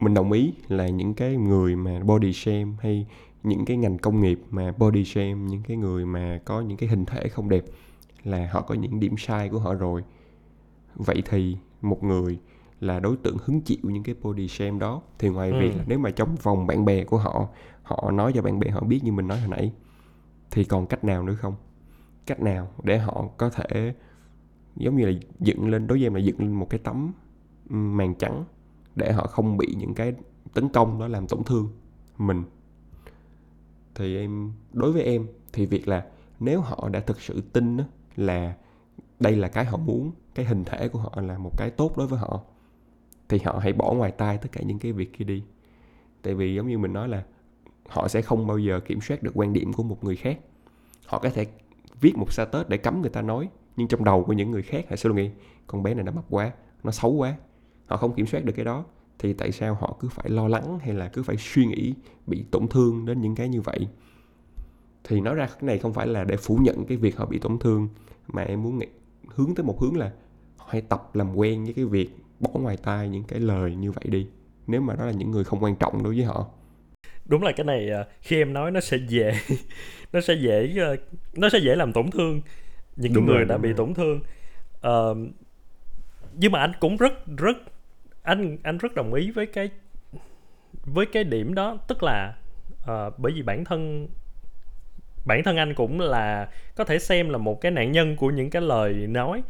mình 0.00 0.14
đồng 0.14 0.32
ý 0.32 0.52
là 0.68 0.88
những 0.88 1.14
cái 1.14 1.36
người 1.36 1.76
mà 1.76 2.00
body 2.00 2.32
shame 2.32 2.72
hay 2.80 3.06
những 3.42 3.64
cái 3.64 3.76
ngành 3.76 3.98
công 3.98 4.20
nghiệp 4.20 4.40
mà 4.50 4.72
body 4.78 5.04
shame 5.04 5.34
những 5.34 5.62
cái 5.68 5.76
người 5.76 6.06
mà 6.06 6.40
có 6.44 6.60
những 6.60 6.76
cái 6.76 6.88
hình 6.88 7.04
thể 7.04 7.28
không 7.28 7.48
đẹp 7.48 7.64
là 8.24 8.48
họ 8.52 8.60
có 8.60 8.74
những 8.74 9.00
điểm 9.00 9.14
sai 9.18 9.48
của 9.48 9.58
họ 9.58 9.74
rồi 9.74 10.04
vậy 10.94 11.22
thì 11.30 11.56
một 11.82 12.04
người 12.04 12.38
là 12.80 13.00
đối 13.00 13.16
tượng 13.16 13.36
hứng 13.44 13.60
chịu 13.60 13.78
những 13.82 14.02
cái 14.02 14.14
body 14.22 14.48
shame 14.48 14.78
đó 14.78 15.02
thì 15.18 15.28
ngoài 15.28 15.50
ừ. 15.50 15.60
việc 15.60 15.76
là 15.76 15.84
nếu 15.86 15.98
mà 15.98 16.10
trong 16.10 16.36
vòng 16.42 16.66
bạn 16.66 16.84
bè 16.84 17.04
của 17.04 17.18
họ 17.18 17.48
họ 17.88 18.10
nói 18.10 18.32
cho 18.34 18.42
bạn 18.42 18.58
bè 18.58 18.70
họ 18.70 18.80
biết 18.80 19.04
như 19.04 19.12
mình 19.12 19.28
nói 19.28 19.38
hồi 19.40 19.48
nãy. 19.48 19.72
Thì 20.50 20.64
còn 20.64 20.86
cách 20.86 21.04
nào 21.04 21.22
nữa 21.22 21.34
không? 21.34 21.54
Cách 22.26 22.40
nào 22.40 22.70
để 22.82 22.98
họ 22.98 23.28
có 23.36 23.50
thể 23.50 23.94
giống 24.76 24.96
như 24.96 25.06
là 25.06 25.12
dựng 25.40 25.68
lên 25.68 25.86
đối 25.86 25.98
với 25.98 26.06
em 26.06 26.14
là 26.14 26.20
dựng 26.20 26.40
lên 26.40 26.52
một 26.52 26.70
cái 26.70 26.80
tấm 26.84 27.12
màn 27.68 28.14
trắng 28.14 28.44
để 28.96 29.12
họ 29.12 29.26
không 29.26 29.56
bị 29.56 29.74
những 29.78 29.94
cái 29.94 30.14
tấn 30.54 30.68
công 30.68 31.00
đó 31.00 31.08
làm 31.08 31.26
tổn 31.26 31.44
thương 31.44 31.68
mình. 32.18 32.42
Thì 33.94 34.16
em 34.16 34.52
đối 34.72 34.92
với 34.92 35.02
em 35.02 35.26
thì 35.52 35.66
việc 35.66 35.88
là 35.88 36.06
nếu 36.40 36.60
họ 36.60 36.88
đã 36.92 37.00
thực 37.00 37.20
sự 37.20 37.42
tin 37.52 37.76
đó, 37.76 37.84
là 38.16 38.56
đây 39.20 39.36
là 39.36 39.48
cái 39.48 39.64
họ 39.64 39.76
muốn 39.76 40.12
cái 40.34 40.46
hình 40.46 40.64
thể 40.64 40.88
của 40.88 40.98
họ 40.98 41.20
là 41.20 41.38
một 41.38 41.52
cái 41.56 41.70
tốt 41.70 41.96
đối 41.96 42.06
với 42.06 42.18
họ 42.18 42.40
thì 43.28 43.38
họ 43.44 43.58
hãy 43.62 43.72
bỏ 43.72 43.94
ngoài 43.94 44.10
tai 44.10 44.38
tất 44.38 44.48
cả 44.52 44.60
những 44.62 44.78
cái 44.78 44.92
việc 44.92 45.12
kia 45.12 45.24
đi. 45.24 45.42
Tại 46.22 46.34
vì 46.34 46.54
giống 46.54 46.68
như 46.68 46.78
mình 46.78 46.92
nói 46.92 47.08
là 47.08 47.24
họ 47.88 48.08
sẽ 48.08 48.22
không 48.22 48.46
bao 48.46 48.58
giờ 48.58 48.80
kiểm 48.80 49.00
soát 49.00 49.22
được 49.22 49.32
quan 49.34 49.52
điểm 49.52 49.72
của 49.72 49.82
một 49.82 50.04
người 50.04 50.16
khác. 50.16 50.38
Họ 51.06 51.18
có 51.18 51.30
thể 51.30 51.46
viết 52.00 52.16
một 52.16 52.32
status 52.32 52.66
để 52.68 52.76
cấm 52.76 53.00
người 53.00 53.10
ta 53.10 53.22
nói 53.22 53.48
nhưng 53.76 53.88
trong 53.88 54.04
đầu 54.04 54.24
của 54.24 54.32
những 54.32 54.50
người 54.50 54.62
khác 54.62 54.86
họ 54.90 54.96
sẽ 54.96 55.08
luôn 55.08 55.16
nghĩ 55.16 55.30
con 55.66 55.82
bé 55.82 55.94
này 55.94 56.04
nó 56.04 56.12
mập 56.12 56.24
quá 56.30 56.52
nó 56.84 56.90
xấu 56.90 57.12
quá. 57.12 57.36
Họ 57.86 57.96
không 57.96 58.14
kiểm 58.14 58.26
soát 58.26 58.44
được 58.44 58.52
cái 58.56 58.64
đó. 58.64 58.84
Thì 59.18 59.32
tại 59.32 59.52
sao 59.52 59.74
họ 59.74 59.96
cứ 60.00 60.08
phải 60.08 60.30
lo 60.30 60.48
lắng 60.48 60.78
hay 60.82 60.94
là 60.94 61.08
cứ 61.08 61.22
phải 61.22 61.36
suy 61.38 61.66
nghĩ 61.66 61.94
bị 62.26 62.44
tổn 62.50 62.68
thương 62.68 63.06
đến 63.06 63.20
những 63.20 63.34
cái 63.34 63.48
như 63.48 63.60
vậy? 63.60 63.88
Thì 65.04 65.20
nói 65.20 65.34
ra 65.34 65.46
cái 65.46 65.62
này 65.62 65.78
không 65.78 65.92
phải 65.92 66.06
là 66.06 66.24
để 66.24 66.36
phủ 66.36 66.56
nhận 66.56 66.84
cái 66.84 66.96
việc 66.96 67.16
họ 67.16 67.26
bị 67.26 67.38
tổn 67.38 67.58
thương 67.58 67.88
mà 68.28 68.42
em 68.42 68.62
muốn 68.62 68.78
nghĩ, 68.78 68.86
hướng 69.34 69.54
tới 69.54 69.64
một 69.64 69.80
hướng 69.80 69.96
là 69.96 70.12
hãy 70.68 70.80
tập 70.80 71.16
làm 71.16 71.36
quen 71.36 71.64
với 71.64 71.74
cái 71.74 71.84
việc 71.84 72.16
bỏ 72.40 72.50
ngoài 72.54 72.76
tai 72.76 73.08
những 73.08 73.24
cái 73.24 73.40
lời 73.40 73.74
như 73.74 73.92
vậy 73.92 74.04
đi. 74.08 74.26
Nếu 74.66 74.80
mà 74.80 74.94
đó 74.94 75.06
là 75.06 75.12
những 75.12 75.30
người 75.30 75.44
không 75.44 75.62
quan 75.62 75.76
trọng 75.76 76.02
đối 76.02 76.14
với 76.14 76.24
họ 76.24 76.46
đúng 77.28 77.42
là 77.42 77.52
cái 77.52 77.64
này 77.64 77.90
à, 77.90 78.04
khi 78.20 78.36
em 78.36 78.52
nói 78.52 78.70
nó 78.70 78.80
sẽ 78.80 78.96
dễ 79.08 79.32
nó 80.12 80.20
sẽ 80.20 80.34
dễ 80.34 80.74
à, 80.80 80.94
nó 81.34 81.48
sẽ 81.48 81.58
dễ 81.58 81.76
làm 81.76 81.92
tổn 81.92 82.10
thương 82.10 82.40
những 82.96 83.12
đúng 83.12 83.26
người 83.26 83.36
rồi, 83.36 83.44
đã 83.44 83.56
bị 83.56 83.68
rồi. 83.68 83.76
tổn 83.76 83.94
thương. 83.94 84.20
Uh, 84.86 85.32
nhưng 86.32 86.52
mà 86.52 86.60
anh 86.60 86.72
cũng 86.80 86.96
rất 86.96 87.26
rất 87.36 87.56
anh 88.22 88.58
anh 88.62 88.78
rất 88.78 88.94
đồng 88.94 89.14
ý 89.14 89.30
với 89.30 89.46
cái 89.46 89.70
với 90.84 91.06
cái 91.06 91.24
điểm 91.24 91.54
đó. 91.54 91.78
Tức 91.88 92.02
là 92.02 92.34
uh, 92.82 93.18
bởi 93.18 93.32
vì 93.32 93.42
bản 93.42 93.64
thân 93.64 94.08
bản 95.24 95.42
thân 95.44 95.56
anh 95.56 95.74
cũng 95.74 96.00
là 96.00 96.48
có 96.76 96.84
thể 96.84 96.98
xem 96.98 97.28
là 97.28 97.38
một 97.38 97.60
cái 97.60 97.72
nạn 97.72 97.92
nhân 97.92 98.16
của 98.16 98.30
những 98.30 98.50
cái 98.50 98.62
lời 98.62 98.92
nói. 98.92 99.42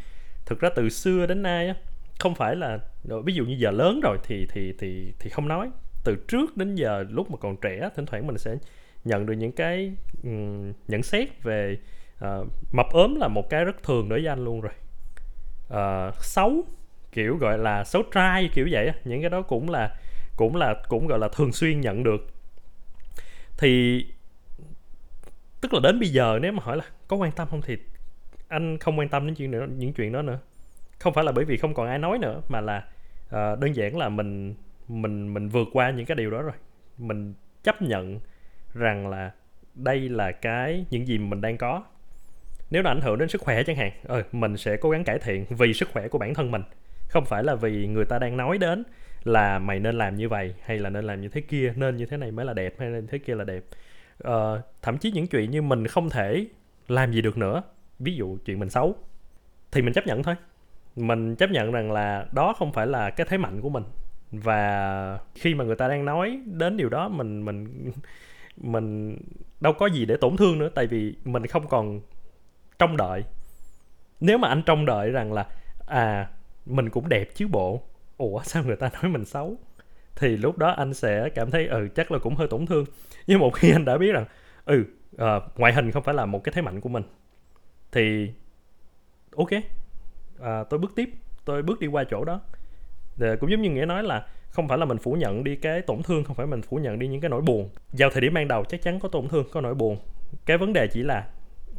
Thực 0.47 0.61
ra 0.61 0.69
từ 0.77 0.89
xưa 0.89 1.27
đến 1.27 1.43
nay 1.43 1.75
không 2.19 2.35
phải 2.35 2.57
là 2.57 2.79
ví 3.25 3.35
dụ 3.35 3.45
như 3.45 3.57
giờ 3.59 3.71
lớn 3.71 4.01
rồi 4.03 4.19
thì 4.25 4.47
thì 4.53 4.75
thì 4.79 5.13
thì 5.19 5.31
không 5.31 5.49
nói 5.49 5.71
từ 6.09 6.17
trước 6.17 6.57
đến 6.57 6.75
giờ 6.75 7.05
lúc 7.11 7.31
mà 7.31 7.37
còn 7.37 7.57
trẻ 7.57 7.89
thỉnh 7.97 8.07
thoảng 8.07 8.27
mình 8.27 8.39
sẽ 8.39 8.57
nhận 9.05 9.27
được 9.27 9.33
những 9.33 9.53
cái 9.53 9.93
um, 10.23 10.73
nhận 10.89 11.03
xét 11.03 11.43
về 11.43 11.79
uh, 12.25 12.49
mập 12.73 12.87
ốm 12.93 13.15
là 13.15 13.29
một 13.29 13.51
cái 13.51 13.65
rất 13.65 13.83
thường 13.83 14.09
đối 14.09 14.19
với 14.19 14.29
anh 14.29 14.45
luôn 14.45 14.61
rồi. 14.61 14.73
Uh, 15.67 16.15
xấu 16.25 16.65
kiểu 17.13 17.37
gọi 17.37 17.59
là 17.59 17.85
xấu 17.85 18.03
trai 18.15 18.51
kiểu 18.55 18.69
vậy 18.71 18.93
những 19.05 19.21
cái 19.21 19.31
đó 19.31 19.43
cũng 19.43 19.71
là 19.71 19.97
cũng 20.37 20.57
là 20.57 20.75
cũng 20.89 21.07
gọi 21.07 21.19
là 21.19 21.29
thường 21.29 21.53
xuyên 21.53 21.81
nhận 21.81 22.03
được. 22.03 22.27
Thì 23.59 24.05
tức 25.61 25.75
là 25.75 25.81
đến 25.83 26.01
bây 26.01 26.09
giờ 26.09 26.39
nếu 26.43 26.53
mà 26.53 26.63
hỏi 26.63 26.77
là 26.77 26.85
có 27.09 27.17
quan 27.17 27.33
tâm 27.33 27.49
không 27.51 27.63
thì 27.63 27.77
anh 28.49 28.79
không 28.79 28.99
quan 28.99 29.09
tâm 29.09 29.27
đến 29.27 29.35
chuyện 29.35 29.51
nữa 29.51 29.67
những 29.77 29.93
chuyện 29.93 30.13
đó 30.13 30.23
nữa. 30.23 30.39
Không 30.99 31.15
phải 31.15 31.25
là 31.25 31.33
bởi 31.33 31.45
vì 31.45 31.57
không 31.57 31.75
còn 31.75 31.87
ai 31.87 31.99
nói 31.99 32.19
nữa 32.19 32.41
mà 32.49 32.61
là 32.61 32.85
uh, 33.27 33.59
đơn 33.59 33.77
giản 33.77 33.97
là 33.97 34.09
mình 34.09 34.55
mình 34.89 35.35
mình 35.35 35.49
vượt 35.49 35.69
qua 35.73 35.91
những 35.91 36.07
cái 36.07 36.17
điều 36.17 36.31
đó 36.31 36.43
rồi. 36.43 36.53
Mình 36.99 37.35
chấp 37.63 37.83
nhận 37.83 38.21
rằng 38.75 39.09
là 39.09 39.33
đây 39.75 40.09
là 40.09 40.33
cái 40.33 40.85
những 40.91 41.07
gì 41.07 41.19
mình 41.19 41.41
đang 41.41 41.57
có. 41.57 41.85
Nếu 42.71 42.83
nó 42.83 42.91
ảnh 42.91 43.01
hưởng 43.01 43.19
đến 43.19 43.29
sức 43.29 43.41
khỏe 43.41 43.63
chẳng 43.63 43.77
hạn 43.77 43.91
ừ, 44.05 44.23
mình 44.33 44.57
sẽ 44.57 44.77
cố 44.77 44.91
gắng 44.91 45.05
cải 45.05 45.19
thiện 45.19 45.45
vì 45.49 45.73
sức 45.73 45.89
khỏe 45.93 46.09
của 46.09 46.19
bản 46.19 46.35
thân 46.35 46.51
mình. 46.51 46.63
Không 47.09 47.25
phải 47.25 47.45
là 47.45 47.55
vì 47.55 47.87
người 47.87 48.05
ta 48.05 48.19
đang 48.19 48.37
nói 48.37 48.59
đến 48.59 48.85
là 49.25 49.59
mày 49.59 49.81
nên 49.81 49.99
làm 49.99 50.17
như 50.17 50.29
vậy 50.29 50.55
hay 50.65 50.79
là 50.79 50.91
nên 50.91 51.05
làm 51.05 51.21
như 51.21 51.29
thế 51.29 51.41
kia 51.41 51.73
nên 51.77 51.97
như 51.97 52.07
thế 52.07 52.17
này 52.17 52.31
mới 52.31 52.47
là 52.47 52.55
đẹp 52.55 52.75
hay 52.79 52.89
nên 52.89 53.07
thế 53.07 53.19
kia 53.19 53.35
là 53.35 53.45
đẹp. 53.45 53.65
Ờ, 54.19 54.63
thậm 54.83 54.99
chí 54.99 55.13
những 55.13 55.27
chuyện 55.27 55.51
như 55.51 55.63
mình 55.63 55.87
không 55.87 56.11
thể 56.11 56.47
làm 56.89 57.13
gì 57.13 57.21
được 57.21 57.39
nữa 57.39 57.63
ví 57.99 58.15
dụ 58.15 58.39
chuyện 58.45 58.59
mình 58.59 58.71
xấu 58.71 58.97
thì 59.73 59.83
mình 59.83 59.93
chấp 59.93 60.07
nhận 60.07 60.23
thôi. 60.23 60.35
Mình 60.97 61.37
chấp 61.37 61.51
nhận 61.51 61.73
rằng 61.73 61.93
là 61.93 62.27
đó 62.33 62.55
không 62.59 62.73
phải 62.73 62.87
là 62.87 63.11
cái 63.11 63.27
thế 63.31 63.39
mạnh 63.39 63.61
của 63.61 63.69
mình 63.69 63.85
và 64.33 65.19
khi 65.35 65.55
mà 65.55 65.65
người 65.65 65.77
ta 65.77 65.89
đang 65.89 66.05
nói 66.05 66.41
đến 66.47 66.77
điều 66.77 66.89
đó 66.89 67.09
mình 67.09 67.45
mình 67.45 67.91
mình 68.57 69.19
đâu 69.61 69.73
có 69.73 69.87
gì 69.87 70.05
để 70.05 70.17
tổn 70.17 70.37
thương 70.37 70.59
nữa 70.59 70.69
tại 70.75 70.87
vì 70.87 71.15
mình 71.25 71.47
không 71.47 71.69
còn 71.69 72.01
trông 72.79 72.97
đợi. 72.97 73.25
Nếu 74.21 74.39
mà 74.39 74.49
anh 74.49 74.63
trông 74.67 74.87
đợi 74.87 75.11
rằng 75.11 75.33
là 75.33 75.47
à 75.87 76.31
mình 76.67 76.91
cũng 76.91 77.09
đẹp 77.09 77.29
chứ 77.35 77.49
bộ 77.49 77.83
ủa 78.17 78.43
sao 78.45 78.65
người 78.65 78.77
ta 78.77 78.91
nói 79.03 79.13
mình 79.13 79.25
xấu? 79.25 79.57
Thì 80.17 80.37
lúc 80.37 80.59
đó 80.59 80.71
anh 80.71 80.95
sẽ 80.95 81.29
cảm 81.35 81.51
thấy 81.51 81.67
ừ 81.67 81.89
chắc 81.95 82.13
là 82.13 82.19
cũng 82.19 82.35
hơi 82.35 82.49
tổn 82.49 82.67
thương. 82.67 82.85
Nhưng 83.27 83.39
một 83.39 83.55
khi 83.55 83.73
anh 83.73 83.85
đã 83.85 83.99
biết 83.99 84.13
rằng 84.13 84.25
ừ 84.65 84.85
uh, 85.15 85.43
ngoại 85.57 85.73
hình 85.73 85.91
không 85.91 86.03
phải 86.03 86.15
là 86.15 86.27
một 86.27 86.45
cái 86.45 86.53
thế 86.53 86.63
mạnh 86.63 86.81
của 86.81 86.89
mình 86.89 87.03
thì 87.93 88.33
ok 89.37 89.49
uh, 89.53 90.69
tôi 90.71 90.79
bước 90.79 90.93
tiếp 90.97 91.11
tôi 91.45 91.63
bước 91.63 91.81
đi 91.81 91.87
qua 91.87 92.05
chỗ 92.11 92.25
đó. 92.25 92.41
Để, 93.19 93.37
cũng 93.37 93.51
giống 93.51 93.63
như 93.63 93.71
nghĩa 93.71 93.85
nói 93.85 94.03
là 94.03 94.27
không 94.51 94.69
phải 94.69 94.79
là 94.79 94.85
mình 94.85 94.99
phủ 94.99 95.13
nhận 95.13 95.45
đi 95.45 95.57
cái 95.57 95.83
tổn 95.83 96.03
thương 96.03 96.25
không 96.25 96.37
phải 96.37 96.47
mình 96.47 96.63
phủ 96.63 96.77
nhận 96.77 96.99
đi 96.99 97.09
những 97.09 97.21
cái 97.21 97.29
nỗi 97.29 97.41
buồn. 97.41 97.69
Vào 97.93 98.11
thời 98.11 98.21
điểm 98.21 98.35
ban 98.35 98.49
đầu 98.49 98.65
chắc 98.65 98.83
chắn 98.83 99.01
có 99.01 99.09
tổn 99.09 99.29
thương 99.29 99.47
có 99.53 99.61
nỗi 99.61 99.75
buồn. 99.75 99.97
Cái 100.47 100.59
vấn 100.59 100.73
đề 100.73 100.87
chỉ 100.87 101.03
là 101.03 101.27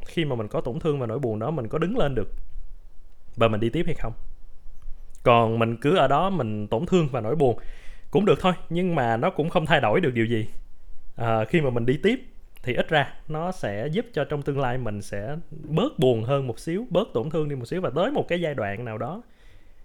khi 0.06 0.26
mà 0.26 0.36
mình 0.36 0.48
có 0.48 0.62
tổn 0.62 0.80
thương 0.80 1.00
và 1.00 1.08
nỗi 1.08 1.20
buồn 1.20 1.40
đó 1.40 1.52
mình 1.52 1.68
có 1.68 1.78
đứng 1.78 1.98
lên 1.98 2.16
được 2.16 2.32
và 3.36 3.48
mình 3.48 3.60
đi 3.60 3.70
tiếp 3.70 3.84
hay 3.86 3.96
không. 3.96 4.14
Còn 5.24 5.60
mình 5.60 5.78
cứ 5.78 5.96
ở 5.96 6.08
đó 6.08 6.30
mình 6.30 6.68
tổn 6.68 6.86
thương 6.86 7.08
và 7.12 7.22
nỗi 7.22 7.36
buồn 7.36 7.58
cũng 8.12 8.26
được 8.26 8.40
thôi 8.42 8.54
nhưng 8.70 8.96
mà 8.96 9.18
nó 9.18 9.30
cũng 9.30 9.50
không 9.50 9.66
thay 9.66 9.82
đổi 9.82 10.02
được 10.02 10.14
điều 10.14 10.26
gì. 10.26 10.48
À, 11.16 11.46
khi 11.46 11.62
mà 11.62 11.70
mình 11.70 11.86
đi 11.86 12.00
tiếp 12.04 12.20
thì 12.64 12.74
ít 12.74 12.90
ra 12.90 13.14
nó 13.28 13.52
sẽ 13.52 13.88
giúp 13.88 14.06
cho 14.14 14.24
trong 14.24 14.42
tương 14.42 14.60
lai 14.60 14.78
mình 14.78 15.02
sẽ 15.02 15.36
bớt 15.50 16.00
buồn 16.00 16.24
hơn 16.24 16.48
một 16.48 16.60
xíu 16.60 16.88
bớt 16.90 17.08
tổn 17.14 17.30
thương 17.30 17.50
đi 17.50 17.56
một 17.56 17.66
xíu 17.66 17.82
và 17.82 17.90
tới 17.96 18.12
một 18.12 18.28
cái 18.28 18.42
giai 18.42 18.54
đoạn 18.54 18.86
nào 18.86 18.98
đó 18.98 19.22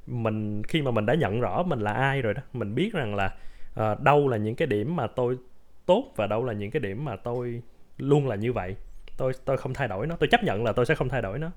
mình 0.07 0.63
khi 0.63 0.83
mà 0.83 0.91
mình 0.91 1.07
đã 1.07 1.15
nhận 1.15 1.41
rõ 1.41 1.63
mình 1.63 1.81
là 1.81 1.93
ai 1.93 2.23
rồi 2.23 2.35
đó 2.35 2.43
mình 2.53 2.75
biết 2.75 2.93
rằng 2.93 3.15
là 3.15 3.35
uh, 3.81 4.01
đâu 4.01 4.29
là 4.29 4.37
những 4.37 4.55
cái 4.55 4.69
điểm 4.69 4.97
mà 4.97 5.07
tôi 5.07 5.39
tốt 5.87 6.13
và 6.17 6.27
đâu 6.27 6.45
là 6.45 6.53
những 6.53 6.71
cái 6.71 6.81
điểm 6.81 7.05
mà 7.05 7.17
tôi 7.17 7.63
luôn 7.99 8.29
là 8.29 8.37
như 8.37 8.53
vậy. 8.53 8.77
Tôi 9.17 9.33
tôi 9.45 9.57
không 9.57 9.75
thay 9.75 9.89
đổi 9.89 10.07
nó. 10.07 10.17
Tôi 10.17 10.29
chấp 10.29 10.43
nhận 10.43 10.65
là 10.65 10.73
tôi 10.73 10.87
sẽ 10.87 10.95
không 10.95 11.09
thay 11.09 11.23
đổi 11.23 11.39
nó. 11.39 11.51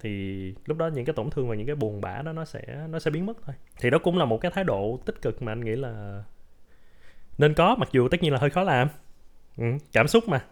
Thì 0.00 0.54
lúc 0.66 0.78
đó 0.78 0.86
những 0.86 1.04
cái 1.04 1.14
tổn 1.14 1.30
thương 1.30 1.48
và 1.48 1.54
những 1.54 1.66
cái 1.66 1.76
buồn 1.76 2.00
bã 2.00 2.22
đó 2.22 2.32
nó 2.32 2.44
sẽ 2.44 2.86
nó 2.90 2.98
sẽ 2.98 3.10
biến 3.10 3.26
mất 3.26 3.36
thôi. 3.46 3.54
Thì 3.80 3.90
đó 3.90 3.98
cũng 3.98 4.18
là 4.18 4.24
một 4.24 4.40
cái 4.40 4.50
thái 4.54 4.64
độ 4.64 4.98
tích 5.04 5.22
cực 5.22 5.42
mà 5.42 5.52
anh 5.52 5.64
nghĩ 5.64 5.76
là 5.76 6.22
nên 7.38 7.54
có 7.54 7.76
mặc 7.78 7.88
dù 7.92 8.08
tất 8.08 8.22
nhiên 8.22 8.32
là 8.32 8.38
hơi 8.38 8.50
khó 8.50 8.62
làm. 8.62 8.88
Ừ, 9.56 9.64
cảm 9.92 10.08
xúc 10.08 10.24
mà. 10.28 10.44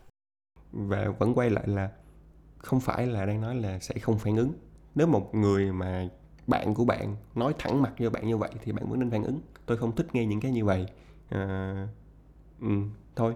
Và 0.73 1.09
vẫn 1.19 1.35
quay 1.35 1.51
lại 1.51 1.65
là 1.67 1.91
không 2.59 2.81
phải 2.81 3.07
là 3.07 3.27
đang 3.27 3.41
nói 3.41 3.55
là 3.55 3.79
sẽ 3.79 3.95
không 3.99 4.19
phản 4.19 4.37
ứng. 4.37 4.53
Nếu 4.95 5.07
một 5.07 5.35
người 5.35 5.73
mà 5.73 6.09
bạn 6.51 6.75
của 6.75 6.85
bạn 6.85 7.17
nói 7.35 7.55
thẳng 7.59 7.83
mặt 7.83 7.93
với 7.99 8.11
bạn 8.11 8.27
như 8.27 8.37
vậy 8.37 8.51
thì 8.65 8.73
bạn 8.73 8.85
vẫn 8.91 9.01
nên 9.01 9.11
phản 9.11 9.25
ứng. 9.25 9.39
Tôi 9.67 9.77
không 9.77 9.97
thích 9.97 10.07
nghe 10.13 10.27
những 10.27 10.41
cái 10.41 10.53
như 10.53 10.65
vậy. 10.65 10.87
À, 11.29 11.89
ừ, 12.61 12.69
thôi. 13.17 13.35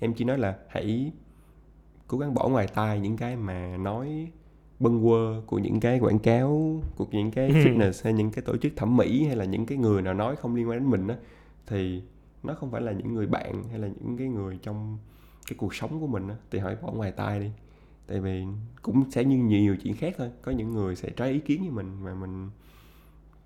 Em 0.00 0.14
chỉ 0.14 0.24
nói 0.24 0.38
là 0.38 0.56
hãy 0.68 1.12
cố 2.08 2.18
gắng 2.18 2.34
bỏ 2.34 2.48
ngoài 2.48 2.66
tai 2.74 3.00
những 3.00 3.16
cái 3.16 3.36
mà 3.36 3.76
nói 3.76 4.28
bâng 4.80 5.02
quơ 5.04 5.42
của 5.46 5.58
những 5.58 5.80
cái 5.80 5.98
quảng 5.98 6.18
cáo 6.18 6.80
của 6.96 7.06
những 7.12 7.30
cái 7.30 7.48
Ừ. 7.48 7.54
fitness 7.54 7.92
hay 8.04 8.12
những 8.12 8.30
cái 8.30 8.42
tổ 8.42 8.56
chức 8.56 8.72
thẩm 8.76 8.96
mỹ 8.96 9.24
hay 9.26 9.36
là 9.36 9.44
những 9.44 9.66
cái 9.66 9.78
người 9.78 10.02
nào 10.02 10.14
nói 10.14 10.36
không 10.36 10.54
liên 10.54 10.68
quan 10.68 10.78
đến 10.78 10.90
mình 10.90 11.08
á 11.08 11.16
thì 11.66 12.02
nó 12.42 12.54
không 12.54 12.70
phải 12.70 12.80
là 12.82 12.92
những 12.92 13.14
người 13.14 13.26
bạn 13.26 13.62
hay 13.70 13.78
là 13.78 13.88
những 14.00 14.16
cái 14.18 14.28
người 14.28 14.58
trong 14.62 14.98
cái 15.48 15.56
cuộc 15.58 15.74
sống 15.74 16.00
của 16.00 16.06
mình 16.06 16.28
á 16.28 16.34
thì 16.50 16.58
hãy 16.58 16.76
bỏ 16.82 16.92
ngoài 16.92 17.12
tai 17.12 17.40
đi 17.40 17.50
tại 18.06 18.20
vì 18.20 18.44
cũng 18.82 19.10
sẽ 19.10 19.24
như 19.24 19.36
nhiều 19.36 19.76
chuyện 19.82 19.96
khác 19.96 20.14
thôi. 20.18 20.30
Có 20.42 20.52
những 20.52 20.72
người 20.72 20.96
sẽ 20.96 21.10
trái 21.10 21.30
ý 21.30 21.38
kiến 21.38 21.60
với 21.60 21.70
mình 21.70 22.04
mà 22.04 22.14
mình 22.14 22.50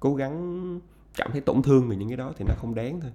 cố 0.01 0.15
gắng 0.15 0.81
cảm 1.17 1.31
thấy 1.33 1.41
tổn 1.41 1.63
thương 1.63 1.89
về 1.89 1.97
những 1.97 2.09
cái 2.09 2.17
đó 2.17 2.33
thì 2.37 2.45
nó 2.49 2.55
không 2.57 2.75
đáng 2.75 3.01
thôi. 3.01 3.11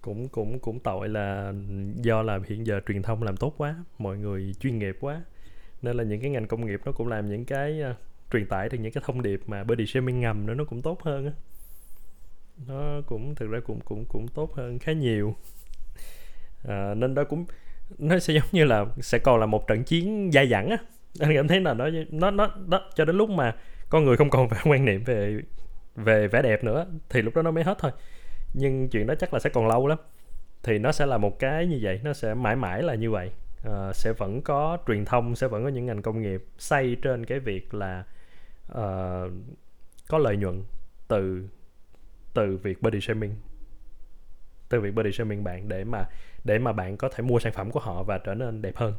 Cũng 0.00 0.28
cũng 0.28 0.58
cũng 0.58 0.80
tội 0.80 1.08
là 1.08 1.52
do 1.96 2.22
là 2.22 2.38
hiện 2.46 2.66
giờ 2.66 2.80
truyền 2.88 3.02
thông 3.02 3.22
làm 3.22 3.36
tốt 3.36 3.54
quá 3.56 3.84
mọi 3.98 4.18
người 4.18 4.54
chuyên 4.60 4.78
nghiệp 4.78 4.96
quá. 5.00 5.22
Nên 5.82 5.96
là 5.96 6.04
những 6.04 6.20
cái 6.20 6.30
ngành 6.30 6.46
công 6.46 6.66
nghiệp 6.66 6.80
nó 6.84 6.92
cũng 6.92 7.08
làm 7.08 7.28
những 7.30 7.44
cái 7.44 7.82
uh, 7.90 7.96
truyền 8.32 8.46
tải 8.46 8.68
được 8.68 8.78
những 8.78 8.92
cái 8.92 9.02
thông 9.06 9.22
điệp 9.22 9.40
mà 9.46 9.64
body 9.64 9.86
shaming 9.86 10.20
ngầm 10.20 10.46
nữa 10.46 10.54
nó 10.54 10.64
cũng 10.64 10.82
tốt 10.82 11.02
hơn 11.02 11.26
á. 11.26 11.32
Nó 12.66 13.00
cũng 13.06 13.34
thực 13.34 13.50
ra 13.50 13.60
cũng 13.66 13.80
cũng 13.84 14.04
cũng 14.08 14.28
tốt 14.28 14.54
hơn 14.54 14.78
khá 14.78 14.92
nhiều. 14.92 15.34
À, 16.64 16.94
nên 16.94 17.14
đó 17.14 17.24
cũng 17.24 17.44
nó 17.98 18.18
sẽ 18.18 18.34
giống 18.34 18.48
như 18.52 18.64
là 18.64 18.84
sẽ 19.00 19.18
còn 19.18 19.40
là 19.40 19.46
một 19.46 19.66
trận 19.66 19.84
chiến 19.84 20.30
dai 20.32 20.48
dẳng 20.48 20.70
á. 20.70 20.76
Anh 21.20 21.34
cảm 21.34 21.48
thấy 21.48 21.60
là 21.60 21.74
nó 21.74 21.88
nó 22.10 22.30
nó 22.30 22.50
đó 22.66 22.90
cho 22.94 23.04
đến 23.04 23.16
lúc 23.16 23.30
mà 23.30 23.54
con 23.88 24.04
người 24.04 24.16
không 24.16 24.30
còn 24.30 24.48
phải 24.48 24.60
quan 24.64 24.84
niệm 24.84 25.04
về 25.04 25.40
về 25.96 26.28
vẻ 26.28 26.42
đẹp 26.42 26.64
nữa 26.64 26.86
thì 27.08 27.22
lúc 27.22 27.36
đó 27.36 27.42
nó 27.42 27.50
mới 27.50 27.64
hết 27.64 27.78
thôi. 27.78 27.90
Nhưng 28.54 28.88
chuyện 28.88 29.06
đó 29.06 29.14
chắc 29.14 29.34
là 29.34 29.40
sẽ 29.40 29.50
còn 29.50 29.68
lâu 29.68 29.86
lắm. 29.86 29.98
Thì 30.62 30.78
nó 30.78 30.92
sẽ 30.92 31.06
là 31.06 31.18
một 31.18 31.38
cái 31.38 31.66
như 31.66 31.78
vậy 31.82 32.00
nó 32.04 32.12
sẽ 32.12 32.34
mãi 32.34 32.56
mãi 32.56 32.82
là 32.82 32.94
như 32.94 33.10
vậy. 33.10 33.30
Uh, 33.68 33.96
sẽ 33.96 34.12
vẫn 34.18 34.42
có 34.42 34.78
truyền 34.86 35.04
thông 35.04 35.36
sẽ 35.36 35.48
vẫn 35.48 35.64
có 35.64 35.68
những 35.68 35.86
ngành 35.86 36.02
công 36.02 36.22
nghiệp 36.22 36.44
xây 36.58 36.96
trên 37.02 37.26
cái 37.26 37.38
việc 37.38 37.74
là 37.74 38.04
uh, 38.72 39.32
có 40.08 40.18
lợi 40.18 40.36
nhuận 40.36 40.62
từ 41.08 41.48
từ 42.34 42.56
việc 42.56 42.82
body 42.82 43.00
shaming. 43.00 43.34
Từ 44.68 44.80
việc 44.80 44.94
body 44.94 45.12
shaming 45.12 45.44
bạn 45.44 45.68
để 45.68 45.84
mà 45.84 46.04
để 46.44 46.58
mà 46.58 46.72
bạn 46.72 46.96
có 46.96 47.08
thể 47.08 47.22
mua 47.22 47.38
sản 47.38 47.52
phẩm 47.52 47.70
của 47.70 47.80
họ 47.80 48.02
và 48.02 48.18
trở 48.18 48.34
nên 48.34 48.62
đẹp 48.62 48.76
hơn. 48.76 48.94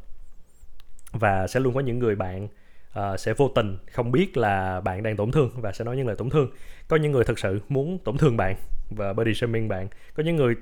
Và 1.12 1.48
sẽ 1.48 1.60
luôn 1.60 1.74
có 1.74 1.80
những 1.80 2.00
người 2.00 2.16
bạn 2.16 2.48
uh, 3.00 3.20
sẽ 3.20 3.34
vô 3.34 3.52
tình 3.56 3.78
không 3.91 4.12
biết 4.12 4.38
là 4.38 4.82
bạn 4.82 5.04
đang 5.04 5.16
tổn 5.16 5.32
thương 5.32 5.50
và 5.56 5.72
sẽ 5.72 5.86
nói 5.86 5.98
những 5.98 6.08
lời 6.08 6.16
tổn 6.16 6.30
thương. 6.30 6.52
Có 6.88 6.98
những 6.98 7.12
người 7.12 7.24
thực 7.24 7.39
sự 7.39 7.62
muốn 7.70 8.00
tổn 8.00 8.18
thương 8.18 8.38
bạn 8.38 8.56
và 8.89 9.14
body 9.14 9.34
shaming 9.34 9.68
bạn. 9.68 9.88
Có 10.14 10.24
những 10.24 10.36
người 10.36 10.56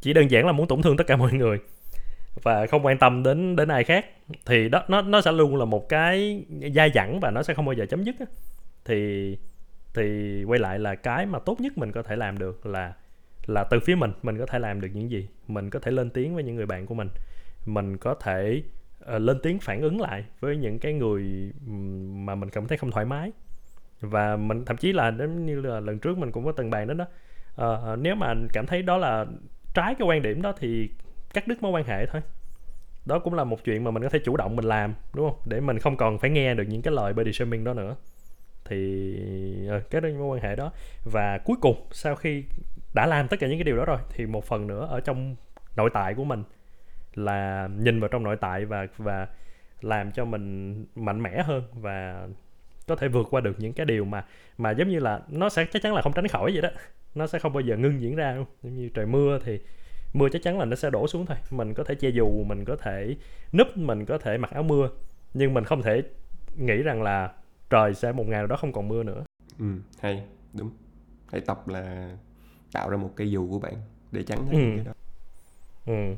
chỉ 0.00 0.12
đơn 0.12 0.30
giản 0.30 0.46
là 0.46 0.52
muốn 0.52 0.68
tổn 0.68 0.82
thương 0.82 0.96
tất 0.96 1.06
cả 1.06 1.16
mọi 1.16 1.32
người 1.32 1.58
và 2.42 2.66
không 2.66 2.86
quan 2.86 2.98
tâm 2.98 3.22
đến 3.22 3.56
đến 3.56 3.68
ai 3.68 3.84
khác. 3.84 4.06
Thì 4.46 4.68
đó 4.68 4.84
nó 4.88 5.02
nó 5.02 5.20
sẽ 5.20 5.32
luôn 5.32 5.56
là 5.56 5.64
một 5.64 5.88
cái 5.88 6.44
dai 6.74 6.90
dẳng 6.94 7.20
và 7.20 7.30
nó 7.30 7.42
sẽ 7.42 7.54
không 7.54 7.64
bao 7.64 7.72
giờ 7.72 7.86
chấm 7.86 8.04
dứt 8.04 8.16
thì 8.84 9.38
thì 9.94 10.44
quay 10.44 10.60
lại 10.60 10.78
là 10.78 10.94
cái 10.94 11.26
mà 11.26 11.38
tốt 11.38 11.60
nhất 11.60 11.78
mình 11.78 11.92
có 11.92 12.02
thể 12.02 12.16
làm 12.16 12.38
được 12.38 12.66
là 12.66 12.92
là 13.46 13.64
từ 13.64 13.80
phía 13.80 13.94
mình 13.94 14.12
mình 14.22 14.38
có 14.38 14.46
thể 14.46 14.58
làm 14.58 14.80
được 14.80 14.88
những 14.92 15.10
gì. 15.10 15.28
Mình 15.48 15.70
có 15.70 15.78
thể 15.78 15.90
lên 15.90 16.10
tiếng 16.10 16.34
với 16.34 16.44
những 16.44 16.56
người 16.56 16.66
bạn 16.66 16.86
của 16.86 16.94
mình. 16.94 17.08
Mình 17.66 17.96
có 17.96 18.14
thể 18.14 18.62
uh, 19.14 19.20
lên 19.20 19.38
tiếng 19.42 19.58
phản 19.58 19.80
ứng 19.80 20.00
lại 20.00 20.24
với 20.40 20.56
những 20.56 20.78
cái 20.78 20.92
người 20.92 21.52
mà 22.24 22.34
mình 22.34 22.50
cảm 22.50 22.66
thấy 22.66 22.78
không 22.78 22.90
thoải 22.90 23.04
mái. 23.04 23.32
Và 24.00 24.36
mình 24.36 24.64
thậm 24.64 24.76
chí 24.76 24.92
là 24.92 25.12
giống 25.18 25.46
như 25.46 25.60
là 25.60 25.80
lần 25.80 25.98
trước 25.98 26.18
mình 26.18 26.32
cũng 26.32 26.44
có 26.44 26.52
từng 26.52 26.70
bàn 26.70 26.88
đến 26.88 26.96
đó 26.96 27.06
uh, 27.62 27.98
nếu 27.98 28.14
mà 28.14 28.34
cảm 28.52 28.66
thấy 28.66 28.82
đó 28.82 28.96
là 28.96 29.26
trái 29.74 29.94
cái 29.98 30.08
quan 30.08 30.22
điểm 30.22 30.42
đó 30.42 30.52
thì 30.58 30.90
cắt 31.34 31.48
đứt 31.48 31.62
mối 31.62 31.72
quan 31.72 31.84
hệ 31.84 32.06
thôi. 32.06 32.22
Đó 33.06 33.18
cũng 33.18 33.34
là 33.34 33.44
một 33.44 33.64
chuyện 33.64 33.84
mà 33.84 33.90
mình 33.90 34.02
có 34.02 34.08
thể 34.08 34.18
chủ 34.24 34.36
động 34.36 34.56
mình 34.56 34.64
làm 34.64 34.94
đúng 35.14 35.30
không? 35.30 35.40
Để 35.44 35.60
mình 35.60 35.78
không 35.78 35.96
còn 35.96 36.18
phải 36.18 36.30
nghe 36.30 36.54
được 36.54 36.64
những 36.68 36.82
cái 36.82 36.94
lời 36.94 37.12
body 37.12 37.32
shaming 37.32 37.64
đó 37.64 37.74
nữa. 37.74 37.96
Thì 38.64 39.14
uh, 39.76 39.90
cái 39.90 40.00
đó 40.00 40.08
mối 40.18 40.36
quan 40.36 40.42
hệ 40.42 40.56
đó. 40.56 40.72
Và 41.04 41.38
cuối 41.38 41.56
cùng 41.60 41.86
sau 41.90 42.16
khi 42.16 42.44
đã 42.96 43.06
làm 43.06 43.28
tất 43.28 43.36
cả 43.40 43.46
những 43.46 43.58
cái 43.58 43.64
điều 43.64 43.76
đó 43.76 43.84
rồi, 43.84 43.98
thì 44.08 44.26
một 44.26 44.44
phần 44.44 44.66
nữa 44.66 44.86
ở 44.90 45.00
trong 45.00 45.36
nội 45.76 45.90
tại 45.94 46.14
của 46.14 46.24
mình 46.24 46.42
là 47.14 47.68
nhìn 47.78 48.00
vào 48.00 48.08
trong 48.08 48.22
nội 48.22 48.36
tại 48.40 48.64
và 48.64 48.86
và 48.96 49.26
làm 49.80 50.12
cho 50.12 50.24
mình 50.24 50.84
mạnh 50.94 51.22
mẽ 51.22 51.42
hơn 51.42 51.62
và 51.72 52.28
có 52.86 52.96
thể 52.96 53.08
vượt 53.08 53.26
qua 53.30 53.40
được 53.40 53.56
những 53.58 53.72
cái 53.72 53.86
điều 53.86 54.04
mà 54.04 54.24
mà 54.58 54.70
giống 54.70 54.88
như 54.88 54.98
là 54.98 55.20
nó 55.28 55.48
sẽ 55.48 55.64
chắc 55.72 55.82
chắn 55.82 55.94
là 55.94 56.02
không 56.02 56.12
tránh 56.12 56.28
khỏi 56.28 56.52
vậy 56.52 56.62
đó. 56.62 56.68
Nó 57.14 57.26
sẽ 57.26 57.38
không 57.38 57.52
bao 57.52 57.60
giờ 57.60 57.76
ngưng 57.76 58.00
diễn 58.00 58.16
ra 58.16 58.34
luôn 58.34 58.46
giống 58.62 58.74
như 58.74 58.88
trời 58.94 59.06
mưa 59.06 59.38
thì 59.44 59.60
mưa 60.12 60.28
chắc 60.28 60.42
chắn 60.42 60.58
là 60.58 60.64
nó 60.64 60.76
sẽ 60.76 60.90
đổ 60.90 61.06
xuống 61.06 61.26
thôi. 61.26 61.36
Mình 61.50 61.74
có 61.74 61.84
thể 61.84 61.94
che 61.94 62.08
dù, 62.08 62.44
mình 62.44 62.64
có 62.64 62.76
thể 62.76 63.16
núp, 63.52 63.76
mình 63.76 64.04
có 64.04 64.18
thể 64.18 64.38
mặc 64.38 64.50
áo 64.50 64.62
mưa, 64.62 64.88
nhưng 65.34 65.54
mình 65.54 65.64
không 65.64 65.82
thể 65.82 66.02
nghĩ 66.56 66.82
rằng 66.82 67.02
là 67.02 67.32
trời 67.70 67.94
sẽ 67.94 68.12
một 68.12 68.26
ngày 68.26 68.38
nào 68.38 68.46
đó 68.46 68.56
không 68.56 68.72
còn 68.72 68.88
mưa 68.88 69.02
nữa. 69.02 69.24
Ừ 69.58 69.66
hay, 70.00 70.22
đúng. 70.52 70.70
Hãy 71.32 71.40
tập 71.40 71.68
là 71.68 72.10
tạo 72.72 72.90
ra 72.90 72.96
một 72.96 73.10
cây 73.16 73.30
dù 73.30 73.48
của 73.50 73.58
bạn 73.58 73.74
để 74.12 74.22
chắn 74.22 74.46
hết 74.46 74.52
Ừ. 74.58 74.72
cái 74.76 74.84
đó. 74.84 74.92
Ừ. 75.86 76.14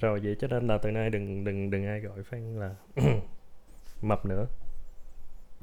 Rồi 0.00 0.20
vậy 0.20 0.36
cho 0.40 0.48
nên 0.48 0.66
là 0.66 0.78
từ 0.78 0.90
nay 0.90 1.10
đừng 1.10 1.44
đừng 1.44 1.70
đừng 1.70 1.86
ai 1.86 2.00
gọi 2.00 2.22
phan 2.22 2.58
là 2.60 2.74
mập 4.02 4.26
nữa. 4.26 4.46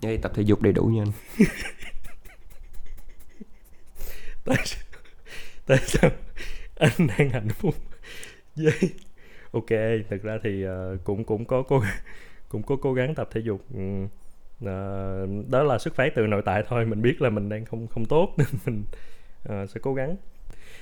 Đi 0.01 0.17
tập 0.17 0.31
thể 0.35 0.43
dục 0.43 0.61
đầy 0.61 0.73
đủ 0.73 0.83
nha 0.85 1.01
anh. 1.03 1.11
Tại 4.45 4.57
sao, 4.65 4.83
tại 5.65 5.77
sao 5.85 6.11
anh 6.75 7.07
đang 7.17 7.29
hạnh 7.29 7.49
phúc? 7.49 7.75
Với 8.55 8.73
ok 9.51 9.69
thực 10.09 10.23
ra 10.23 10.37
thì 10.43 10.63
ờ, 10.63 10.97
cũng 11.03 11.23
cũng 11.23 11.45
có 11.45 11.63
cố 11.67 11.83
cũng 12.49 12.63
có 12.63 12.75
cố 12.81 12.93
gắng 12.93 13.15
tập 13.15 13.29
thể 13.31 13.41
dục. 13.41 13.61
Ừ. 13.73 14.05
Ờ, 14.65 15.27
đó 15.49 15.63
là 15.63 15.77
xuất 15.79 15.95
phát 15.95 16.13
từ 16.15 16.27
nội 16.27 16.41
tại 16.45 16.63
thôi 16.67 16.85
mình 16.85 17.01
biết 17.01 17.21
là 17.21 17.29
mình 17.29 17.49
đang 17.49 17.65
không 17.65 17.87
không 17.87 18.05
tốt 18.05 18.33
nên 18.37 18.47
mình 18.65 18.83
ờ, 19.43 19.67
sẽ 19.67 19.79
cố 19.83 19.93
gắng. 19.93 20.15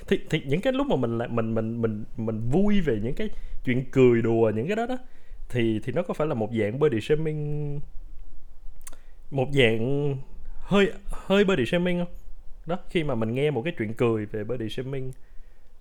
Thì 0.06 0.20
thì 0.30 0.42
những 0.46 0.60
cái 0.60 0.72
lúc 0.72 0.86
mà 0.86 0.96
mình 0.96 1.18
lại 1.18 1.28
mình 1.28 1.54
mình 1.54 1.82
mình 1.82 2.04
mình 2.16 2.40
vui 2.50 2.80
về 2.80 3.00
những 3.02 3.14
cái 3.14 3.28
chuyện 3.64 3.84
cười 3.90 4.22
đùa 4.22 4.52
những 4.54 4.66
cái 4.66 4.76
đó 4.76 4.86
đó 4.86 4.98
thì 5.48 5.80
thì 5.84 5.92
nó 5.92 6.02
có 6.02 6.14
phải 6.14 6.26
là 6.26 6.34
một 6.34 6.50
dạng 6.60 6.78
body 6.78 7.00
shaming 7.00 7.80
một 9.30 9.48
dạng 9.52 10.16
hơi 10.54 10.92
hơi 11.06 11.44
body 11.44 11.66
shaming 11.66 11.98
không? 11.98 12.14
Đó 12.66 12.78
khi 12.90 13.04
mà 13.04 13.14
mình 13.14 13.34
nghe 13.34 13.50
một 13.50 13.62
cái 13.62 13.72
chuyện 13.78 13.94
cười 13.94 14.26
về 14.26 14.44
body 14.44 14.68
shaming 14.68 15.12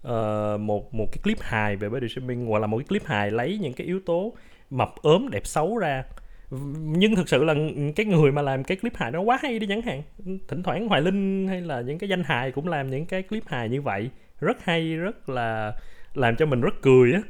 uh, 0.08 0.60
một 0.60 0.94
một 0.94 1.12
cái 1.12 1.20
clip 1.24 1.38
hài 1.42 1.76
về 1.76 1.90
body 1.90 2.08
shaming 2.10 2.46
hoặc 2.46 2.60
là 2.60 2.68
một 2.68 2.78
cái 2.78 2.86
clip 2.88 3.06
hài 3.06 3.32
lấy 3.32 3.58
những 3.62 3.74
cái 3.74 3.88
yếu 3.88 4.00
tố 4.06 4.34
mập 4.70 4.96
ốm 5.02 5.30
đẹp 5.30 5.48
xấu 5.48 5.78
ra 5.78 6.04
nhưng 6.52 7.16
thực 7.16 7.30
sự 7.30 7.44
là 7.44 7.54
cái 7.96 8.06
người 8.06 8.32
mà 8.32 8.42
làm 8.42 8.64
cái 8.64 8.78
clip 8.78 8.96
hài 8.96 9.12
nó 9.12 9.22
quá 9.22 9.40
hay 9.42 9.60
đi 9.60 9.68
chẳng 9.68 9.82
hạn. 9.82 10.04
Thỉnh 10.48 10.64
thoảng 10.64 10.88
hoài 10.88 11.02
linh 11.02 11.48
hay 11.48 11.62
là 11.62 11.82
những 11.82 11.98
cái 11.98 12.10
danh 12.10 12.24
hài 12.24 12.52
cũng 12.52 12.68
làm 12.68 12.90
những 12.92 13.06
cái 13.06 13.24
clip 13.24 13.48
hài 13.48 13.70
như 13.70 13.82
vậy. 13.82 14.10
Rất 14.40 14.64
hay 14.64 14.96
rất 14.96 15.30
là 15.30 15.74
làm 16.14 16.36
cho 16.36 16.46
mình 16.46 16.62
rất 16.62 16.82
cười 16.82 17.14
á. 17.14 17.22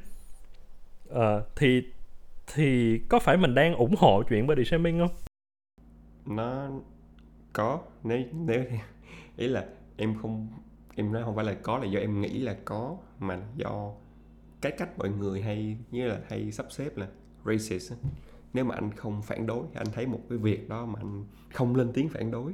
Ờ, 1.09 1.45
thì 1.55 1.83
thì 2.53 2.99
có 3.09 3.19
phải 3.19 3.37
mình 3.37 3.55
đang 3.55 3.75
ủng 3.75 3.95
hộ 3.97 4.23
chuyện 4.29 4.47
body 4.47 4.65
shaming 4.65 4.99
không? 4.99 5.15
Nó 6.35 6.69
có. 7.53 7.79
Nếu 8.03 8.23
nếu 8.33 8.63
ý 9.37 9.47
là 9.47 9.65
em 9.97 10.15
không 10.21 10.47
em 10.95 11.11
nói 11.11 11.23
không 11.23 11.35
phải 11.35 11.45
là 11.45 11.53
có 11.53 11.77
là 11.77 11.85
do 11.85 11.99
em 11.99 12.21
nghĩ 12.21 12.39
là 12.39 12.55
có 12.65 12.97
mà 13.19 13.39
do 13.55 13.91
cái 14.61 14.71
cách 14.77 14.97
mọi 14.97 15.09
người 15.09 15.41
hay 15.41 15.77
như 15.91 16.07
là 16.07 16.19
hay 16.29 16.51
sắp 16.51 16.65
xếp 16.69 16.97
là 16.97 17.07
racist 17.45 17.93
nếu 18.57 18.65
mà 18.65 18.75
anh 18.75 18.91
không 18.95 19.21
phản 19.21 19.47
đối 19.47 19.65
anh 19.73 19.87
thấy 19.93 20.05
một 20.05 20.19
cái 20.29 20.37
việc 20.37 20.69
đó 20.69 20.85
mà 20.85 20.99
anh 20.99 21.25
không 21.53 21.75
lên 21.75 21.91
tiếng 21.93 22.09
phản 22.09 22.31
đối 22.31 22.53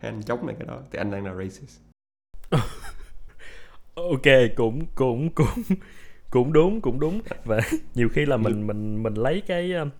anh 0.12 0.22
chống 0.22 0.46
lại 0.46 0.56
cái 0.58 0.68
đó 0.68 0.80
thì 0.90 0.98
anh 0.98 1.10
đang 1.10 1.24
là 1.24 1.34
racist. 1.34 1.80
Ok 3.94 4.26
cũng 4.56 4.86
cũng 4.94 5.30
cũng 5.34 5.62
cũng 6.30 6.52
đúng 6.52 6.80
cũng 6.80 7.00
đúng. 7.00 7.20
Và 7.44 7.60
nhiều 7.94 8.08
khi 8.08 8.26
là 8.26 8.36
mình 8.36 8.66
mình 8.66 9.02
mình 9.02 9.14
lấy 9.14 9.42
cái 9.46 9.72
um, 9.72 9.90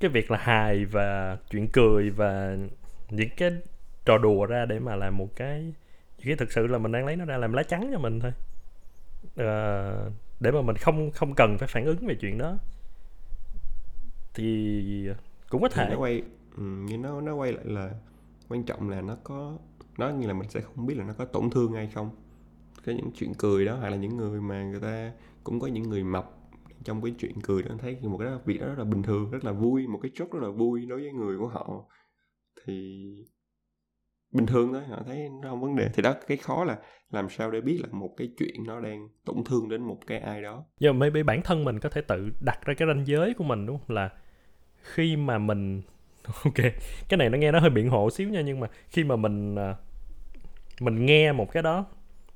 cái 0.00 0.10
việc 0.10 0.30
là 0.30 0.38
hài 0.38 0.84
và 0.84 1.38
chuyện 1.50 1.68
cười 1.72 2.10
và 2.10 2.56
những 3.10 3.28
cái 3.36 3.50
trò 4.04 4.18
đùa 4.18 4.46
ra 4.46 4.66
để 4.66 4.78
mà 4.78 4.96
làm 4.96 5.16
một 5.16 5.28
cái 5.36 5.62
những 6.18 6.26
cái 6.26 6.36
thực 6.36 6.52
sự 6.52 6.66
là 6.66 6.78
mình 6.78 6.92
đang 6.92 7.06
lấy 7.06 7.16
nó 7.16 7.24
ra 7.24 7.36
làm 7.36 7.52
lá 7.52 7.62
chắn 7.62 7.90
cho 7.92 7.98
mình 7.98 8.20
thôi. 8.20 8.32
Ờ, 9.36 10.10
để 10.40 10.50
mà 10.50 10.62
mình 10.62 10.76
không 10.76 11.10
không 11.10 11.34
cần 11.34 11.58
phải 11.58 11.68
phản 11.68 11.84
ứng 11.84 12.06
về 12.06 12.14
chuyện 12.14 12.38
đó 12.38 12.58
thì 14.34 15.08
cũng 15.48 15.62
có 15.62 15.68
thì 15.68 15.74
thể. 15.76 15.88
nó 15.90 15.98
quay 15.98 16.22
ừ, 16.56 16.62
như 16.62 16.98
nó 16.98 17.20
nó 17.20 17.34
quay 17.34 17.52
lại 17.52 17.64
là 17.64 17.90
quan 18.48 18.64
trọng 18.64 18.90
là 18.90 19.00
nó 19.00 19.16
có 19.24 19.58
nó 19.98 20.10
như 20.10 20.26
là 20.26 20.34
mình 20.34 20.48
sẽ 20.48 20.60
không 20.60 20.86
biết 20.86 20.94
là 20.94 21.04
nó 21.04 21.12
có 21.12 21.24
tổn 21.24 21.50
thương 21.50 21.72
hay 21.72 21.90
không. 21.94 22.10
Cái 22.84 22.94
những 22.94 23.10
chuyện 23.14 23.32
cười 23.38 23.64
đó 23.64 23.76
hay 23.76 23.90
là 23.90 23.96
những 23.96 24.16
người 24.16 24.40
mà 24.40 24.64
người 24.64 24.80
ta 24.80 25.12
cũng 25.44 25.60
có 25.60 25.66
những 25.66 25.82
người 25.82 26.04
mập 26.04 26.30
trong 26.84 27.02
cái 27.02 27.14
chuyện 27.18 27.40
cười 27.42 27.62
đó 27.62 27.74
thấy 27.78 27.98
một 28.02 28.18
cái 28.18 28.28
đó, 28.28 28.40
việc 28.44 28.60
đó 28.60 28.66
rất 28.66 28.78
là 28.78 28.84
bình 28.84 29.02
thường 29.02 29.30
rất 29.30 29.44
là 29.44 29.52
vui 29.52 29.86
một 29.86 29.98
cái 30.02 30.10
chốt 30.14 30.28
rất 30.32 30.42
là 30.42 30.48
vui 30.48 30.86
đối 30.86 31.00
với 31.00 31.12
người 31.12 31.38
của 31.38 31.48
họ. 31.48 31.84
Thì 32.64 33.04
bình 34.32 34.46
thường 34.46 34.72
thôi 34.72 34.82
họ 34.88 35.02
thấy 35.06 35.28
nó 35.42 35.50
không 35.50 35.60
vấn 35.60 35.76
đề. 35.76 35.88
Thì 35.94 36.02
đó 36.02 36.14
cái 36.26 36.36
khó 36.36 36.64
là 36.64 36.78
làm 37.10 37.28
sao 37.28 37.50
để 37.50 37.60
biết 37.60 37.80
là 37.82 37.88
một 37.92 38.14
cái 38.16 38.30
chuyện 38.38 38.64
nó 38.66 38.80
đang 38.80 39.08
tổn 39.24 39.44
thương 39.44 39.68
đến 39.68 39.82
một 39.82 39.98
cái 40.06 40.18
ai 40.18 40.42
đó. 40.42 40.64
Nhưng 40.80 40.92
mà 40.92 40.98
maybe 40.98 41.22
bản 41.22 41.42
thân 41.42 41.64
mình 41.64 41.80
có 41.80 41.88
thể 41.88 42.00
tự 42.00 42.30
đặt 42.40 42.58
ra 42.64 42.74
cái 42.74 42.88
ranh 42.88 43.06
giới 43.06 43.34
của 43.34 43.44
mình 43.44 43.66
đúng 43.66 43.78
không? 43.78 43.96
Là 43.96 44.10
khi 44.84 45.16
mà 45.16 45.38
mình 45.38 45.82
ok 46.44 46.54
cái 47.08 47.18
này 47.18 47.30
nó 47.30 47.38
nghe 47.38 47.52
nó 47.52 47.58
hơi 47.58 47.70
biện 47.70 47.88
hộ 47.88 48.10
xíu 48.10 48.28
nha 48.28 48.40
nhưng 48.40 48.60
mà 48.60 48.66
khi 48.90 49.04
mà 49.04 49.16
mình 49.16 49.56
à, 49.56 49.74
mình 50.80 51.06
nghe 51.06 51.32
một 51.32 51.52
cái 51.52 51.62
đó 51.62 51.84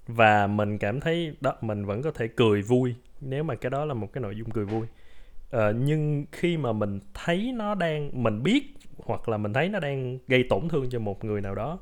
và 0.07 0.47
mình 0.47 0.79
cảm 0.79 1.01
thấy 1.01 1.37
đó 1.41 1.55
mình 1.61 1.85
vẫn 1.85 2.03
có 2.03 2.11
thể 2.11 2.29
cười 2.29 2.63
vui 2.63 2.95
nếu 3.21 3.45
mà 3.45 3.55
cái 3.55 3.71
đó 3.71 3.85
là 3.85 3.95
một 3.95 4.13
cái 4.13 4.23
nội 4.23 4.37
dung 4.37 4.51
cười 4.51 4.65
vui. 4.65 4.87
Ờ, 5.51 5.73
nhưng 5.73 6.25
khi 6.33 6.57
mà 6.57 6.73
mình 6.73 7.01
thấy 7.15 7.53
nó 7.57 7.75
đang 7.75 8.23
mình 8.23 8.43
biết 8.43 8.75
hoặc 8.99 9.29
là 9.29 9.37
mình 9.37 9.53
thấy 9.53 9.69
nó 9.69 9.81
đang 9.81 10.19
gây 10.29 10.45
tổn 10.51 10.69
thương 10.69 10.91
cho 10.91 10.99
một 10.99 11.25
người 11.25 11.41
nào 11.41 11.55
đó 11.55 11.79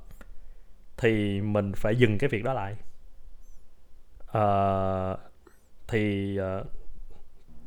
thì 0.97 1.41
mình 1.41 1.73
phải 1.77 1.97
dừng 1.97 2.19
cái 2.19 2.29
việc 2.29 2.45
đó 2.45 2.53
lại. 2.53 2.77
Ờ, 4.27 5.19
thì 5.89 6.39
uh, 6.61 6.67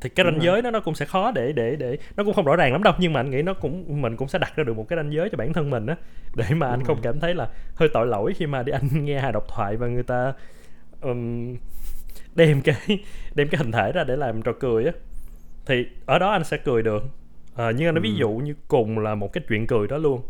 thì 0.00 0.08
cái 0.08 0.24
ranh 0.24 0.42
giới 0.42 0.62
đó 0.62 0.70
nó 0.70 0.80
cũng 0.80 0.94
sẽ 0.94 1.04
khó 1.06 1.30
để 1.30 1.52
để 1.52 1.76
để 1.76 1.98
nó 2.16 2.24
cũng 2.24 2.34
không 2.34 2.44
rõ 2.44 2.56
ràng 2.56 2.72
lắm 2.72 2.82
đâu 2.82 2.94
nhưng 2.98 3.12
mà 3.12 3.20
anh 3.20 3.30
nghĩ 3.30 3.42
nó 3.42 3.54
cũng 3.54 4.02
mình 4.02 4.16
cũng 4.16 4.28
sẽ 4.28 4.38
đặt 4.38 4.52
ra 4.56 4.64
được 4.64 4.76
một 4.76 4.88
cái 4.88 4.96
ranh 4.96 5.12
giới 5.12 5.28
cho 5.30 5.38
bản 5.38 5.52
thân 5.52 5.70
mình 5.70 5.86
á 5.86 5.96
để 6.36 6.44
mà 6.54 6.68
anh 6.68 6.78
Đúng 6.78 6.86
không 6.86 6.96
rồi. 6.96 7.02
cảm 7.12 7.20
thấy 7.20 7.34
là 7.34 7.48
hơi 7.74 7.88
tội 7.94 8.06
lỗi 8.06 8.32
khi 8.36 8.46
mà 8.46 8.62
đi 8.62 8.72
anh 8.72 8.88
nghe 9.04 9.20
hài 9.20 9.32
độc 9.32 9.44
thoại 9.48 9.76
và 9.76 9.86
người 9.86 10.02
ta 10.02 10.32
ừm, 11.00 11.56
đem 12.34 12.60
cái 12.62 12.76
đem 13.34 13.48
cái 13.48 13.58
hình 13.58 13.72
thể 13.72 13.92
ra 13.92 14.04
để 14.04 14.16
làm 14.16 14.42
trò 14.42 14.52
cười 14.60 14.84
á 14.84 14.92
thì 15.66 15.86
ở 16.06 16.18
đó 16.18 16.30
anh 16.30 16.44
sẽ 16.44 16.56
cười 16.56 16.82
được 16.82 17.02
Ờ, 17.54 17.70
nhưng 17.70 17.88
anh 17.88 17.94
nói 17.94 18.02
ví 18.02 18.10
Ừ. 18.10 18.14
dụ 18.18 18.30
như 18.30 18.54
cùng 18.68 18.98
là 18.98 19.14
một 19.14 19.32
cái 19.32 19.44
chuyện 19.48 19.66
cười 19.66 19.88
đó 19.88 19.96
luôn 19.96 20.22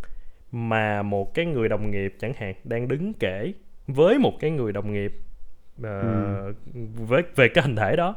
mà 0.53 1.03
một 1.03 1.35
cái 1.35 1.45
người 1.47 1.69
đồng 1.69 1.91
nghiệp 1.91 2.15
chẳng 2.21 2.33
hạn 2.37 2.55
đang 2.65 2.89
đứng 2.89 3.13
kể 3.15 3.53
với 3.87 4.19
một 4.19 4.33
cái 4.41 4.51
người 4.51 4.73
đồng 4.73 4.93
nghiệp 4.93 5.13
ờ, 5.83 5.91
Ừ. 6.01 6.53
với 6.97 7.23
về 7.37 7.49
cái 7.49 7.65
hình 7.65 7.77
thể 7.77 7.97
đó 7.97 8.17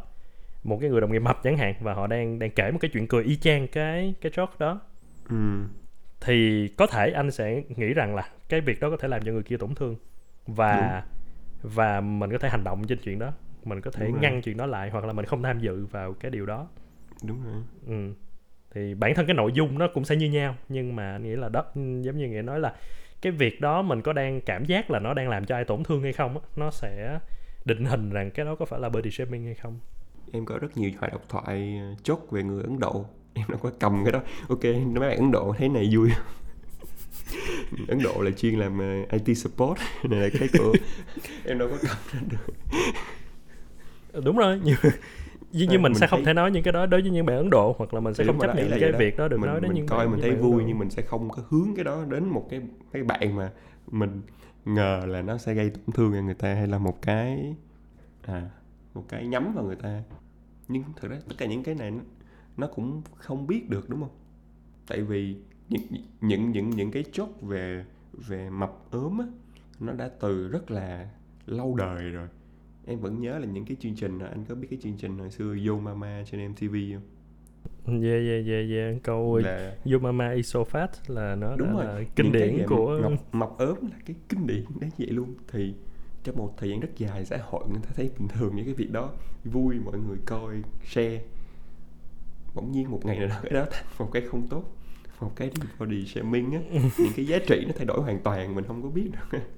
một 0.64 0.78
cái 0.82 0.90
người 0.90 1.02
đồng 1.02 1.12
nghiệp 1.12 1.20
mập 1.20 1.44
chẳng 1.44 1.58
hạn 1.58 1.74
và 1.80 1.94
họ 1.94 2.08
đang 2.08 2.40
đang 2.40 2.52
kể 2.52 2.72
một 2.72 2.78
cái 2.82 2.92
chuyện 2.94 3.08
cười 3.08 3.24
y 3.24 3.36
chang 3.36 3.68
cái 3.68 4.16
cái 4.22 4.32
joke 4.32 4.48
đó 4.60 4.82
ừ. 5.30 5.36
thì 6.22 6.68
có 6.68 6.88
thể 6.88 7.12
anh 7.12 7.32
sẽ 7.32 7.64
nghĩ 7.76 7.94
rằng 7.94 8.16
là 8.16 8.30
cái 8.50 8.62
việc 8.62 8.80
đó 8.80 8.90
có 8.90 8.98
thể 8.98 9.08
làm 9.08 9.22
cho 9.26 9.32
người 9.32 9.44
kia 9.44 9.58
tổn 9.58 9.76
thương 9.76 9.96
và 10.48 11.04
và 11.62 12.02
mình 12.02 12.32
có 12.32 12.38
thể 12.38 12.50
hành 12.50 12.64
động 12.64 12.84
trên 12.88 12.98
chuyện 13.04 13.20
đó 13.20 13.34
mình 13.64 13.82
có 13.82 13.92
thể 13.92 14.06
Đúng 14.06 14.14
rồi. 14.14 14.22
ngăn 14.22 14.42
chuyện 14.42 14.58
đó 14.58 14.66
lại 14.66 14.90
hoặc 14.90 15.06
là 15.06 15.14
mình 15.14 15.26
không 15.26 15.44
tham 15.44 15.60
dự 15.60 15.86
vào 15.86 16.14
cái 16.14 16.32
điều 16.32 16.46
đó 16.46 16.68
đúng 17.24 17.44
rồi 17.44 17.64
ừ. 17.88 18.14
thì 18.74 18.96
bản 18.96 19.16
thân 19.16 19.26
cái 19.26 19.36
nội 19.36 19.52
dung 19.54 19.80
nó 19.80 19.88
cũng 19.94 20.06
sẽ 20.06 20.16
như 20.16 20.30
nhau 20.32 20.56
nhưng 20.70 20.96
mà 20.96 21.12
anh 21.12 21.24
nghĩ 21.24 21.36
là 21.36 21.50
đó 21.50 21.66
giống 21.76 22.18
như 22.18 22.28
nghĩa 22.28 22.42
nói 22.42 22.60
là 22.60 22.74
cái 23.22 23.32
việc 23.32 23.62
đó 23.62 23.82
mình 23.82 24.02
có 24.02 24.14
đang 24.14 24.42
cảm 24.42 24.66
giác 24.66 24.92
là 24.92 25.00
nó 25.00 25.14
đang 25.14 25.30
làm 25.30 25.46
cho 25.46 25.56
ai 25.56 25.66
tổn 25.66 25.84
thương 25.84 26.04
hay 26.04 26.14
không 26.14 26.38
nó 26.56 26.72
sẽ 26.72 27.20
định 27.66 27.86
hình 27.86 28.10
rằng 28.10 28.32
cái 28.32 28.46
đó 28.46 28.56
có 28.56 28.66
phải 28.66 28.80
là 28.80 28.90
body 28.90 29.12
shaming 29.12 29.46
hay 29.46 29.56
không 29.56 29.80
em 30.34 30.46
có 30.46 30.58
rất 30.58 30.78
nhiều 30.78 30.92
thoại 31.00 31.12
độc 31.12 31.22
thoại 31.30 31.80
ờ, 31.82 31.96
chốt 32.04 32.20
về 32.32 32.44
người 32.44 32.64
Ấn 32.64 32.80
Độ. 32.80 33.06
Em 33.34 33.46
đâu 33.50 33.60
có 33.64 33.72
cầm 33.80 34.04
cái 34.06 34.12
đó. 34.12 34.20
Ok 34.50 34.64
mấy 34.64 35.00
bạn 35.10 35.18
Ấn 35.18 35.32
Độ 35.32 35.56
thấy 35.58 35.70
này 35.70 35.90
vui. 35.96 36.10
Ấn 37.88 38.00
Độ 38.04 38.22
là 38.22 38.32
chuyên 38.32 38.56
làm 38.60 38.80
ờ, 38.80 39.18
IT 39.18 39.38
support 39.38 39.80
này 40.04 40.20
là 40.20 40.30
cái 40.40 40.50
của 40.58 40.74
em 41.46 41.58
đâu 41.58 41.70
có 41.72 41.78
cầm 41.82 41.98
ra 42.14 42.20
được. 42.30 42.54
Ừ, 44.12 44.22
đúng 44.26 44.38
rồi. 44.38 44.62
Nhưng 44.64 44.76
nhưng, 44.84 44.92
nhưng 45.52 45.70
Ờ, 45.70 45.74
mình, 45.74 45.82
mình 45.82 45.94
sẽ 45.96 46.08
không 46.08 46.20
thấy- 46.20 46.26
thể 46.26 46.34
nói 46.34 46.52
những 46.52 46.64
cái 46.64 46.72
đó 46.72 46.86
đối 46.86 47.02
với 47.02 47.12
những 47.12 47.26
bạn 47.26 47.38
Ấn 47.38 47.50
Độ 47.50 47.76
hoặc 47.78 47.94
là 47.94 48.00
mình 48.00 48.14
sẽ 48.14 48.24
không 48.24 48.38
đúng 48.38 48.48
rồi 48.48 48.56
chấp 48.56 48.70
nhận 48.70 48.80
cái 48.80 48.92
việc 48.92 49.18
đó 49.18 49.28
được 49.28 49.38
mình, 49.38 49.50
nói 49.50 49.62
đến 49.62 49.70
mình 49.70 49.76
những 49.76 49.88
coi 49.88 50.10
mình 50.10 50.22
thấy 50.22 50.32
vui 50.36 50.64
nhưng 50.68 50.80
mình 50.80 50.90
sẽ 50.90 51.02
không 51.02 51.30
có 51.30 51.44
hướng 51.50 51.76
cái 51.76 51.84
đó 51.84 52.04
đến 52.10 52.30
một 52.30 52.48
cái 52.50 52.62
cái 52.92 53.04
bạn 53.04 53.36
mà 53.36 53.52
mình 53.92 54.22
ngờ 54.66 55.02
là 55.08 55.22
nó 55.22 55.38
sẽ 55.38 55.54
gây 55.54 55.70
tổn 55.70 55.96
thương 55.96 56.12
cho 56.14 56.22
người 56.22 56.34
ta 56.34 56.54
hay 56.54 56.68
là 56.68 56.78
một 56.78 57.02
cái 57.02 57.56
à 58.22 58.42
một 58.94 59.04
cái 59.10 59.26
nhắm 59.28 59.54
vào 59.56 59.64
người 59.64 59.76
ta 59.76 60.02
nhưng 60.74 60.84
thực 60.96 61.12
ra 61.12 61.20
tất 61.30 61.36
cả 61.38 61.46
những 61.46 61.64
cái 61.64 61.76
này 61.76 61.92
nó, 62.58 62.68
cũng 62.68 63.02
không 63.16 63.48
biết 63.48 63.70
được 63.70 63.90
đúng 63.90 64.00
không? 64.00 64.16
Tại 64.88 65.02
vì 65.02 65.36
những 65.70 65.82
những 66.22 66.52
những 66.52 66.70
những 66.70 66.92
cái 66.92 67.04
chốt 67.12 67.30
về 67.42 67.86
về 68.28 68.50
mập 68.50 68.92
ốm 68.92 69.20
á 69.20 69.26
nó 69.80 69.94
đã 69.94 70.10
từ 70.20 70.48
rất 70.48 70.72
là 70.72 71.10
lâu 71.46 71.76
đời 71.76 72.10
rồi. 72.10 72.28
Em 72.86 73.00
vẫn 73.00 73.22
nhớ 73.22 73.40
là 73.40 73.46
những 73.46 73.66
cái 73.66 73.78
chương 73.80 73.96
trình 73.96 74.20
anh 74.20 74.46
có 74.46 74.56
biết 74.56 74.68
cái 74.70 74.80
chương 74.84 74.98
trình 74.98 75.18
hồi 75.18 75.32
xưa 75.32 75.56
Yo 75.68 75.78
Mama 75.80 76.24
trên 76.32 76.52
MTV 76.52 76.76
không? 76.94 77.04
Yeah 77.86 78.26
yeah 78.28 78.46
yeah 78.48 78.70
yeah. 78.70 79.04
Câu 79.04 79.38
là 79.38 79.76
Yo 79.86 80.00
Mama 80.00 80.32
is 80.32 80.54
so 80.54 80.60
fat 80.60 80.88
là 81.08 81.36
nó 81.36 81.56
đúng 81.56 81.68
đã 81.68 81.74
rồi 81.74 81.86
là 81.86 82.00
Những 82.00 82.10
kinh 82.16 82.32
cái 82.34 82.48
điển 82.48 82.68
của 82.68 83.00
mập, 83.04 83.20
mập 83.32 83.58
ốm 83.58 83.78
là 83.82 83.98
cái 84.06 84.16
kinh 84.30 84.48
điển 84.48 84.66
đấy 84.80 84.92
vậy 84.98 85.08
luôn. 85.08 85.36
Thì 85.52 85.74
trong 86.24 86.38
một 86.38 86.54
thời 86.58 86.70
gian 86.70 86.80
rất 86.80 86.90
dài 86.98 87.26
xã 87.26 87.38
hội 87.38 87.64
người 87.70 87.82
ta 87.84 87.90
thấy 87.96 88.10
bình 88.18 88.28
thường 88.28 88.56
những 88.56 88.66
cái 88.66 88.74
việc 88.74 88.92
đó. 88.92 89.12
Vui 89.44 89.76
mọi 89.86 89.98
người 89.98 90.18
coi 90.26 90.56
share. 90.86 91.22
Bỗng 92.54 92.72
nhiên 92.72 92.92
một 92.92 93.06
ngày 93.06 93.20
nào 93.20 93.28
đó 93.28 93.36
cái 93.44 93.52
đó 93.52 93.66
thành 93.72 93.86
một 94.00 94.10
cái 94.14 94.24
không 94.32 94.48
tốt 94.48 94.64
một 95.24 95.32
cái 95.36 95.52
body 95.80 96.06
shaming 96.06 96.52
á. 96.52 96.60
Những 96.98 97.14
cái 97.16 97.26
giá 97.26 97.40
trị 97.48 97.64
nó 97.68 97.74
thay 97.78 97.86
đổi 97.86 98.02
hoàn 98.02 98.20
toàn 98.20 98.56
mình 98.56 98.66
không 98.68 98.84
có 98.84 98.90
biết 98.90 99.10
được. 99.12 99.40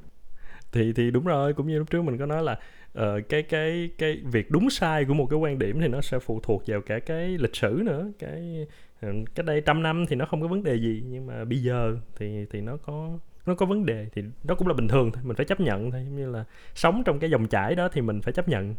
Thì 0.71 0.93
thì 0.93 1.11
đúng 1.11 1.25
rồi 1.25 1.53
cũng 1.53 1.67
như 1.67 1.79
lúc 1.79 1.89
trước 1.89 2.01
mình 2.01 2.17
có 2.17 2.25
nói 2.25 2.43
là 2.43 2.59
ờ, 2.93 3.21
cái 3.29 3.43
cái 3.43 3.89
cái 3.97 4.21
việc 4.31 4.51
đúng 4.51 4.69
sai 4.69 5.05
của 5.05 5.13
một 5.13 5.27
cái 5.29 5.39
quan 5.39 5.59
điểm 5.59 5.81
thì 5.81 5.87
nó 5.87 6.01
sẽ 6.01 6.19
phụ 6.19 6.39
thuộc 6.43 6.63
vào 6.67 6.81
cả 6.81 6.99
cái 6.99 7.37
lịch 7.37 7.55
sử 7.55 7.81
nữa. 7.85 8.11
Cái 8.19 8.67
ờ, 9.01 9.09
cách 9.35 9.45
đây 9.45 9.61
trăm 9.65 9.83
năm 9.83 10.05
thì 10.09 10.15
nó 10.15 10.25
không 10.25 10.41
có 10.41 10.47
vấn 10.47 10.63
đề 10.63 10.75
gì 10.75 11.03
nhưng 11.09 11.25
mà 11.25 11.45
bây 11.45 11.63
giờ 11.63 11.97
thì 12.15 12.45
thì 12.51 12.61
nó 12.61 12.77
có 12.77 13.19
nó 13.45 13.55
có 13.55 13.65
vấn 13.65 13.85
đề 13.85 14.07
thì 14.13 14.23
đó 14.43 14.55
cũng 14.55 14.67
là 14.67 14.73
bình 14.73 14.87
thường 14.87 15.11
thôi 15.11 15.23
mình 15.25 15.35
phải 15.35 15.45
chấp 15.45 15.59
nhận 15.59 15.91
thôi. 15.91 16.01
Giống 16.05 16.15
như 16.15 16.29
là 16.29 16.45
sống 16.75 17.03
trong 17.05 17.19
cái 17.19 17.29
dòng 17.29 17.47
chảy 17.47 17.75
đó 17.75 17.89
thì 17.91 18.01
mình 18.01 18.21
phải 18.21 18.33
chấp 18.33 18.49
nhận 18.49 18.75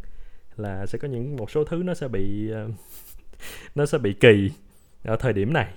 là 0.56 0.86
sẽ 0.86 0.98
có 0.98 1.08
những 1.08 1.36
một 1.36 1.50
số 1.50 1.64
thứ 1.64 1.82
nó 1.84 1.94
sẽ 1.94 2.08
bị 2.08 2.50
ờ, 2.50 2.68
nó 3.74 3.86
sẽ 3.86 3.98
bị 3.98 4.12
kỳ 4.12 4.50
ở 5.04 5.16
thời 5.16 5.32
điểm 5.32 5.52
này. 5.52 5.72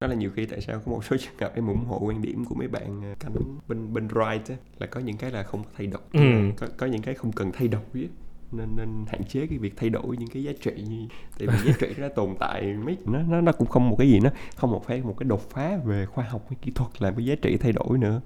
Đó 0.00 0.06
là 0.06 0.14
nhiều 0.14 0.30
khi 0.36 0.46
tại 0.46 0.60
sao 0.60 0.80
có 0.84 0.92
một 0.92 1.04
số 1.04 1.16
trường 1.16 1.38
hợp 1.38 1.52
em 1.54 1.66
ủng 1.66 1.84
hộ 1.84 1.98
quan 1.98 2.22
điểm 2.22 2.44
của 2.44 2.54
mấy 2.54 2.68
bạn 2.68 3.02
ờ, 3.02 3.14
cánh 3.20 3.34
bên 3.68 3.92
bên 3.92 4.08
right 4.08 4.48
á 4.48 4.56
là 4.78 4.86
có 4.86 5.00
những 5.00 5.16
cái 5.16 5.30
là 5.30 5.42
không 5.42 5.62
thay 5.76 5.86
đổi. 5.86 6.02
Ừ. 6.12 6.20
có 6.56 6.66
có 6.76 6.86
những 6.86 7.02
cái 7.02 7.14
không 7.14 7.32
cần 7.32 7.52
thay 7.52 7.68
đổi 7.68 7.82
á 7.94 8.23
nên 8.56 8.76
nên 8.76 9.04
hạn 9.08 9.24
chế 9.24 9.46
cái 9.46 9.58
việc 9.58 9.76
thay 9.76 9.90
đổi 9.90 10.16
những 10.16 10.28
cái 10.28 10.42
giá 10.42 10.52
trị. 10.60 10.72
Như 10.88 11.06
tại 11.38 11.48
vì 11.48 11.58
giá 11.68 11.74
trị 11.80 11.94
nó 11.98 12.08
tồn 12.08 12.34
tại 12.40 12.62
mấy 12.84 12.96
nó 13.04 13.22
nó 13.22 13.40
nó 13.40 13.52
cũng 13.52 13.68
không 13.68 13.88
một 13.90 13.96
cái 13.98 14.08
gì 14.08 14.20
nó 14.20 14.30
không 14.56 14.70
một 14.70 14.84
phải 14.86 15.02
một 15.02 15.14
cái 15.18 15.28
đột 15.28 15.50
phá 15.50 15.76
về 15.84 16.06
khoa 16.06 16.24
học 16.24 16.42
hay 16.48 16.56
kỹ 16.62 16.72
thuật 16.74 17.02
làm 17.02 17.14
cái 17.16 17.24
giá 17.24 17.34
trị 17.42 17.56
thay 17.56 17.72
đổi 17.72 17.98
nữa. 17.98 18.20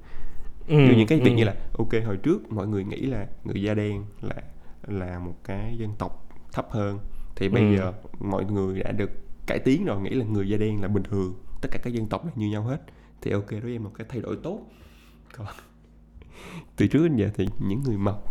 Ừ, 0.69 0.75
như 0.77 0.95
những 0.97 1.07
cái 1.07 1.21
việc 1.21 1.31
ừ. 1.31 1.37
như 1.37 1.45
là 1.45 1.55
ok 1.79 1.89
hồi 2.07 2.17
trước 2.17 2.53
mọi 2.53 2.67
người 2.67 2.85
nghĩ 2.85 3.01
là 3.07 3.27
người 3.45 3.63
da 3.63 3.75
đen 3.75 4.05
là 4.23 4.35
là 4.87 5.19
một 5.19 5.35
cái 5.45 5.77
dân 5.79 5.91
tộc 5.99 6.29
thấp 6.53 6.67
hơn. 6.71 6.99
Thì 7.37 7.49
bây 7.49 7.63
Ừ. 7.63 7.77
giờ 7.77 7.93
mọi 8.21 8.45
người 8.45 8.81
đã 8.81 8.93
được 8.93 9.11
cải 9.47 9.59
tiến 9.59 9.85
rồi 9.85 10.01
nghĩ 10.01 10.11
là 10.11 10.25
người 10.25 10.49
da 10.49 10.57
đen 10.57 10.83
là 10.83 10.89
bình 10.89 11.03
thường 11.03 11.35
tất 11.63 11.69
cả 11.73 11.79
các 11.83 11.93
dân 11.93 12.07
tộc 12.07 12.27
là 12.27 12.33
như 12.37 12.49
nhau 12.51 12.63
hết. 12.63 12.83
Thì 13.23 13.31
ok 13.31 13.51
với 13.51 13.73
em 13.73 13.85
một 13.85 13.91
cái 13.99 14.07
thay 14.11 14.21
đổi 14.21 14.37
tốt. 14.43 14.61
Còn 15.37 15.47
từ 16.77 16.87
trước 16.87 17.09
đến 17.09 17.17
giờ 17.17 17.31
thì 17.35 17.47
những 17.59 17.83
người 17.83 17.97
mập 17.97 18.23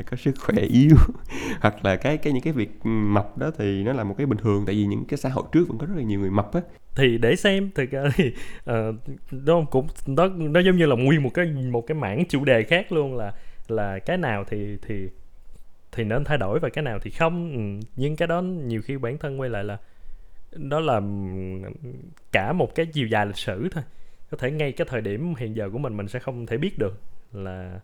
phải 0.00 0.06
có 0.10 0.16
sức 0.16 0.34
khỏe 0.40 0.62
yếu. 0.62 0.96
Hoặc 1.60 1.84
là 1.84 1.96
cái 1.96 2.16
cái 2.16 2.32
những 2.32 2.42
cái 2.42 2.52
việc 2.52 2.70
mập 2.84 3.38
đó 3.38 3.50
thì 3.58 3.82
nó 3.82 3.92
là 3.92 4.04
một 4.04 4.14
cái 4.18 4.26
bình 4.26 4.38
thường 4.38 4.66
tại 4.66 4.74
vì 4.74 4.84
những 4.84 5.04
cái 5.04 5.18
xã 5.18 5.28
hội 5.28 5.44
trước 5.52 5.68
vẫn 5.68 5.78
có 5.78 5.86
rất 5.86 5.94
là 5.96 6.02
nhiều 6.02 6.20
người 6.20 6.30
mập 6.30 6.54
á. 6.54 6.60
Thì 6.96 7.18
để 7.18 7.36
xem 7.36 7.70
thực 7.74 7.90
ra 7.90 8.04
thì 8.14 8.32
ờ, 8.64 8.92
nó 9.30 9.62
cũng 9.70 9.86
nó 10.06 10.26
nó 10.26 10.60
giống 10.60 10.76
như 10.76 10.86
là 10.86 10.96
nguyên 10.96 11.22
một 11.22 11.30
cái 11.34 11.46
một 11.46 11.86
cái 11.86 11.94
mảng 11.94 12.24
chủ 12.28 12.44
đề 12.44 12.62
khác 12.62 12.92
luôn 12.92 13.16
là 13.16 13.32
là 13.68 13.98
cái 13.98 14.16
nào 14.16 14.44
thì 14.50 14.78
thì 14.82 15.08
thì 15.92 16.04
nên 16.04 16.24
thay 16.24 16.38
đổi 16.38 16.58
và 16.58 16.68
cái 16.68 16.84
nào 16.84 16.98
thì 17.02 17.10
không. 17.10 17.52
Ừ. 17.52 17.86
nhưng 17.96 18.16
cái 18.16 18.28
đó 18.28 18.42
nhiều 18.42 18.82
khi 18.82 18.96
bản 18.96 19.18
thân 19.18 19.40
quay 19.40 19.50
lại 19.50 19.64
là 19.64 19.78
đó 20.52 20.80
là 20.80 20.94
ừ, 20.94 21.02
cả 22.32 22.52
một 22.52 22.74
cái 22.74 22.86
chiều 22.86 23.06
dài 23.06 23.26
lịch 23.26 23.36
sử 23.36 23.68
thôi. 23.72 23.84
Có 24.30 24.36
thể 24.36 24.50
ngay 24.50 24.72
cái 24.72 24.86
thời 24.90 25.00
điểm 25.00 25.34
hiện 25.38 25.56
giờ 25.56 25.70
của 25.72 25.78
mình 25.78 25.96
mình 25.96 26.08
sẽ 26.08 26.18
không 26.18 26.46
thể 26.46 26.56
biết 26.56 26.78
được 26.78 27.00
là 27.32 27.80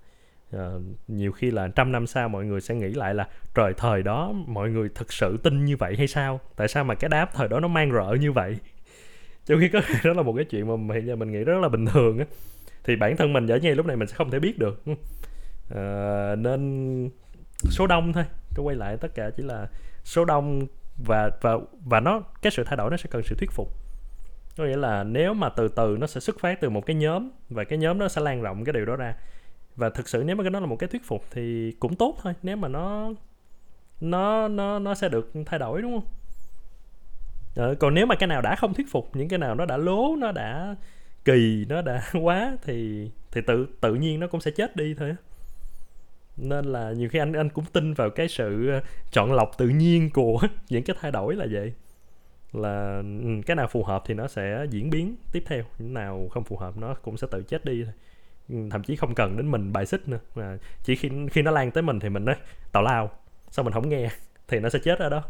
ờ, 0.52 0.80
nhiều 1.08 1.32
khi 1.32 1.50
là 1.50 1.68
trăm 1.68 1.92
năm 1.92 2.06
sau 2.06 2.28
mọi 2.28 2.44
người 2.44 2.60
sẽ 2.60 2.74
nghĩ 2.74 2.88
lại 2.88 3.14
là 3.14 3.28
trời 3.54 3.72
thời 3.76 4.02
đó 4.02 4.32
mọi 4.46 4.70
người 4.70 4.88
thực 4.94 5.12
sự 5.12 5.36
tin 5.36 5.64
như 5.64 5.76
vậy 5.76 5.94
hay 5.98 6.06
sao? 6.06 6.40
Tại 6.56 6.68
sao 6.68 6.84
mà 6.84 6.94
cái 6.94 7.08
đáp 7.08 7.30
thời 7.34 7.48
đó 7.48 7.60
nó 7.60 7.68
mang 7.68 7.92
rợ 7.92 8.16
như 8.20 8.32
vậy? 8.32 8.58
Trong 9.46 9.60
khi 9.60 9.68
có 9.68 9.80
đó 10.04 10.12
là 10.12 10.22
một 10.22 10.32
cái 10.36 10.44
chuyện 10.44 10.88
mà 10.88 10.94
hiện 10.94 11.06
giờ 11.06 11.16
mình 11.16 11.32
nghĩ 11.32 11.44
rất 11.44 11.58
là 11.62 11.68
bình 11.68 11.86
thường 11.86 12.18
á. 12.18 12.24
Thì 12.84 12.96
bản 12.96 13.16
thân 13.16 13.32
mình 13.32 13.46
ở 13.46 13.58
ngay 13.58 13.74
lúc 13.74 13.86
này 13.86 13.96
mình 13.96 14.08
sẽ 14.08 14.14
không 14.14 14.30
thể 14.30 14.38
biết 14.38 14.58
được. 14.58 14.82
À, 15.74 16.34
nên 16.38 17.10
số 17.70 17.86
đông 17.86 18.12
thôi 18.12 18.24
tôi 18.54 18.64
quay 18.64 18.76
lại 18.76 18.96
tất 18.96 19.14
cả 19.14 19.30
chỉ 19.36 19.42
là 19.42 19.68
số 20.04 20.24
đông 20.24 20.66
và 21.06 21.30
và 21.40 21.58
và 21.84 22.00
nó 22.00 22.22
cái 22.42 22.50
sự 22.50 22.64
thay 22.64 22.76
đổi 22.76 22.90
nó 22.90 22.96
sẽ 22.96 23.08
cần 23.10 23.22
sự 23.24 23.36
thuyết 23.38 23.50
phục. 23.50 23.68
Có 24.56 24.64
nghĩa 24.64 24.76
là 24.76 25.04
nếu 25.04 25.34
mà 25.34 25.48
từ 25.48 25.68
từ 25.68 25.96
nó 26.00 26.06
sẽ 26.06 26.20
xuất 26.20 26.40
phát 26.40 26.60
từ 26.60 26.70
một 26.70 26.86
cái 26.86 26.96
nhóm 26.96 27.30
và 27.50 27.64
cái 27.64 27.78
nhóm 27.78 27.98
nó 27.98 28.08
sẽ 28.08 28.20
lan 28.20 28.42
rộng 28.42 28.64
cái 28.64 28.72
điều 28.72 28.84
đó 28.84 28.96
ra 28.96 29.14
và 29.76 29.90
thực 29.90 30.08
sự 30.08 30.22
nếu 30.26 30.36
mà 30.36 30.44
cái 30.44 30.50
đó 30.50 30.60
là 30.60 30.66
một 30.66 30.76
cái 30.76 30.88
thuyết 30.88 31.04
phục 31.04 31.24
thì 31.30 31.72
cũng 31.80 31.96
tốt 31.96 32.16
thôi 32.22 32.34
nếu 32.42 32.56
mà 32.56 32.68
nó 32.68 33.12
nó 34.00 34.48
nó 34.48 34.78
nó 34.78 34.94
sẽ 34.94 35.08
được 35.08 35.32
thay 35.46 35.58
đổi 35.58 35.82
đúng 35.82 35.92
không? 36.00 36.10
Ờ, 37.56 37.74
còn 37.74 37.94
nếu 37.94 38.06
mà 38.06 38.14
cái 38.14 38.26
nào 38.26 38.42
đã 38.42 38.56
không 38.56 38.74
thuyết 38.74 38.90
phục 38.90 39.16
những 39.16 39.28
cái 39.28 39.38
nào 39.38 39.54
nó 39.54 39.64
đã 39.66 39.76
lố 39.76 40.16
nó 40.18 40.32
đã 40.32 40.76
kỳ 41.24 41.66
nó 41.68 41.82
đã 41.82 42.02
quá 42.22 42.56
thì 42.64 43.10
thì 43.32 43.40
tự 43.46 43.66
tự 43.80 43.94
nhiên 43.94 44.20
nó 44.20 44.26
cũng 44.26 44.40
sẽ 44.40 44.50
chết 44.50 44.76
đi 44.76 44.94
thôi 44.94 45.16
nên 46.36 46.64
là 46.64 46.92
nhiều 46.92 47.08
khi 47.08 47.18
anh 47.18 47.32
anh 47.32 47.48
cũng 47.48 47.64
tin 47.72 47.94
vào 47.94 48.10
cái 48.10 48.28
sự 48.28 48.68
ờ, 48.68 48.80
chọn 49.12 49.32
lọc 49.32 49.58
tự 49.58 49.68
nhiên 49.68 50.10
của 50.10 50.40
những 50.70 50.82
cái 50.84 50.96
thay 51.00 51.10
đổi 51.10 51.36
là 51.36 51.46
vậy. 51.50 51.72
Là 52.52 53.02
ừ, 53.22 53.28
cái 53.46 53.56
nào 53.56 53.68
phù 53.68 53.84
hợp 53.84 54.02
thì 54.06 54.14
nó 54.14 54.28
sẽ 54.28 54.66
diễn 54.70 54.90
biến 54.90 55.16
tiếp 55.32 55.42
theo 55.46 55.64
những 55.78 55.94
nào 55.94 56.28
không 56.30 56.44
phù 56.44 56.56
hợp 56.56 56.76
nó 56.76 56.94
cũng 56.94 57.16
sẽ 57.16 57.26
tự 57.30 57.42
chết 57.42 57.64
đi 57.64 57.84
thôi 57.84 57.92
thậm 58.48 58.82
chí 58.82 58.96
không 58.96 59.14
cần 59.14 59.36
đến 59.36 59.50
mình 59.50 59.72
bài 59.72 59.86
xích 59.86 60.08
nữa. 60.08 60.20
Mà 60.34 60.58
chỉ 60.82 60.96
khi 60.96 61.10
khi 61.30 61.42
nó 61.42 61.50
lan 61.50 61.70
tới 61.70 61.82
mình 61.82 62.00
thì 62.00 62.08
mình 62.08 62.24
nói 62.24 62.36
tào 62.72 62.82
lao. 62.82 63.10
Sao 63.50 63.64
mình 63.64 63.74
không 63.74 63.88
nghe? 63.88 64.10
Thì 64.48 64.60
nó 64.60 64.68
sẽ 64.68 64.78
chết 64.84 64.98
ở 64.98 65.08
đó. 65.08 65.22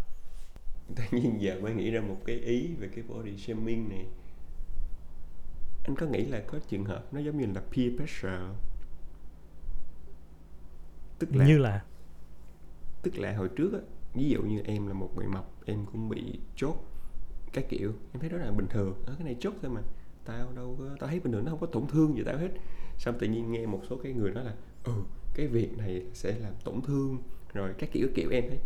Tự 0.97 1.05
nhiên 1.11 1.41
giờ 1.41 1.61
mới 1.61 1.75
nghĩ 1.75 1.91
ra 1.91 2.01
một 2.01 2.17
cái 2.25 2.37
ý 2.37 2.75
về 2.75 2.89
cái 2.95 3.05
body 3.09 3.37
shaming 3.37 3.89
này. 3.89 4.07
Anh 5.85 5.97
có 5.97 6.07
nghĩ 6.07 6.25
là 6.25 6.43
có 6.47 6.59
trường 6.69 6.85
hợp 6.85 7.05
nó 7.13 7.21
giống 7.21 7.39
như 7.39 7.47
là 7.55 7.61
peer 7.61 7.97
pressure 7.97 8.39
tức 11.19 11.29
là 11.33 11.47
như 11.47 11.59
là? 11.59 11.85
Tức 13.03 13.19
là 13.19 13.37
hồi 13.37 13.49
trước 13.57 13.73
á 13.73 13.79
ví 14.15 14.29
dụ 14.29 14.43
như 14.43 14.61
em 14.65 14.87
là 14.87 14.95
một 14.95 15.11
người 15.17 15.27
mập 15.27 15.45
em 15.65 15.87
cũng 15.93 16.09
bị 16.09 16.41
chốt 16.57 16.77
cái 17.53 17.65
kiểu. 17.69 17.93
Em 18.13 18.21
thấy 18.21 18.31
đó 18.31 18.37
là 18.37 18.51
bình 18.51 18.67
thường. 18.71 19.03
Ở 19.07 19.15
cái 19.15 19.25
này 19.25 19.37
chốt 19.41 19.55
thôi 19.63 19.71
mà. 19.71 19.81
Tao 20.25 20.53
đâu 20.53 20.77
có 20.79 20.85
tao 21.01 21.09
thấy 21.09 21.21
bình 21.21 21.33
thường 21.33 21.45
nó 21.45 21.51
không 21.51 21.61
có 21.61 21.67
tổn 21.67 21.87
thương 21.87 22.17
gì 22.17 22.23
tao 22.27 22.39
hết 22.39 22.49
xong 22.99 23.19
tự 23.19 23.27
nhiên 23.27 23.53
nghe 23.53 23.67
một 23.67 23.83
số 23.91 23.97
cái 24.03 24.13
người 24.13 24.31
nói 24.31 24.45
là 24.45 24.53
ừ 24.85 24.93
cái 25.35 25.47
việc 25.47 25.79
này 25.79 26.03
sẽ 26.15 26.35
làm 26.39 26.53
tổn 26.65 26.81
thương. 26.83 27.19
Rồi 27.55 27.71
các 27.79 27.93
kiểu 27.93 28.09
kiểu 28.15 28.31
em 28.31 28.45
thấy 28.49 28.59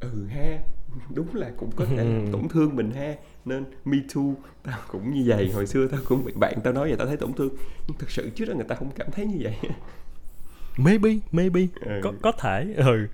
ừ 0.00 0.26
ha 0.26 0.58
đúng 1.14 1.34
là 1.34 1.52
cũng 1.56 1.70
có 1.76 1.84
thể 1.84 1.96
làm 1.96 2.26
tổn 2.32 2.48
thương 2.48 2.76
mình 2.76 2.90
ha. 2.90 3.14
Nên 3.44 3.64
me 3.84 3.98
too 4.14 4.22
tao 4.62 4.78
cũng 4.88 5.14
như 5.14 5.24
vậy. 5.26 5.50
Hồi 5.52 5.66
xưa 5.66 5.88
tao 5.88 6.00
cũng 6.04 6.24
bị 6.24 6.32
bạn 6.36 6.58
tao 6.64 6.72
nói 6.72 6.88
vậy 6.88 6.96
tao 6.98 7.06
thấy 7.06 7.16
tổn 7.16 7.32
thương. 7.32 7.56
Nhưng 7.88 7.98
thực 7.98 8.10
sự 8.10 8.30
trước 8.30 8.44
đó 8.44 8.54
người 8.54 8.64
ta 8.64 8.74
không 8.74 8.90
cảm 8.96 9.10
thấy 9.12 9.26
như 9.26 9.38
vậy. 9.40 9.56
Maybe 10.76 11.10
maybe. 11.32 11.66
Ừ. 11.80 12.00
có 12.02 12.12
có 12.22 12.32
thể 12.32 12.74
ừ. 12.76 13.08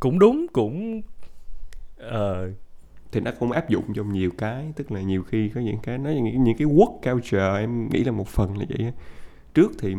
Cũng 0.00 0.18
đúng 0.18 0.46
cũng 0.52 1.02
uh, 2.06 2.50
thì 3.14 3.20
nó 3.20 3.30
cũng 3.38 3.52
áp 3.52 3.68
dụng 3.68 3.84
trong 3.94 4.12
nhiều 4.12 4.30
cái 4.38 4.72
tức 4.76 4.92
là 4.92 5.00
nhiều 5.00 5.22
khi 5.22 5.48
có 5.48 5.60
những 5.60 5.78
cái 5.82 5.98
nó 5.98 6.10
những, 6.10 6.44
những 6.44 6.56
cái 6.56 6.68
work 6.68 6.98
culture 7.02 7.58
em 7.58 7.88
nghĩ 7.88 8.04
là 8.04 8.12
một 8.12 8.28
phần 8.28 8.58
là 8.58 8.64
vậy 8.68 8.92
trước 9.54 9.72
thì 9.78 9.94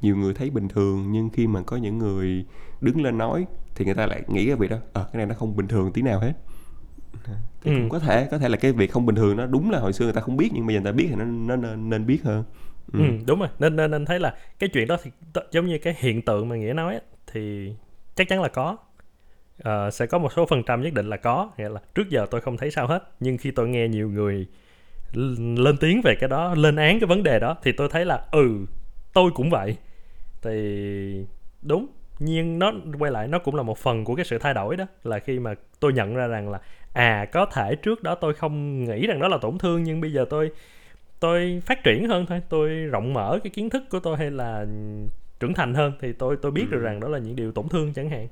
nhiều 0.00 0.16
người 0.16 0.34
thấy 0.34 0.50
bình 0.50 0.68
thường 0.68 1.12
nhưng 1.12 1.30
khi 1.30 1.46
mà 1.46 1.62
có 1.62 1.76
những 1.76 1.98
người 1.98 2.44
đứng 2.80 3.02
lên 3.02 3.18
nói 3.18 3.46
thì 3.74 3.84
người 3.84 3.94
ta 3.94 4.06
lại 4.06 4.22
nghĩ 4.28 4.46
cái 4.46 4.56
việc 4.56 4.70
đó 4.70 4.76
ờ 4.92 5.02
à, 5.02 5.04
cái 5.12 5.18
này 5.18 5.26
nó 5.26 5.34
không 5.34 5.56
bình 5.56 5.68
thường 5.68 5.92
tí 5.92 6.02
nào 6.02 6.20
hết 6.20 6.32
thì 7.62 7.70
ừ. 7.70 7.76
cũng 7.80 7.88
có 7.88 7.98
thể 7.98 8.28
có 8.30 8.38
thể 8.38 8.48
là 8.48 8.56
cái 8.56 8.72
việc 8.72 8.92
không 8.92 9.06
bình 9.06 9.16
thường 9.16 9.36
nó 9.36 9.46
đúng 9.46 9.70
là 9.70 9.78
hồi 9.80 9.92
xưa 9.92 10.04
người 10.04 10.14
ta 10.14 10.20
không 10.20 10.36
biết 10.36 10.50
nhưng 10.52 10.66
bây 10.66 10.74
giờ 10.74 10.80
người 10.80 10.92
ta 10.92 10.96
biết 10.96 11.06
thì 11.10 11.16
nó 11.16 11.24
nó 11.24 11.56
nên, 11.56 11.90
nên 11.90 12.06
biết 12.06 12.22
hơn 12.22 12.44
ừ. 12.92 12.98
ừ 12.98 13.04
đúng 13.26 13.38
rồi 13.38 13.48
nên 13.58 13.76
nên 13.76 13.90
anh 13.90 14.04
thấy 14.04 14.20
là 14.20 14.34
cái 14.58 14.68
chuyện 14.72 14.88
đó 14.88 14.96
thì 15.02 15.10
giống 15.50 15.66
như 15.66 15.78
cái 15.78 15.94
hiện 15.98 16.22
tượng 16.22 16.48
mà 16.48 16.56
nghĩa 16.56 16.72
nói 16.72 17.00
thì 17.32 17.72
chắc 18.14 18.28
chắn 18.28 18.42
là 18.42 18.48
có 18.48 18.76
uh, 19.68 19.92
sẽ 19.92 20.06
có 20.06 20.18
một 20.18 20.32
số 20.32 20.46
phần 20.46 20.62
trăm 20.62 20.82
nhất 20.82 20.94
định 20.94 21.08
là 21.08 21.16
có 21.16 21.50
nghĩa 21.58 21.68
là 21.68 21.80
trước 21.94 22.10
giờ 22.10 22.26
tôi 22.30 22.40
không 22.40 22.56
thấy 22.56 22.70
sao 22.70 22.86
hết 22.86 23.10
nhưng 23.20 23.38
khi 23.38 23.50
tôi 23.50 23.68
nghe 23.68 23.88
nhiều 23.88 24.10
người 24.10 24.46
lên 25.56 25.76
tiếng 25.80 26.00
về 26.04 26.14
cái 26.20 26.28
đó 26.28 26.54
lên 26.54 26.76
án 26.76 27.00
cái 27.00 27.06
vấn 27.06 27.22
đề 27.22 27.38
đó 27.38 27.56
thì 27.62 27.72
tôi 27.72 27.88
thấy 27.88 28.04
là 28.04 28.22
ừ 28.30 28.66
tôi 29.12 29.30
cũng 29.34 29.50
vậy 29.50 29.76
thì 30.42 31.24
đúng 31.62 31.86
nhưng 32.18 32.58
nó 32.58 32.72
quay 32.98 33.12
lại 33.12 33.28
nó 33.28 33.38
cũng 33.38 33.54
là 33.54 33.62
một 33.62 33.78
phần 33.78 34.04
của 34.04 34.14
cái 34.14 34.24
sự 34.24 34.38
thay 34.38 34.54
đổi 34.54 34.76
đó 34.76 34.84
là 35.04 35.18
khi 35.18 35.38
mà 35.38 35.54
tôi 35.80 35.92
nhận 35.92 36.14
ra 36.14 36.26
rằng 36.26 36.48
là 36.50 36.60
à 36.92 37.26
có 37.32 37.46
thể 37.46 37.74
trước 37.74 38.02
đó 38.02 38.14
tôi 38.14 38.34
không 38.34 38.84
nghĩ 38.84 39.06
rằng 39.06 39.20
đó 39.20 39.28
là 39.28 39.38
tổn 39.38 39.58
thương 39.58 39.82
nhưng 39.82 40.00
bây 40.00 40.12
giờ 40.12 40.24
tôi 40.30 40.50
tôi 41.20 41.62
phát 41.66 41.84
triển 41.84 42.08
hơn 42.08 42.26
thôi 42.26 42.42
tôi 42.48 42.68
rộng 42.68 43.14
mở 43.14 43.38
cái 43.44 43.50
kiến 43.50 43.70
thức 43.70 43.82
của 43.90 44.00
tôi 44.00 44.16
hay 44.16 44.30
là 44.30 44.66
trưởng 45.40 45.54
thành 45.54 45.74
hơn 45.74 45.92
thì 46.00 46.12
tôi 46.12 46.36
tôi 46.42 46.52
biết 46.52 46.64
ừ. 46.70 46.74
được 46.74 46.82
rằng 46.82 47.00
đó 47.00 47.08
là 47.08 47.18
những 47.18 47.36
điều 47.36 47.52
tổn 47.52 47.68
thương 47.68 47.92
chẳng 47.92 48.10
hạn 48.10 48.28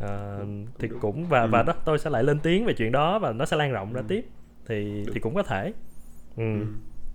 à, 0.00 0.38
thì 0.78 0.88
cũng 1.00 1.26
và 1.28 1.42
ừ. 1.42 1.48
và 1.52 1.62
đó 1.62 1.72
tôi 1.84 1.98
sẽ 1.98 2.10
lại 2.10 2.24
lên 2.24 2.38
tiếng 2.40 2.64
về 2.64 2.74
chuyện 2.74 2.92
đó 2.92 3.18
và 3.18 3.32
nó 3.32 3.44
sẽ 3.44 3.56
lan 3.56 3.72
rộng 3.72 3.92
ra 3.92 4.00
ừ. 4.00 4.04
tiếp 4.08 4.26
thì 4.66 5.04
thì 5.14 5.20
cũng 5.20 5.34
có 5.34 5.42
thể 5.42 5.72
ừ. 6.36 6.60
ừ. 6.60 6.66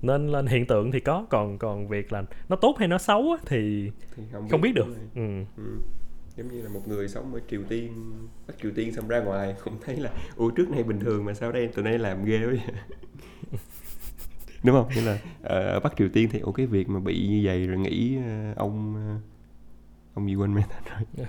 nên 0.02 0.28
lên 0.28 0.46
hiện 0.46 0.66
tượng 0.66 0.92
thì 0.92 1.00
có 1.00 1.26
còn 1.30 1.58
còn 1.58 1.88
việc 1.88 2.14
là 2.14 2.24
nó 2.50 2.56
tốt 2.56 2.76
hay 2.80 2.88
nó 2.88 2.98
xấu 2.98 3.38
thì, 3.46 3.92
thì 4.16 4.24
không, 4.32 4.50
không 4.50 4.62
biết, 4.62 4.70
biết 4.70 4.76
được 4.76 4.96
ừ. 5.16 5.44
Ừ 5.58 5.78
giống 6.38 6.48
như 6.48 6.62
là 6.62 6.70
một 6.70 6.88
người 6.88 7.08
sống 7.08 7.34
ở 7.34 7.40
triều 7.50 7.62
tiên 7.70 7.94
bắc 8.48 8.54
triều 8.62 8.72
tiên 8.76 8.94
xong 8.94 9.08
ra 9.08 9.20
ngoài 9.20 9.56
cũng 9.64 9.78
thấy 9.86 9.96
là 9.96 10.12
ủa 10.36 10.50
trước 10.50 10.70
này 10.70 10.84
bình 10.84 11.00
thường 11.00 11.26
mà 11.26 11.34
sao 11.34 11.52
đây 11.52 11.68
tụi 11.68 11.86
này 11.86 12.00
làm 12.00 12.26
ghê 12.26 12.40
quá 12.40 12.48
vậy 12.48 12.76
đúng 14.64 14.76
không 14.76 14.90
nghĩa 14.96 15.02
là 15.02 15.20
ở 15.44 15.80
bắc 15.80 15.94
triều 15.98 16.10
tiên 16.10 16.30
thì 16.32 16.40
ủa 16.40 16.52
cái 16.52 16.66
việc 16.66 16.90
mà 16.90 17.00
bị 17.00 17.28
như 17.28 17.42
vậy 17.44 17.68
rồi 17.68 17.78
nghĩ 17.78 18.18
ờ, 18.18 18.54
ông 18.56 18.96
ờ, 18.96 19.35
ông 20.16 20.30
gì 20.30 20.36
quên 20.36 20.54
mẹ 20.54 20.64
rồi 20.90 21.28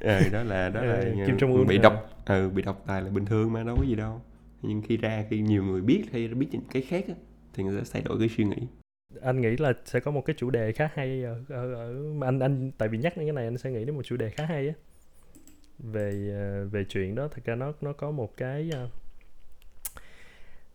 ờ, 0.00 0.28
đó 0.32 0.42
là 0.42 0.68
đó 0.68 0.82
là 0.82 1.02
Kim 1.26 1.36
Jong 1.36 1.52
Un 1.54 1.66
bị 1.66 1.78
độc 1.78 2.24
ừ, 2.26 2.48
bị 2.48 2.62
độc 2.62 2.84
tài 2.86 3.02
là 3.02 3.10
bình 3.10 3.24
thường 3.24 3.52
mà 3.52 3.62
đâu 3.62 3.76
có 3.76 3.84
gì 3.84 3.94
đâu. 3.94 4.20
Nhưng 4.62 4.82
khi 4.82 4.96
ra 4.96 5.24
khi 5.30 5.40
nhiều 5.40 5.64
người 5.64 5.80
biết 5.80 6.04
hay 6.12 6.28
biết 6.28 6.46
những 6.50 6.62
cái 6.72 6.82
khác 6.82 7.04
á, 7.08 7.14
thì 7.54 7.64
người 7.64 7.80
ta 7.80 7.84
thay 7.92 8.02
đổi 8.02 8.18
cái 8.18 8.28
suy 8.28 8.44
nghĩ. 8.44 8.56
Anh 9.22 9.40
nghĩ 9.40 9.56
là 9.56 9.72
sẽ 9.84 10.00
có 10.00 10.10
một 10.10 10.24
cái 10.26 10.36
chủ 10.38 10.50
đề 10.50 10.72
khá 10.72 10.88
hay 10.94 11.24
ở, 11.24 11.40
ở, 11.48 11.74
ở 11.74 11.92
mà 11.92 12.28
anh 12.28 12.40
anh 12.40 12.70
tại 12.78 12.88
vì 12.88 12.98
nhắc 12.98 13.16
đến 13.16 13.26
cái 13.26 13.32
này 13.32 13.44
anh 13.44 13.58
sẽ 13.58 13.70
nghĩ 13.70 13.84
đến 13.84 13.96
một 13.96 14.02
chủ 14.02 14.16
đề 14.16 14.30
khá 14.30 14.44
hay 14.44 14.68
á. 14.68 14.74
Về 15.78 16.30
ờ, 16.34 16.68
về 16.68 16.84
chuyện 16.84 17.14
đó 17.14 17.28
thật 17.28 17.44
ra 17.44 17.54
nó 17.54 17.72
nó 17.80 17.92
có 17.92 18.10
một 18.10 18.36
cái 18.36 18.70
ờ, 18.72 18.88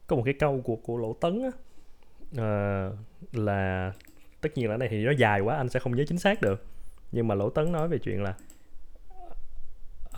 có 0.08 0.16
một 0.16 0.24
cái 0.26 0.34
câu 0.34 0.62
của 0.62 0.76
của 0.76 0.98
lỗ 0.98 1.14
tấn 1.14 1.42
á. 1.44 1.52
Uh, 2.32 2.98
là 3.32 3.94
tất 4.42 4.50
nhiên 4.56 4.70
là 4.70 4.78
này 4.78 4.88
thì 4.92 5.04
nó 5.04 5.12
dài 5.12 5.40
quá 5.40 5.56
anh 5.56 5.70
sẽ 5.70 5.80
không 5.80 5.96
nhớ 5.96 6.04
chính 6.08 6.18
xác 6.18 6.42
được 6.42 6.66
nhưng 7.12 7.28
mà 7.28 7.36
lỗ 7.36 7.50
tấn 7.50 7.72
nói 7.72 7.88
về 7.88 7.98
chuyện 7.98 8.24
là 8.24 8.36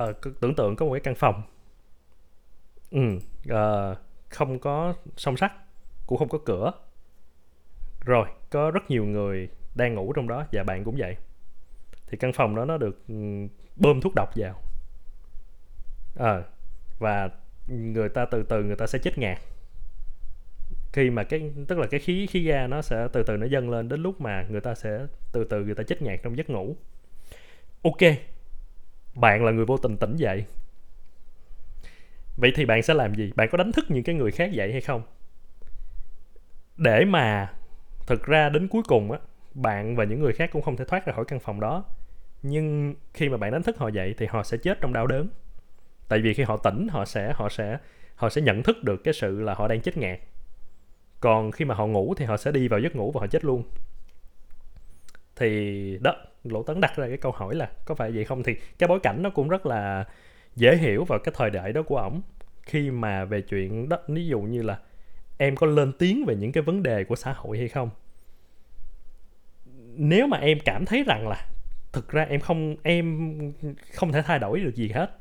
uh, 0.04 0.16
tưởng 0.40 0.56
tượng 0.56 0.76
có 0.76 0.86
một 0.86 0.92
cái 0.94 1.02
căn 1.02 1.16
phòng. 1.16 1.42
Ừ, 2.92 3.20
uh, 3.52 3.98
không 4.30 4.60
có 4.60 4.94
song 5.18 5.38
sắt 5.38 5.52
cũng 6.08 6.18
không 6.18 6.30
có 6.30 6.38
cửa. 6.46 6.72
Rồi 8.06 8.28
có 8.50 8.72
rất 8.72 8.90
nhiều 8.90 9.06
người 9.06 9.50
đang 9.76 9.96
ngủ 9.96 10.14
trong 10.14 10.28
đó 10.28 10.46
và 10.52 10.64
bạn 10.64 10.84
cũng 10.84 10.96
vậy. 10.98 11.16
Thì 12.08 12.18
căn 12.18 12.34
phòng 12.34 12.56
đó 12.56 12.66
nó 12.66 12.78
được 12.78 13.08
ừ, 13.08 13.14
bơm 13.76 14.02
thuốc 14.02 14.14
độc 14.16 14.30
vào. 14.36 14.62
À, 16.20 16.44
và 17.00 17.30
người 17.68 18.10
ta 18.10 18.26
từ 18.26 18.44
từ 18.44 18.64
người 18.64 18.76
ta 18.76 18.88
sẽ 18.88 19.00
chết 19.00 19.18
ngạt 19.18 19.38
khi 20.94 21.10
mà 21.10 21.24
cái, 21.24 21.52
tức 21.68 21.78
là 21.78 21.88
cái 21.88 22.00
khí 22.00 22.28
khí 22.28 22.44
ga 22.44 22.68
nó 22.68 22.82
sẽ 22.82 23.08
từ 23.14 23.24
từ 23.24 23.38
nó 23.38 23.46
dâng 23.46 23.70
lên 23.70 23.90
đến 23.90 24.04
lúc 24.04 24.22
mà 24.22 24.46
người 24.50 24.62
ta 24.62 24.76
sẽ 24.76 25.08
từ 25.32 25.44
từ 25.44 25.66
người 25.66 25.76
ta 25.76 25.84
chết 25.84 26.02
ngạt 26.02 26.20
trong 26.24 26.38
giấc 26.38 26.50
ngủ. 26.50 26.76
Ok, 27.82 27.98
bạn 29.16 29.46
là 29.46 29.52
người 29.52 29.66
vô 29.66 29.78
tình 29.78 29.98
tỉnh 29.98 30.16
dậy. 30.16 30.46
Vậy 32.38 32.52
thì 32.56 32.66
bạn 32.66 32.84
sẽ 32.84 32.94
làm 32.94 33.16
gì? 33.16 33.32
Bạn 33.36 33.50
có 33.52 33.58
đánh 33.58 33.72
thức 33.72 33.86
những 33.90 34.04
cái 34.04 34.16
người 34.16 34.32
khác 34.32 34.52
dậy 34.52 34.72
hay 34.72 34.82
không? 34.82 35.02
Để 36.78 37.06
mà 37.06 37.54
thực 38.08 38.24
ra 38.24 38.50
đến 38.50 38.68
cuối 38.68 38.82
cùng 38.88 39.12
á, 39.12 39.20
bạn 39.54 39.96
và 39.96 40.04
những 40.04 40.20
người 40.20 40.34
khác 40.34 40.50
cũng 40.54 40.62
không 40.62 40.78
thể 40.78 40.86
thoát 40.86 41.06
ra 41.06 41.14
khỏi 41.14 41.26
căn 41.26 41.40
phòng 41.40 41.60
đó. 41.60 41.86
Nhưng 42.42 42.96
khi 43.14 43.30
mà 43.30 43.38
bạn 43.38 43.52
đánh 43.52 43.64
thức 43.64 43.78
họ 43.78 43.88
dậy 43.88 44.16
thì 44.18 44.26
họ 44.26 44.44
sẽ 44.44 44.58
chết 44.58 44.82
trong 44.82 44.94
đau 44.94 45.08
đớn. 45.08 45.30
Tại 46.08 46.20
vì 46.20 46.34
khi 46.34 46.44
họ 46.44 46.58
tỉnh, 46.58 46.88
họ 46.88 47.06
sẽ 47.06 47.34
họ 47.36 47.50
sẽ 47.50 47.78
họ 48.16 48.30
sẽ 48.30 48.42
nhận 48.42 48.64
thức 48.64 48.84
được 48.84 49.04
cái 49.04 49.14
sự 49.14 49.42
là 49.42 49.54
họ 49.54 49.68
đang 49.68 49.82
chết 49.82 49.98
ngạt 49.98 50.20
còn 51.20 51.52
khi 51.52 51.66
mà 51.66 51.76
họ 51.76 51.88
ngủ 51.88 52.14
thì 52.18 52.26
họ 52.26 52.38
sẽ 52.38 52.52
đi 52.52 52.68
vào 52.68 52.80
giấc 52.80 52.96
ngủ 52.96 53.12
và 53.12 53.20
họ 53.20 53.28
chết 53.28 53.46
luôn. 53.46 53.64
Thì 55.36 55.98
đó 56.02 56.16
lỗ 56.44 56.64
tấn 56.64 56.82
đặt 56.82 56.96
ra 56.96 57.08
cái 57.08 57.18
câu 57.18 57.32
hỏi 57.32 57.56
là 57.56 57.70
có 57.86 57.96
phải 57.96 58.12
vậy 58.12 58.26
không? 58.26 58.44
Thì 58.44 58.56
cái 58.80 58.88
bối 58.88 59.00
cảnh 59.00 59.24
nó 59.24 59.30
cũng 59.30 59.50
rất 59.50 59.66
là 59.66 60.06
dễ 60.56 60.78
hiểu 60.78 61.06
vào 61.06 61.20
cái 61.20 61.34
thời 61.38 61.50
đại 61.50 61.74
đó 61.74 61.82
của 61.82 61.98
ổng. 61.98 62.22
Khi 62.64 62.92
mà 62.92 63.26
về 63.26 63.42
chuyện 63.42 63.90
đó 63.90 63.98
ví 64.08 64.28
dụ 64.28 64.40
như 64.40 64.62
là 64.62 64.80
em 65.38 65.56
có 65.56 65.68
lên 65.68 65.92
tiếng 66.00 66.26
về 66.26 66.36
những 66.36 66.52
cái 66.52 66.64
vấn 66.64 66.84
đề 66.84 67.04
của 67.04 67.16
xã 67.16 67.34
hội 67.34 67.58
hay 67.58 67.68
không? 67.68 67.90
Nếu 69.96 70.28
mà 70.28 70.38
em 70.38 70.58
cảm 70.66 70.86
thấy 70.86 71.04
rằng 71.04 71.28
là 71.28 71.46
thực 71.94 72.10
ra 72.10 72.24
em 72.24 72.40
không 72.40 72.76
em 72.84 73.38
không 73.94 74.12
thể 74.12 74.22
thay 74.22 74.40
đổi 74.40 74.60
được 74.60 74.76
gì 74.76 74.90
hết 74.90 75.12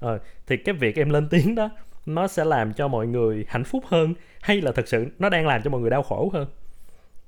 ờ, 0.00 0.18
thì 0.46 0.56
cái 0.56 0.74
việc 0.74 0.96
em 0.96 1.10
lên 1.10 1.28
tiếng 1.28 1.54
đó 1.54 1.70
nó 2.06 2.28
sẽ 2.28 2.44
làm 2.44 2.72
cho 2.72 2.88
mọi 2.88 3.06
người 3.06 3.44
hạnh 3.48 3.64
phúc 3.64 3.84
hơn 3.86 4.14
hay 4.40 4.60
là 4.60 4.72
thực 4.72 4.88
sự 4.88 5.06
nó 5.18 5.28
đang 5.28 5.46
làm 5.46 5.62
cho 5.62 5.70
mọi 5.70 5.80
người 5.80 5.90
đau 5.90 6.02
khổ 6.02 6.30
hơn? 6.32 6.46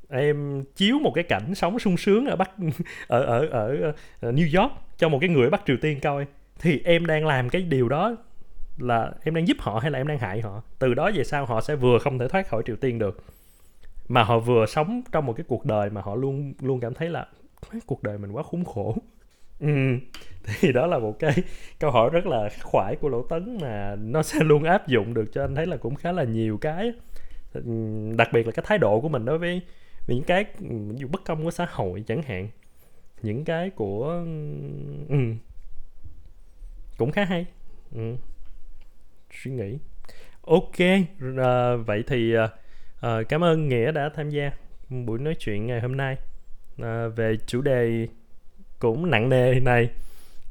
Em 0.08 0.64
chiếu 0.76 0.98
một 0.98 1.12
cái 1.14 1.24
cảnh 1.24 1.54
sống 1.54 1.78
sung 1.78 1.96
sướng 1.96 2.26
ở 2.26 2.36
bắc 2.36 2.50
ở 3.08 3.22
ở 3.22 3.46
ở, 3.46 3.92
ở 4.20 4.32
New 4.32 4.60
York 4.60 4.72
cho 4.96 5.08
một 5.08 5.18
cái 5.20 5.30
người 5.30 5.44
ở 5.44 5.50
Bắc 5.50 5.62
Triều 5.66 5.76
Tiên 5.80 6.00
coi 6.00 6.26
thì 6.60 6.80
em 6.84 7.06
đang 7.06 7.26
làm 7.26 7.48
cái 7.48 7.62
điều 7.62 7.88
đó 7.88 8.16
là 8.78 9.12
em 9.24 9.34
đang 9.34 9.48
giúp 9.48 9.56
họ 9.60 9.78
hay 9.78 9.90
là 9.90 9.98
em 9.98 10.06
đang 10.06 10.18
hại 10.18 10.40
họ? 10.40 10.62
Từ 10.78 10.94
đó 10.94 11.10
về 11.14 11.24
sau 11.24 11.46
họ 11.46 11.60
sẽ 11.60 11.76
vừa 11.76 11.98
không 11.98 12.18
thể 12.18 12.28
thoát 12.28 12.48
khỏi 12.48 12.62
triều 12.66 12.76
tiên 12.76 12.98
được 12.98 13.24
mà 14.08 14.22
họ 14.22 14.38
vừa 14.38 14.66
sống 14.66 15.02
trong 15.12 15.26
một 15.26 15.32
cái 15.32 15.44
cuộc 15.48 15.64
đời 15.64 15.90
mà 15.90 16.00
họ 16.00 16.14
luôn 16.14 16.54
luôn 16.60 16.80
cảm 16.80 16.94
thấy 16.94 17.08
là 17.08 17.26
cuộc 17.86 18.02
đời 18.02 18.18
mình 18.18 18.32
quá 18.32 18.42
khốn 18.42 18.64
khổ 18.64 18.96
ừ. 19.60 19.68
thì 20.60 20.72
đó 20.72 20.86
là 20.86 20.98
một 20.98 21.18
cái 21.18 21.32
câu 21.78 21.90
hỏi 21.90 22.10
rất 22.12 22.26
là 22.26 22.48
khoải 22.62 22.96
của 22.96 23.08
lỗ 23.08 23.22
tấn 23.22 23.58
mà 23.60 23.96
nó 23.96 24.22
sẽ 24.22 24.38
luôn 24.44 24.64
áp 24.64 24.88
dụng 24.88 25.14
được 25.14 25.32
cho 25.32 25.44
anh 25.44 25.54
thấy 25.54 25.66
là 25.66 25.76
cũng 25.76 25.94
khá 25.94 26.12
là 26.12 26.24
nhiều 26.24 26.58
cái. 26.60 26.92
Ừ, 27.52 27.62
đặc 28.16 28.28
biệt 28.32 28.46
là 28.46 28.52
cái 28.52 28.64
thái 28.68 28.78
độ 28.78 29.00
của 29.00 29.08
mình 29.08 29.24
đối 29.24 29.38
với 29.38 29.60
với 30.06 30.16
những 30.16 30.24
cái 30.24 30.44
ừ, 30.60 30.66
ví 30.88 30.96
dụ 30.98 31.08
bất 31.08 31.24
công 31.24 31.44
của 31.44 31.50
xã 31.50 31.66
hội 31.70 32.04
chẳng 32.06 32.22
hạn. 32.22 32.48
Những 33.22 33.44
cái 33.44 33.70
của 33.70 34.24
ừ, 35.08 35.16
cũng 36.98 37.12
khá 37.12 37.24
hay. 37.24 37.46
Ừ. 37.94 38.16
suy 39.30 39.50
nghĩ. 39.50 39.78
Ok 40.42 40.78
à, 41.38 41.76
vậy 41.76 42.04
thì 42.06 42.34
à, 42.34 42.48
à, 43.00 43.22
cảm 43.28 43.44
ơn 43.44 43.68
nghĩa 43.68 43.92
đã 43.92 44.10
tham 44.14 44.30
gia 44.30 44.52
buổi 44.88 45.18
nói 45.18 45.34
chuyện 45.38 45.66
ngày 45.66 45.80
hôm 45.80 45.96
nay. 45.96 46.16
À, 46.82 47.08
về 47.08 47.36
chủ 47.46 47.60
đề 47.62 48.08
cũng 48.78 49.10
nặng 49.10 49.28
nề 49.28 49.60
này 49.60 49.88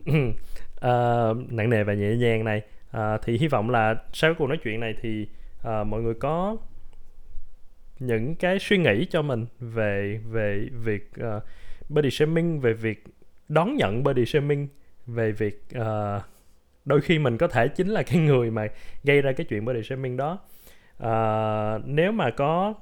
uh, 0.09 0.15
ờ, 0.79 1.35
nặng 1.49 1.69
nề 1.69 1.83
và 1.83 1.93
nhẹ 1.93 2.15
nhàng 2.15 2.45
này. 2.45 2.61
Uh, 2.97 3.21
thì 3.23 3.37
hy 3.37 3.47
vọng 3.47 3.69
là 3.69 3.95
sau 4.13 4.33
cuộc 4.33 4.47
nói 4.47 4.57
chuyện 4.63 4.79
này 4.79 4.95
thì 5.01 5.27
uh, 5.67 5.87
mọi 5.87 6.01
người 6.01 6.13
có 6.13 6.57
những 7.99 8.35
cái 8.35 8.59
suy 8.59 8.77
nghĩ 8.77 9.05
cho 9.05 9.21
mình 9.21 9.45
về 9.59 10.19
về 10.31 10.67
việc 10.83 11.11
uh, 11.19 11.43
body 11.89 12.11
shaming 12.11 12.59
về 12.59 12.73
việc 12.73 13.03
đón 13.49 13.75
nhận 13.75 14.03
body 14.03 14.25
shaming 14.25 14.67
về 15.05 15.31
việc 15.31 15.63
uh, 15.77 16.21
đôi 16.85 17.01
khi 17.01 17.19
mình 17.19 17.37
có 17.37 17.47
thể 17.47 17.67
chính 17.67 17.87
là 17.87 18.03
cái 18.03 18.19
người 18.19 18.51
mà 18.51 18.67
gây 19.03 19.21
ra 19.21 19.31
cái 19.31 19.45
chuyện 19.49 19.65
body 19.65 19.83
shaming 19.83 20.17
đó. 20.17 20.39
Uh, 20.97 21.81
nếu 21.85 22.11
mà 22.11 22.29
có 22.29 22.73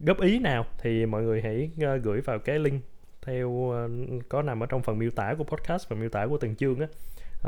góp 0.00 0.20
ý 0.20 0.38
nào 0.38 0.66
thì 0.78 1.06
mọi 1.06 1.22
người 1.22 1.42
hãy 1.42 1.70
uh, 1.76 2.02
gửi 2.02 2.20
vào 2.20 2.38
cái 2.38 2.58
link 2.58 2.82
theo 3.22 3.48
uh, 3.48 3.90
có 4.28 4.42
nằm 4.42 4.62
ở 4.62 4.66
trong 4.66 4.82
phần 4.82 4.98
miêu 4.98 5.10
tả 5.10 5.34
của 5.38 5.44
podcast 5.44 5.88
và 5.88 5.96
miêu 5.96 6.08
tả 6.08 6.26
của 6.26 6.38
từng 6.38 6.56
chương 6.56 6.80
á 6.80 6.88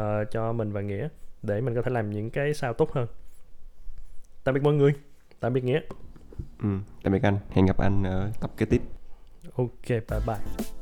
uh, 0.00 0.30
cho 0.30 0.52
mình 0.52 0.72
và 0.72 0.80
nghĩa 0.80 1.08
để 1.42 1.60
mình 1.60 1.74
có 1.74 1.82
thể 1.82 1.90
làm 1.90 2.10
những 2.10 2.30
cái 2.30 2.54
sao 2.54 2.72
tốt 2.72 2.92
hơn. 2.92 3.06
Tạm 4.44 4.54
biệt 4.54 4.62
mọi 4.62 4.74
người. 4.74 4.92
Tạm 5.40 5.52
biệt 5.52 5.64
nghĩa. 5.64 5.80
Ừ, 6.62 6.68
tạm 7.02 7.12
biệt 7.12 7.22
anh. 7.22 7.38
Hẹn 7.50 7.66
gặp 7.66 7.78
anh 7.78 8.02
ở 8.02 8.30
tập 8.40 8.50
kế 8.56 8.66
tiếp. 8.66 8.82
Ok 9.56 9.88
bye 9.88 10.20
bye 10.26 10.79